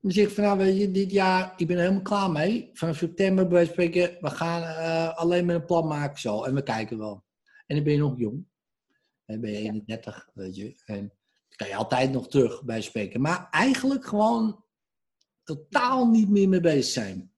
[0.00, 2.70] Dan zeg van, nou weet je, dit jaar, ik ben er helemaal klaar mee.
[2.72, 6.42] Vanaf september bij spreken, we gaan uh, alleen met een plan maken zo.
[6.42, 7.24] En we kijken wel.
[7.66, 8.46] En dan ben je nog jong.
[9.24, 10.80] En ben je 31, weet je.
[10.84, 11.12] En
[11.56, 13.20] kan je altijd nog terug bij spreken.
[13.20, 14.64] Maar eigenlijk gewoon
[15.44, 17.32] totaal niet meer mee bezig zijn.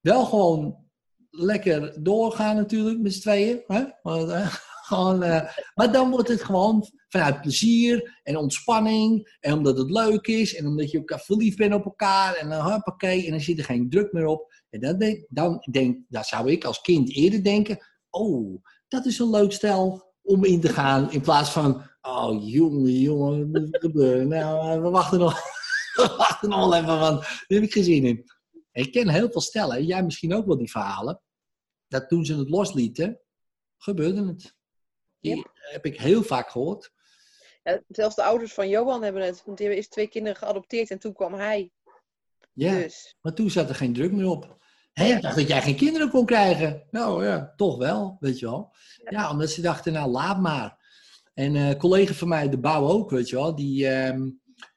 [0.00, 0.84] Wel gewoon
[1.30, 3.62] lekker doorgaan natuurlijk met z'n tweeën.
[3.66, 3.84] Hè?
[4.02, 4.54] Maar, uh,
[4.86, 9.36] gewoon, uh, maar dan wordt het gewoon vanuit plezier en ontspanning.
[9.40, 10.54] En omdat het leuk is.
[10.54, 12.34] En omdat je elkaar verliefd bent op elkaar.
[12.34, 13.24] En dan hoppakee.
[13.24, 14.52] En dan zit er geen druk meer op.
[14.70, 17.78] En dan denk, dan denk, dat zou ik als kind eerder denken.
[18.10, 21.10] Oh, dat is een leuk stel om in te gaan.
[21.10, 24.28] In plaats van, oh jongen, jongen, wat gebeuren?
[24.28, 25.34] Nou, eh, we wachten nog,
[25.96, 28.24] we wachten nog even, want daar heb ik gezien in.
[28.72, 31.22] Ik ken heel veel stellen, jij misschien ook wel die verhalen,
[31.88, 33.20] dat toen ze het loslieten,
[33.76, 34.54] gebeurde het.
[35.20, 36.92] Die heb ik heel vaak gehoord.
[37.62, 40.90] Ja, zelfs de ouders van Johan hebben het, want die hebben eerst twee kinderen geadopteerd
[40.90, 41.70] en toen kwam hij.
[42.52, 43.16] Ja, dus.
[43.20, 44.64] maar toen zat er geen druk meer op.
[45.00, 46.82] Hé, ik dacht dat jij geen kinderen kon krijgen.
[46.90, 48.74] Nou ja, toch wel, weet je wel.
[49.10, 50.76] Ja, omdat ze dachten, nou laat maar.
[51.34, 54.30] En uh, collega van mij, de bouw ook, weet je wel, die, uh,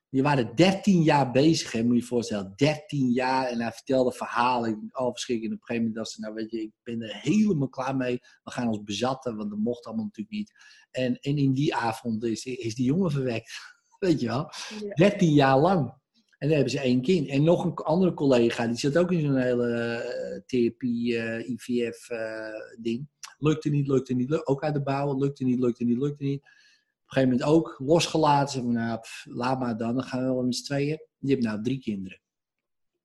[0.09, 2.53] die waren 13 jaar bezig, hè, moet je je voorstellen.
[2.55, 4.89] 13 jaar en hij vertelde verhalen.
[4.91, 5.55] Oh, verschrikkelijk.
[5.55, 8.20] op een gegeven moment dacht ze, nou weet je, ik ben er helemaal klaar mee.
[8.43, 10.53] We gaan ons bezatten, want dat mocht allemaal natuurlijk niet.
[10.91, 13.51] En, en in die avond is, is die jongen verwekt.
[13.99, 14.51] Weet je wel?
[14.93, 15.93] 13 jaar lang.
[16.39, 17.27] En dan hebben ze één kind.
[17.27, 23.07] En nog een andere collega, die zit ook in zo'n hele uh, therapie, uh, IVF-ding.
[23.37, 25.17] lukte niet, lukte niet, ook uit de bouwen.
[25.17, 26.41] Lukte niet, lukte niet, lukte niet.
[26.41, 28.53] Op een gegeven moment ook losgelaten.
[28.53, 30.99] Ze van, nou, laat maar dan, dan gaan we wel met z'n tweeën.
[31.17, 32.21] Die heeft nou drie kinderen.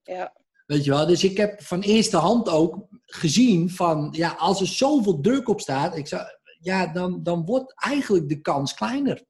[0.02, 0.42] Ja.
[0.66, 4.66] Weet je wel, dus ik heb van eerste hand ook gezien van, ja, als er
[4.66, 6.22] zoveel druk op staat, ik zou,
[6.60, 9.24] ja, dan, dan wordt eigenlijk de kans kleiner.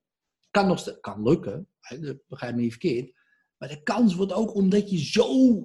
[0.50, 1.68] Kan nog kan lukken,
[2.28, 3.12] begrijp me niet verkeerd.
[3.64, 5.58] Maar de kans wordt ook omdat je zo.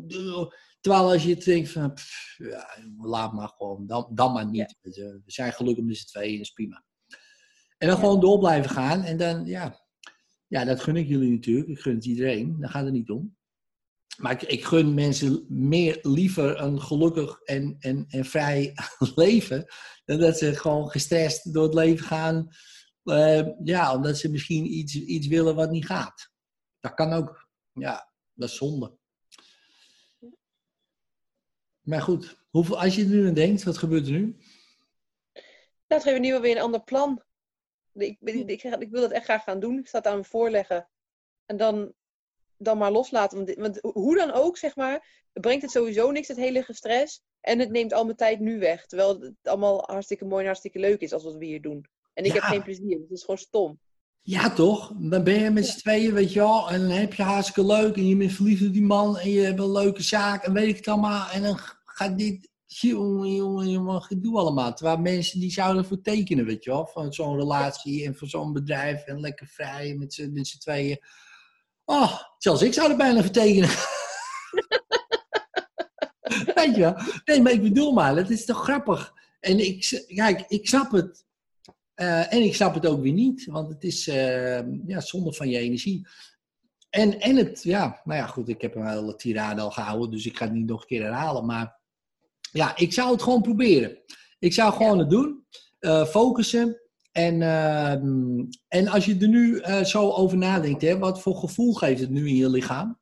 [0.82, 1.98] Terwijl als je denkt van,
[2.38, 4.78] ja, laat maar gewoon, dan, dan maar niet.
[4.82, 6.84] We zijn gelukkig met z'n tweeën, dat is prima.
[7.78, 9.04] En dan gewoon door blijven gaan.
[9.04, 9.86] En dan, ja,
[10.48, 11.68] ja, dat gun ik jullie natuurlijk.
[11.68, 12.60] Ik gun het iedereen.
[12.60, 13.38] Daar gaat het niet om.
[14.18, 18.74] Maar ik, ik, gun mensen meer liever een gelukkig en, en, en vrij
[19.16, 19.66] leven.
[20.06, 22.48] Dan dat ze gewoon gestrest door het leven gaan.
[23.04, 26.30] Uh, ja, omdat ze misschien iets, iets willen wat niet gaat.
[26.80, 27.49] Dat kan ook.
[27.74, 28.98] Ja, dat is zonde.
[31.82, 34.38] Maar goed, hoeveel, als je er nu aan denkt, wat gebeurt er nu?
[35.88, 37.24] Nou, het nu weer een ander plan.
[37.94, 39.80] Ik, ik, ik, ik, wil dat echt graag gaan doen.
[39.80, 40.90] Ik sta het aan me voorleggen.
[41.46, 41.94] En dan,
[42.58, 43.38] dan maar loslaten.
[43.38, 47.22] Want, want, hoe dan ook, zeg maar, brengt het sowieso niks, het hele gestres.
[47.42, 48.86] En het neemt al mijn tijd nu weg.
[48.86, 51.86] Terwijl het allemaal hartstikke mooi en hartstikke leuk is als wat we hier doen.
[52.14, 53.00] En ik heb geen plezier.
[53.00, 53.80] Het is gewoon stom.
[54.22, 54.94] Ja, toch?
[54.98, 56.70] Dan ben je met z'n tweeën, weet je wel.
[56.70, 57.96] En dan heb je hartstikke leuk.
[57.96, 59.18] En je bent verliefd op die man.
[59.18, 60.44] En je hebt een leuke zaak.
[60.44, 61.30] En weet ik het allemaal.
[61.30, 64.74] En dan gaat dit jongen, jongen, jongen, gedoe allemaal.
[64.74, 66.88] Terwijl mensen die zouden voor tekenen, weet je wel.
[66.88, 69.06] Van zo'n relatie en van zo'n bedrijf.
[69.06, 71.00] En lekker vrij met z'n tweeën.
[71.86, 73.70] Oh, zelfs ik zou er bijna voor tekenen.
[76.56, 76.96] weet je wel.
[77.26, 79.14] Nee, maar ik bedoel maar, het is toch grappig.
[79.40, 81.28] En ik, kijk, ik snap het.
[82.02, 83.46] Uh, en ik snap het ook weer niet.
[83.46, 86.08] Want het is uh, ja, zonde van je energie.
[86.90, 90.26] En, en het, ja, nou ja, goed, ik heb een hele tirade al gehouden, dus
[90.26, 91.46] ik ga het niet nog een keer herhalen.
[91.46, 91.78] Maar
[92.52, 93.98] ja, ik zou het gewoon proberen.
[94.40, 95.46] Ik zou gewoon het doen,
[95.80, 96.82] uh, focussen.
[97.12, 102.02] En, ehm, en als je er nu zo over nadenkt, hè, wat voor gevoel geeft
[102.02, 103.00] het nu in je lichaam?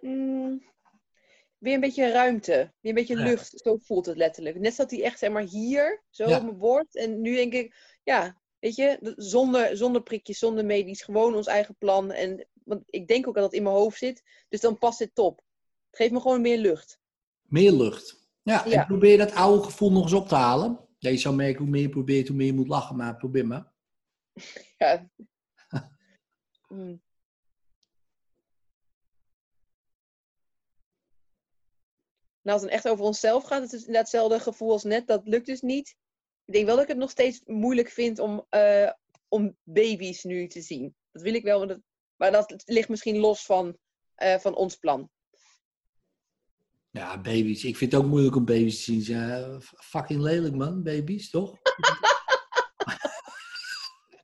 [0.00, 0.62] Mm,
[1.60, 3.60] weer een beetje ruimte, weer een beetje lucht.
[3.60, 4.58] Zo voelt het letterlijk.
[4.58, 6.96] Net zat hij echt zeg maar hier, zo op mijn bord.
[6.96, 11.76] En nu denk ik, ja, weet je, zonder, zonder prikjes, zonder medisch, gewoon ons eigen
[11.78, 12.12] plan.
[12.12, 15.14] En, want ik denk ook dat het in mijn hoofd zit, dus dan past dit
[15.14, 15.42] top.
[15.86, 17.00] Het geeft me gewoon meer lucht.
[17.42, 18.28] Meer lucht.
[18.42, 20.88] Ja, en probeer dat oude gevoel nog eens op te halen.
[20.98, 23.46] Ja, je zou merken hoe meer je probeert, hoe meer je moet lachen, maar probeer
[23.46, 23.72] maar.
[24.78, 25.10] Ja.
[26.66, 27.02] Hmm.
[32.50, 35.06] Nou, als het echt over onszelf gaat, het is inderdaad hetzelfde gevoel als net.
[35.06, 35.96] Dat lukt dus niet.
[36.44, 38.90] Ik denk wel dat ik het nog steeds moeilijk vind om, uh,
[39.28, 40.94] om baby's nu te zien.
[41.12, 41.80] Dat wil ik wel,
[42.16, 43.76] maar dat, dat ligt misschien los van,
[44.22, 45.10] uh, van ons plan.
[46.90, 47.64] Ja, baby's.
[47.64, 49.16] Ik vind het ook moeilijk om baby's te zien.
[49.16, 50.82] Ja, fucking lelijk, man.
[50.82, 51.58] Baby's, toch?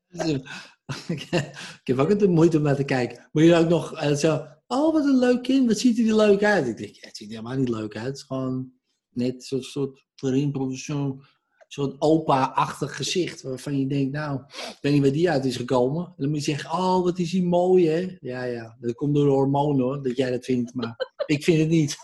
[1.08, 3.28] ik heb ook de moeite om naar te kijken.
[3.32, 4.55] Moet je ook nog uh, zo...
[4.66, 5.66] Oh, wat een leuk kind.
[5.66, 6.66] Wat ziet hij er leuk uit?
[6.66, 8.06] Ik denk, ja, het ziet er helemaal niet leuk uit.
[8.06, 8.72] Het is gewoon
[9.10, 10.04] net zo'n soort...
[10.14, 11.22] Zo'n
[11.68, 13.42] soort opa-achtig gezicht.
[13.42, 16.06] Waarvan je denkt, nou, ik weet niet waar die uit is gekomen.
[16.06, 18.16] En dan moet je zeggen, oh, wat is hij mooi, hè?
[18.20, 18.76] Ja, ja.
[18.80, 20.02] Dat komt door de hormonen, hoor.
[20.02, 20.74] Dat jij dat vindt.
[20.74, 20.96] Maar
[21.26, 21.96] ik vind het niet.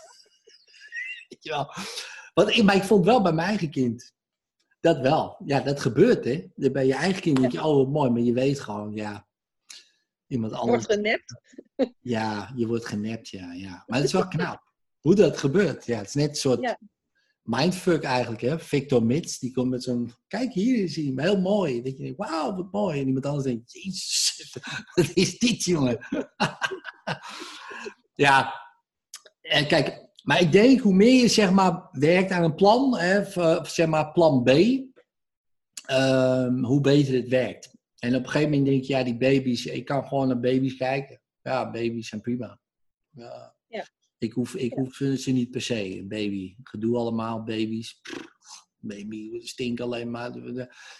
[2.33, 4.13] Want, maar ik vond wel bij mijn eigen kind.
[4.79, 5.41] Dat wel.
[5.45, 6.69] Ja, dat gebeurt, hè.
[6.71, 8.09] Bij je eigen kind denk je, oh, wat mooi.
[8.09, 9.27] Maar je weet gewoon, ja.
[10.33, 10.85] Iemand anders.
[10.85, 11.41] Wordt genept.
[12.01, 13.53] Ja, je wordt genept, ja.
[13.53, 13.83] ja.
[13.87, 14.71] Maar het is wel knap.
[14.99, 15.85] Hoe dat gebeurt.
[15.85, 16.77] Ja, het is net een soort
[17.41, 18.59] mindfuck eigenlijk, hè.
[18.59, 20.13] Victor Mits, die komt met zo'n...
[20.27, 21.13] Kijk, hier is hij.
[21.15, 21.81] Heel mooi.
[21.81, 22.99] Dat je denkt, wauw, wat mooi.
[22.99, 24.57] En iemand anders denkt, jezus,
[24.95, 26.07] wat is dit, jongen?
[28.25, 28.53] ja.
[29.41, 33.23] En kijk, maar ik denk, hoe meer je zeg maar, werkt aan een plan, hè,
[33.65, 34.49] zeg maar plan B,
[35.91, 37.72] um, hoe beter het werkt.
[38.03, 40.75] En op een gegeven moment denk je, ja, die baby's, ik kan gewoon naar baby's
[40.75, 41.21] kijken.
[41.41, 42.59] Ja, baby's zijn prima.
[43.09, 43.55] Ja.
[43.67, 43.87] ja.
[44.17, 46.55] Ik, hoef, ik hoef ze niet per se, een baby.
[46.63, 48.01] Gedoe allemaal, baby's.
[48.79, 50.31] baby stinken alleen maar,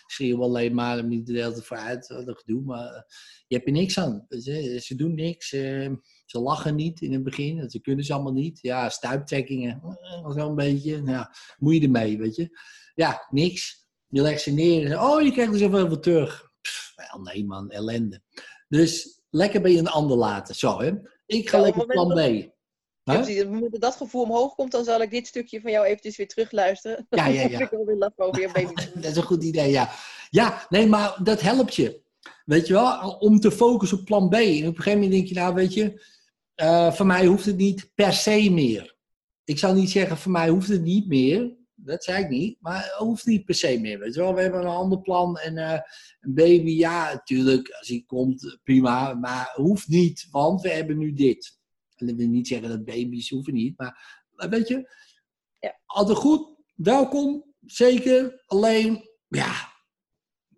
[0.06, 2.62] schreeuwen alleen maar, niet de hele tijd vooruit, dat gedoe.
[2.62, 3.06] Maar
[3.48, 4.26] je hebt er niks aan.
[4.30, 5.54] Ze, doen niks.
[5.54, 5.92] Uh,
[6.26, 8.60] ze lachen niet in het begin, ze kunnen ze allemaal niet.
[8.62, 11.02] Ja, stuiptrekkingen, eh, zo een beetje.
[11.06, 12.60] Ja, moet je ermee, weet je.
[12.94, 13.88] Ja, niks.
[14.08, 16.52] Je legt ze neer en oh, je krijgt er zoveel voor terug.
[16.96, 18.22] Wel, nee man, ellende.
[18.68, 20.56] Dus lekker bij een ander laten.
[20.56, 20.92] Zo, hè.
[21.26, 22.52] Ik ga lekker plan B.
[23.04, 26.18] Ja, het moment dat gevoel omhoog komt, dan zal ik dit stukje van jou eventjes
[26.18, 27.06] weer terugluisteren.
[27.10, 27.60] Ja, ja, ja.
[27.60, 28.74] ik weer laf over je baby.
[29.02, 29.90] dat is een goed idee, ja.
[30.30, 32.02] Ja, nee, maar dat helpt je.
[32.46, 34.34] Weet je wel, om te focussen op plan B.
[34.34, 36.04] En op een gegeven moment denk je, nou weet je,
[36.62, 38.96] uh, voor mij hoeft het niet per se meer.
[39.44, 41.56] Ik zou niet zeggen, voor mij hoeft het niet meer.
[41.86, 44.00] Dat zei ik niet, maar het hoeft niet per se meer.
[44.00, 45.80] Weet je wel, we hebben een ander plan en uh,
[46.20, 51.14] een baby, ja, natuurlijk, als hij komt, prima, maar hoeft niet, want we hebben nu
[51.14, 51.60] dit.
[51.96, 54.90] En dat wil niet zeggen dat baby's hoeven niet, maar, maar weet je,
[55.60, 55.80] ja.
[55.86, 59.72] altijd goed, welkom, zeker, alleen, ja,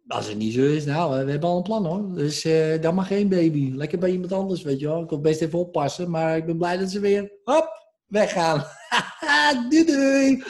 [0.08, 2.14] Als het niet zo is, nou, we hebben al een plan hoor.
[2.14, 3.72] Dus uh, dan mag geen baby.
[3.74, 5.02] Lekker bij iemand anders, weet je wel.
[5.02, 7.70] Ik wil best even oppassen, maar ik ben blij dat ze weer, hop,
[8.06, 8.66] weggaan.
[9.70, 10.44] doei doei.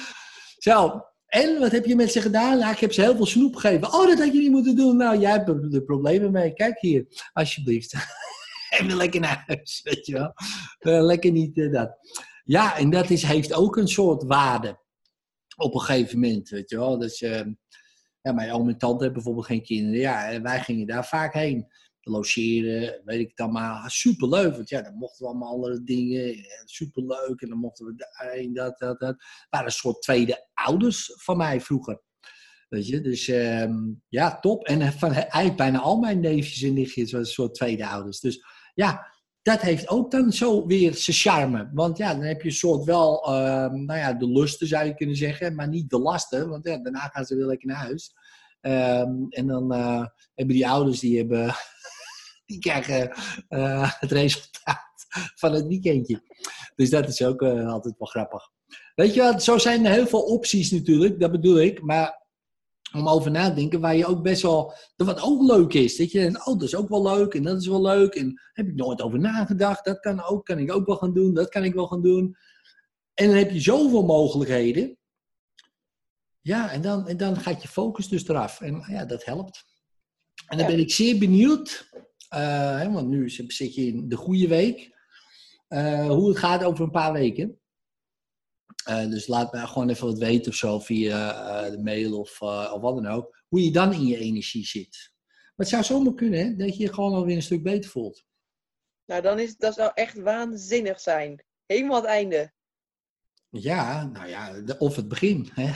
[0.66, 2.58] Zo, en wat heb je met ze gedaan?
[2.58, 3.94] Ja, ik heb ze heel veel snoep gegeven.
[3.94, 4.98] Oh, dat had je niet moeten doen.
[4.98, 6.54] Nou, jij hebt er problemen mee.
[6.54, 7.94] Kijk hier, alsjeblieft.
[8.80, 10.34] Even lekker naar huis, weet je wel.
[10.80, 11.98] Uh, lekker niet uh, dat.
[12.44, 14.80] Ja, en dat is, heeft ook een soort waarde.
[15.56, 16.98] Op een gegeven moment, weet je wel.
[16.98, 17.42] Dus, uh,
[18.22, 20.00] ja, mijn oom en tante hebben bijvoorbeeld geen kinderen.
[20.00, 21.68] Ja, wij gingen daar vaak heen.
[22.12, 23.92] Logeren, weet ik dan maar.
[23.92, 26.46] Superleuk, want ja, dan mochten we allemaal andere dingen.
[26.66, 29.16] Superleuk, en dan mochten we daarheen, dat, dat, dat.
[29.50, 32.02] waren een soort tweede ouders van mij vroeger.
[32.70, 34.66] Weet je, dus um, ja, top.
[34.66, 38.20] En van eigenlijk bijna al mijn neefjes en nichtjes was een soort tweede ouders.
[38.20, 41.70] Dus ja, dat heeft ook dan zo weer zijn charme.
[41.74, 43.34] Want ja, dan heb je een soort wel, uh,
[43.72, 46.50] nou ja, de lusten zou je kunnen zeggen, maar niet de lasten.
[46.50, 48.14] Want ja, daarna gaan ze weer lekker naar huis.
[48.62, 51.46] Um, en dan uh, hebben die ouders, die, hebben,
[52.46, 53.12] die krijgen
[53.50, 56.22] uh, het resultaat van het weekendje.
[56.76, 58.50] Dus dat is ook uh, altijd wel grappig.
[58.96, 61.82] Weet je wat, zo zijn er heel veel opties natuurlijk, dat bedoel ik.
[61.82, 62.24] Maar
[62.94, 65.96] om over na te denken, waar je ook best wel, wat ook leuk is.
[65.98, 68.16] Dat je denkt, oh, dat is ook wel leuk en dat is wel leuk.
[68.16, 71.34] En heb ik nooit over nagedacht, dat kan ook, kan ik ook wel gaan doen,
[71.34, 72.38] dat kan ik wel gaan doen.
[73.14, 74.98] En dan heb je zoveel mogelijkheden.
[76.42, 78.62] Ja, en dan, en dan gaat je focus dus eraf.
[78.62, 79.66] En ja, dat helpt.
[80.48, 81.90] En dan ben ik zeer benieuwd,
[82.36, 84.94] uh, want nu zit je in de goede week,
[85.70, 87.60] uh, hoe het gaat over een paar weken.
[88.90, 92.82] Uh, dus laat me gewoon even wat weten of zo via de mail of, of
[92.82, 93.44] wat dan ook.
[93.48, 95.14] Hoe je dan in je energie zit.
[95.56, 98.26] Maar het zou zomaar kunnen dat je je gewoon alweer een stuk beter voelt.
[99.06, 101.46] Nou, dan is dat zou echt waanzinnig zijn.
[101.66, 102.54] Helemaal het einde.
[103.62, 105.50] Ja, nou ja, of het begin.
[105.54, 105.64] Hè?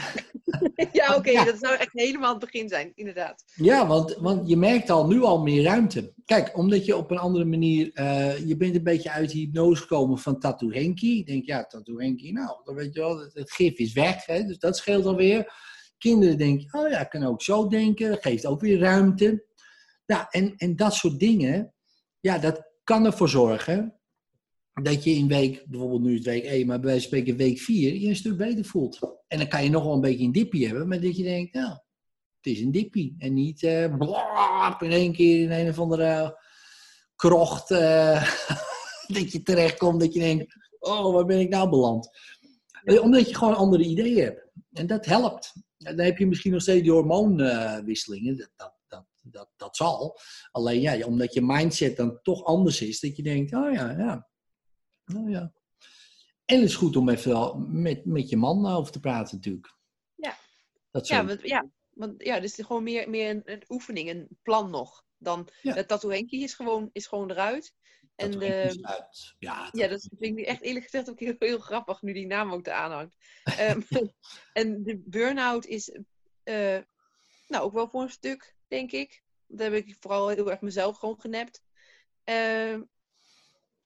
[0.92, 1.44] ja, oké, okay, ja.
[1.44, 3.44] dat zou echt helemaal het begin zijn, inderdaad.
[3.56, 6.14] Ja, want, want je merkt al nu al meer ruimte.
[6.26, 9.82] Kijk, omdat je op een andere manier, uh, je bent een beetje uit die hypnose
[9.82, 11.08] gekomen van Tattoo Henky.
[11.08, 14.26] Ik denk, ja, Tattoo Henky, nou, dan weet je wel, het, het gif is weg,
[14.26, 15.54] hè, dus dat scheelt alweer.
[15.98, 19.46] Kinderen denken, oh ja, ik kan ook zo denken, dat geeft ook weer ruimte.
[20.06, 21.74] Ja, en, en dat soort dingen,
[22.20, 23.99] ja, dat kan ervoor zorgen
[24.74, 27.38] dat je in week, bijvoorbeeld nu is het week 1, maar bij wijze van spreken
[27.38, 29.00] week 4, je een stuk beter voelt.
[29.28, 31.54] En dan kan je nog wel een beetje een dippie hebben, maar dat je denkt,
[31.54, 31.70] nou,
[32.42, 33.16] het is een dippie.
[33.18, 33.84] En niet uh,
[34.80, 36.40] in één keer in een of andere
[37.16, 38.34] krocht uh,
[39.16, 42.10] dat je terechtkomt, dat je denkt, oh, waar ben ik nou beland?
[43.02, 44.48] Omdat je gewoon andere ideeën hebt.
[44.74, 45.54] En dat helpt.
[45.78, 48.38] En dan heb je misschien nog steeds die hormoonwisselingen.
[48.38, 50.20] Dat, dat, dat, dat, dat zal.
[50.52, 54.29] Alleen ja, omdat je mindset dan toch anders is, dat je denkt, oh ja, ja,
[55.14, 55.52] nou ja.
[56.46, 59.76] En het is goed om even met, met je man over te praten natuurlijk.
[60.16, 60.38] Ja.
[60.92, 64.70] Dat ja, want, ja, want ja, dus gewoon meer, meer een, een oefening, een plan
[64.70, 65.04] nog.
[65.18, 65.74] Dan ja.
[65.74, 67.74] het tattoo is gewoon, is gewoon eruit.
[68.16, 69.36] En de, uit.
[69.40, 72.52] Ja, ja, dat vind ik echt eerlijk gezegd ook heel, heel grappig, nu die naam
[72.52, 73.16] ook te aanhangt.
[73.60, 73.86] um,
[74.54, 75.90] en de burn-out is
[76.44, 76.78] uh,
[77.48, 79.24] nou ook wel voor een stuk, denk ik.
[79.48, 81.64] Dat heb ik vooral heel erg mezelf gewoon genept.
[82.26, 82.80] Uh,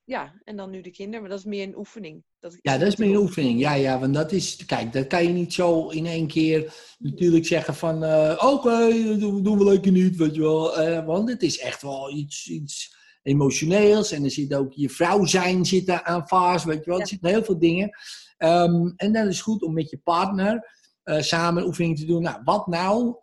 [0.06, 2.24] ja, en dan nu de kinderen, maar dat is meer een oefening.
[2.40, 3.60] Dat ja, dat is meer een oefening.
[3.60, 7.46] Ja, ja, want dat is, kijk, dat kan je niet zo in één keer natuurlijk
[7.46, 10.82] zeggen van, uh, oké, okay, doen, we lekker niet, weet je wel.
[10.82, 15.26] Uh, want het is echt wel iets, iets emotioneels en er zit ook je vrouw
[15.26, 16.96] zijn zit daar aan vast, weet je wel.
[16.96, 17.02] Ja.
[17.02, 17.90] Er zitten heel veel dingen.
[18.38, 22.22] Um, en dan is het goed om met je partner uh, samen oefening te doen.
[22.22, 23.16] Nou, wat nou?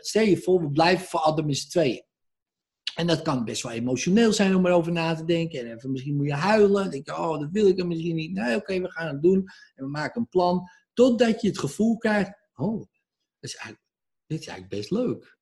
[0.00, 2.08] stel je voor, we blijven voor Adam met z'n tweeën.
[3.00, 5.60] En dat kan best wel emotioneel zijn om erover na te denken.
[5.60, 6.82] En even, misschien moet je huilen.
[6.82, 8.32] Dan denk je, oh, dat wil ik er misschien niet.
[8.32, 9.48] Nee, oké, we gaan het doen.
[9.74, 10.68] En we maken een plan.
[10.92, 13.84] Totdat je het gevoel krijgt, oh, dit is eigenlijk,
[14.26, 15.38] dit is eigenlijk best leuk.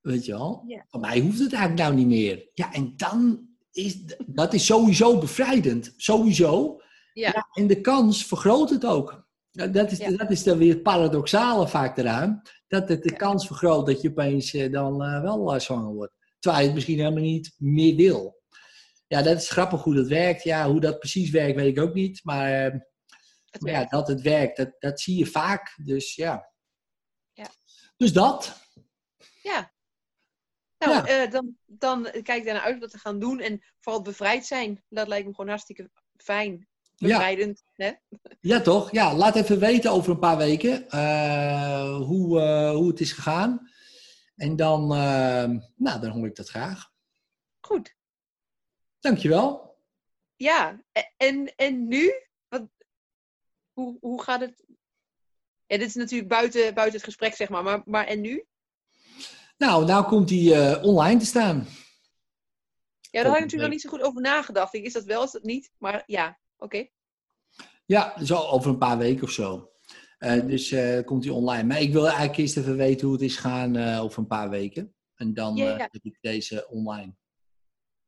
[0.00, 0.64] Weet je wel?
[0.88, 2.48] Van mij hoeft het eigenlijk nou niet meer.
[2.54, 5.94] Ja, en dan is dat is sowieso bevrijdend.
[5.96, 6.80] Sowieso.
[7.12, 7.30] Ja.
[7.34, 9.28] ja en de kans vergroot het ook.
[9.50, 10.10] Dat is, ja.
[10.10, 12.42] dat is dan weer het paradoxale vaak eraan.
[12.68, 16.12] Dat het de kans vergroot dat je opeens uh, dan uh, wel uh, zwanger wordt.
[16.40, 18.38] Terwijl je het misschien helemaal niet meer wil.
[19.06, 20.42] Ja, dat is grappig hoe dat werkt.
[20.42, 22.20] Ja, hoe dat precies werkt, weet ik ook niet.
[22.24, 22.70] Maar,
[23.58, 25.74] maar ja, dat het werkt, dat, dat zie je vaak.
[25.84, 26.50] Dus ja.
[27.32, 27.46] ja.
[27.96, 28.60] Dus dat.
[29.42, 29.72] Ja.
[30.78, 31.26] Nou, ja.
[31.26, 33.40] dan, dan kijk ik naar uit wat te gaan doen.
[33.40, 34.84] En vooral bevrijd zijn.
[34.88, 37.62] Dat lijkt me gewoon hartstikke fijn bevrijdend.
[37.74, 37.84] Ja.
[37.84, 38.18] Hè?
[38.40, 38.92] ja, toch?
[38.92, 43.70] Ja, laat even weten over een paar weken uh, hoe, uh, hoe het is gegaan.
[44.40, 46.90] En dan, uh, nou, dan hoor ik dat graag.
[47.60, 47.96] Goed.
[49.00, 49.78] Dankjewel.
[50.36, 50.82] Ja,
[51.16, 52.12] en, en nu?
[52.48, 52.68] Wat,
[53.72, 54.64] hoe, hoe gaat het?
[55.66, 57.62] Ja, dit is natuurlijk buiten, buiten het gesprek, zeg maar.
[57.62, 58.46] Maar, maar en nu?
[59.56, 61.66] Nou, nou komt hij online te staan.
[63.00, 64.74] Ja, daar had ik natuurlijk nog niet zo goed over nagedacht.
[64.74, 65.72] Is dat wel, is dat niet?
[65.78, 66.86] Maar ja, oké.
[67.86, 69.69] Ja, zo over een paar weken of zo.
[70.20, 71.64] Uh, dus uh, komt hij online.
[71.64, 74.50] Maar ik wil eigenlijk eerst even weten hoe het is gaan uh, over een paar
[74.50, 74.94] weken.
[75.14, 75.76] En dan ja.
[75.76, 77.14] heb ik deze online.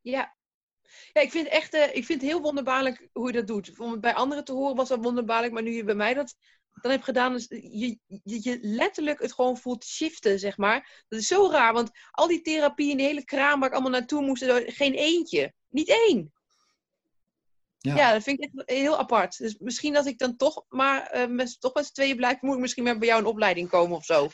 [0.00, 0.36] Ja.
[1.12, 3.78] Ja, ik vind, echt, ik vind het heel wonderbaarlijk hoe je dat doet.
[3.78, 5.52] Om het bij anderen te horen was dat wonderbaarlijk.
[5.52, 6.34] Maar nu je bij mij dat
[6.80, 11.04] dan hebt gedaan, is je, je, je, letterlijk het gewoon voelt shiften, zeg maar.
[11.08, 14.22] Dat is zo raar, want al die therapieën, die hele kraam waar ik allemaal naartoe
[14.22, 15.52] moest, geen eentje.
[15.68, 16.32] Niet één.
[17.82, 17.96] Ja.
[17.96, 19.38] ja, dat vind ik echt heel apart.
[19.38, 22.54] Dus misschien dat ik dan toch maar uh, met, toch met z'n tweeën blijf, moet
[22.54, 24.28] ik misschien maar bij jou een opleiding komen of zo.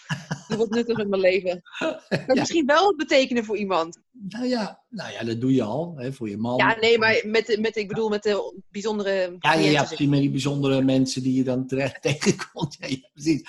[0.49, 1.63] Doe wat nuttig in mijn leven.
[2.09, 2.35] Dat ja.
[2.35, 4.01] misschien wel wat betekenen voor iemand.
[4.13, 6.57] Nou ja, nou ja dat doe je al, hè, voor je man.
[6.57, 9.37] Ja, nee, maar met, met, ik bedoel met de bijzondere...
[9.39, 12.77] Ja, ja, ja precies, met die bijzondere mensen die je dan terecht tegenkomt.
[12.79, 13.49] Ja, ja, precies.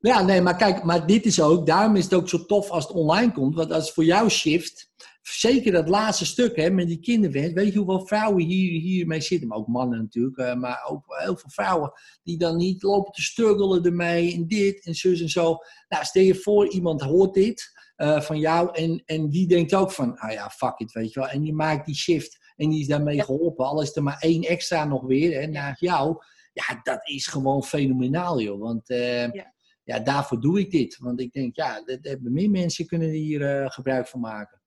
[0.00, 2.86] Ja, nee, maar kijk, maar dit is ook, daarom is het ook zo tof als
[2.86, 3.54] het online komt.
[3.54, 4.90] Want als het voor jou shift,
[5.28, 7.52] zeker dat laatste stuk hè, met die kinderwens.
[7.52, 9.48] Weet je hoeveel vrouwen hier, hiermee zitten?
[9.48, 10.36] Maar ook mannen natuurlijk.
[10.36, 11.92] Uh, maar ook heel veel vrouwen
[12.22, 14.34] die dan niet lopen te struggelen ermee.
[14.34, 15.56] En dit en zus en zo.
[15.88, 18.68] Nou, stel je voor, iemand hoort dit uh, van jou.
[18.72, 21.28] En, en die denkt ook van, ah ja, fuck it, weet je wel.
[21.28, 22.38] En die maakt die shift.
[22.56, 23.66] En die is daarmee geholpen.
[23.66, 26.16] Al is er maar één extra nog weer hè, naar jou.
[26.52, 28.60] Ja, dat is gewoon fenomenaal, joh.
[28.60, 29.54] Want uh, ja.
[29.84, 30.00] ja.
[30.00, 30.98] daarvoor doe ik dit.
[30.98, 34.60] Want ik denk, ja, dat hebben meer mensen kunnen hier gebruik van maken.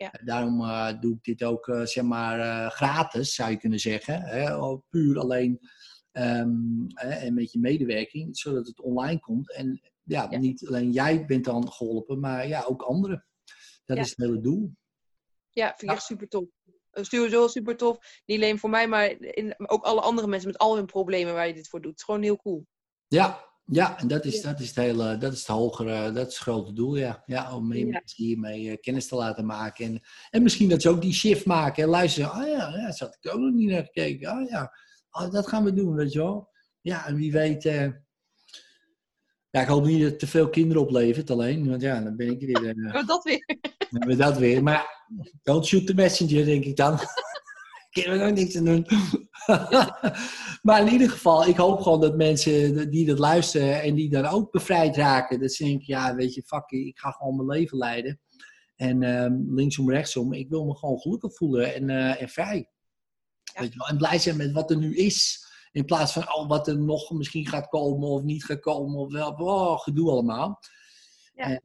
[0.00, 0.12] Ja.
[0.24, 4.22] Daarom uh, doe ik dit ook uh, zeg maar uh, gratis, zou je kunnen zeggen.
[4.22, 4.78] Hè?
[4.88, 5.60] Puur alleen
[6.12, 9.54] um, en met je medewerking, zodat het online komt.
[9.54, 13.26] En ja, ja, niet alleen jij bent dan geholpen, maar ja, ook anderen.
[13.84, 14.02] Dat ja.
[14.02, 14.72] is het hele doel.
[15.50, 16.44] Ja, vind ik echt super tof.
[16.92, 18.22] Sowieso super tof.
[18.26, 21.46] Niet alleen voor mij, maar in, ook alle andere mensen met al hun problemen waar
[21.46, 21.90] je dit voor doet.
[21.90, 22.66] Het is gewoon heel cool.
[23.06, 26.32] Ja, ja, en dat is, dat is het hele, dat is het hogere, dat is
[26.34, 27.22] het grote doel, ja.
[27.26, 29.84] ja om mensen hiermee uh, kennis te laten maken.
[29.84, 30.00] En,
[30.30, 32.30] en misschien dat ze ook die shift maken en luisteren.
[32.30, 34.28] Ah ja, ja, dat had ik ook nog niet naar gekeken.
[34.28, 34.72] Ah ja,
[35.10, 36.48] oh, dat gaan we doen, weet je wel.
[36.80, 37.64] Ja, en wie weet...
[37.64, 37.88] Uh,
[39.50, 41.68] ja, ik hoop niet dat het te veel kinderen oplevert alleen.
[41.68, 42.74] Want ja, dan ben ik weer...
[42.96, 43.44] Oh, dat weer.
[43.46, 44.62] Dan hebben we dat weer.
[44.62, 45.06] Maar
[45.42, 46.98] don't shoot the messenger, denk ik dan.
[47.90, 48.86] kunnen we nog niks aan doen.
[50.66, 54.26] maar in ieder geval, ik hoop gewoon dat mensen die dat luisteren en die dan
[54.26, 57.78] ook bevrijd raken, dat ze denken, ja, weet je, fuck, ik ga gewoon mijn leven
[57.78, 58.20] leiden.
[58.76, 62.70] En um, linksom, rechtsom, ik wil me gewoon gelukkig voelen en, uh, en vrij.
[63.42, 63.60] Ja.
[63.60, 63.88] Weet je wel?
[63.88, 65.48] En blij zijn met wat er nu is.
[65.72, 68.98] In plaats van oh, wat er nog misschien gaat komen of niet gaat komen.
[68.98, 70.60] Of wel, oh, gedoe allemaal.
[71.34, 71.60] Ja, en,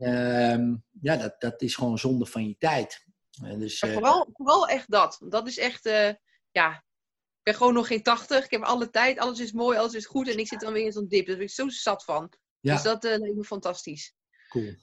[0.61, 3.06] uh, ja dat, dat is gewoon zonde van je tijd.
[3.41, 5.18] Dus, uh, vooral, vooral echt dat.
[5.30, 6.12] Dat is echt, uh,
[6.52, 8.45] ja, ik ben gewoon nog geen 80.
[8.45, 10.30] Ik heb alle tijd, alles is mooi, alles is goed.
[10.30, 11.26] En ik zit dan weer in zo'n dip.
[11.28, 12.32] Daar ben ik zo zat van.
[12.60, 12.74] Ja.
[12.74, 14.14] Dus dat uh, lijkt me fantastisch.
[14.49, 14.76] Cool.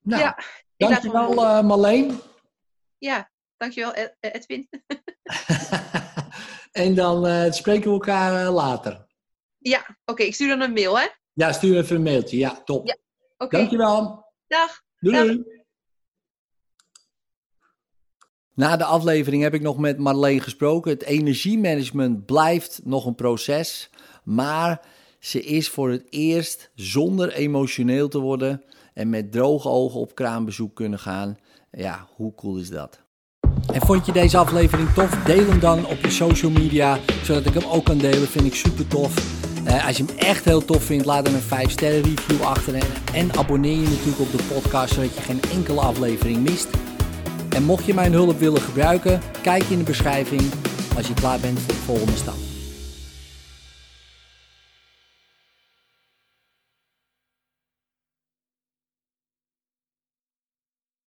[0.00, 0.38] Nou, ja,
[0.76, 2.20] dankjewel uh, Marleen.
[2.98, 4.68] Ja, dankjewel Ed Edwin.
[6.72, 9.06] en dan spreken we elkaar later.
[9.58, 9.94] Ja, oké.
[10.04, 11.06] Okay, ik stuur dan een mail, hè?
[11.32, 12.36] Ja, stuur even een mailtje.
[12.36, 12.86] Ja, top.
[12.86, 12.96] Ja,
[13.38, 13.60] okay.
[13.60, 14.26] Dankjewel.
[14.46, 14.82] Dag.
[14.98, 15.36] Doei.
[15.36, 15.61] Dag.
[18.54, 20.90] Na de aflevering heb ik nog met Marleen gesproken.
[20.90, 23.90] Het energiemanagement blijft nog een proces,
[24.24, 24.80] maar
[25.18, 28.62] ze is voor het eerst zonder emotioneel te worden
[28.94, 31.38] en met droge ogen op kraambezoek kunnen gaan.
[31.70, 33.00] Ja, hoe cool is dat?
[33.72, 35.10] En vond je deze aflevering tof?
[35.24, 38.28] Deel hem dan op je social media, zodat ik hem ook kan delen.
[38.28, 39.40] Vind ik super tof.
[39.66, 42.74] Uh, als je hem echt heel tof vindt, laat dan een 5 sterren review achter.
[43.14, 46.68] En abonneer je natuurlijk op de podcast, zodat je geen enkele aflevering mist.
[47.54, 50.42] En mocht je mijn hulp willen gebruiken, kijk in de beschrijving
[50.96, 52.51] als je klaar bent voor de volgende stap.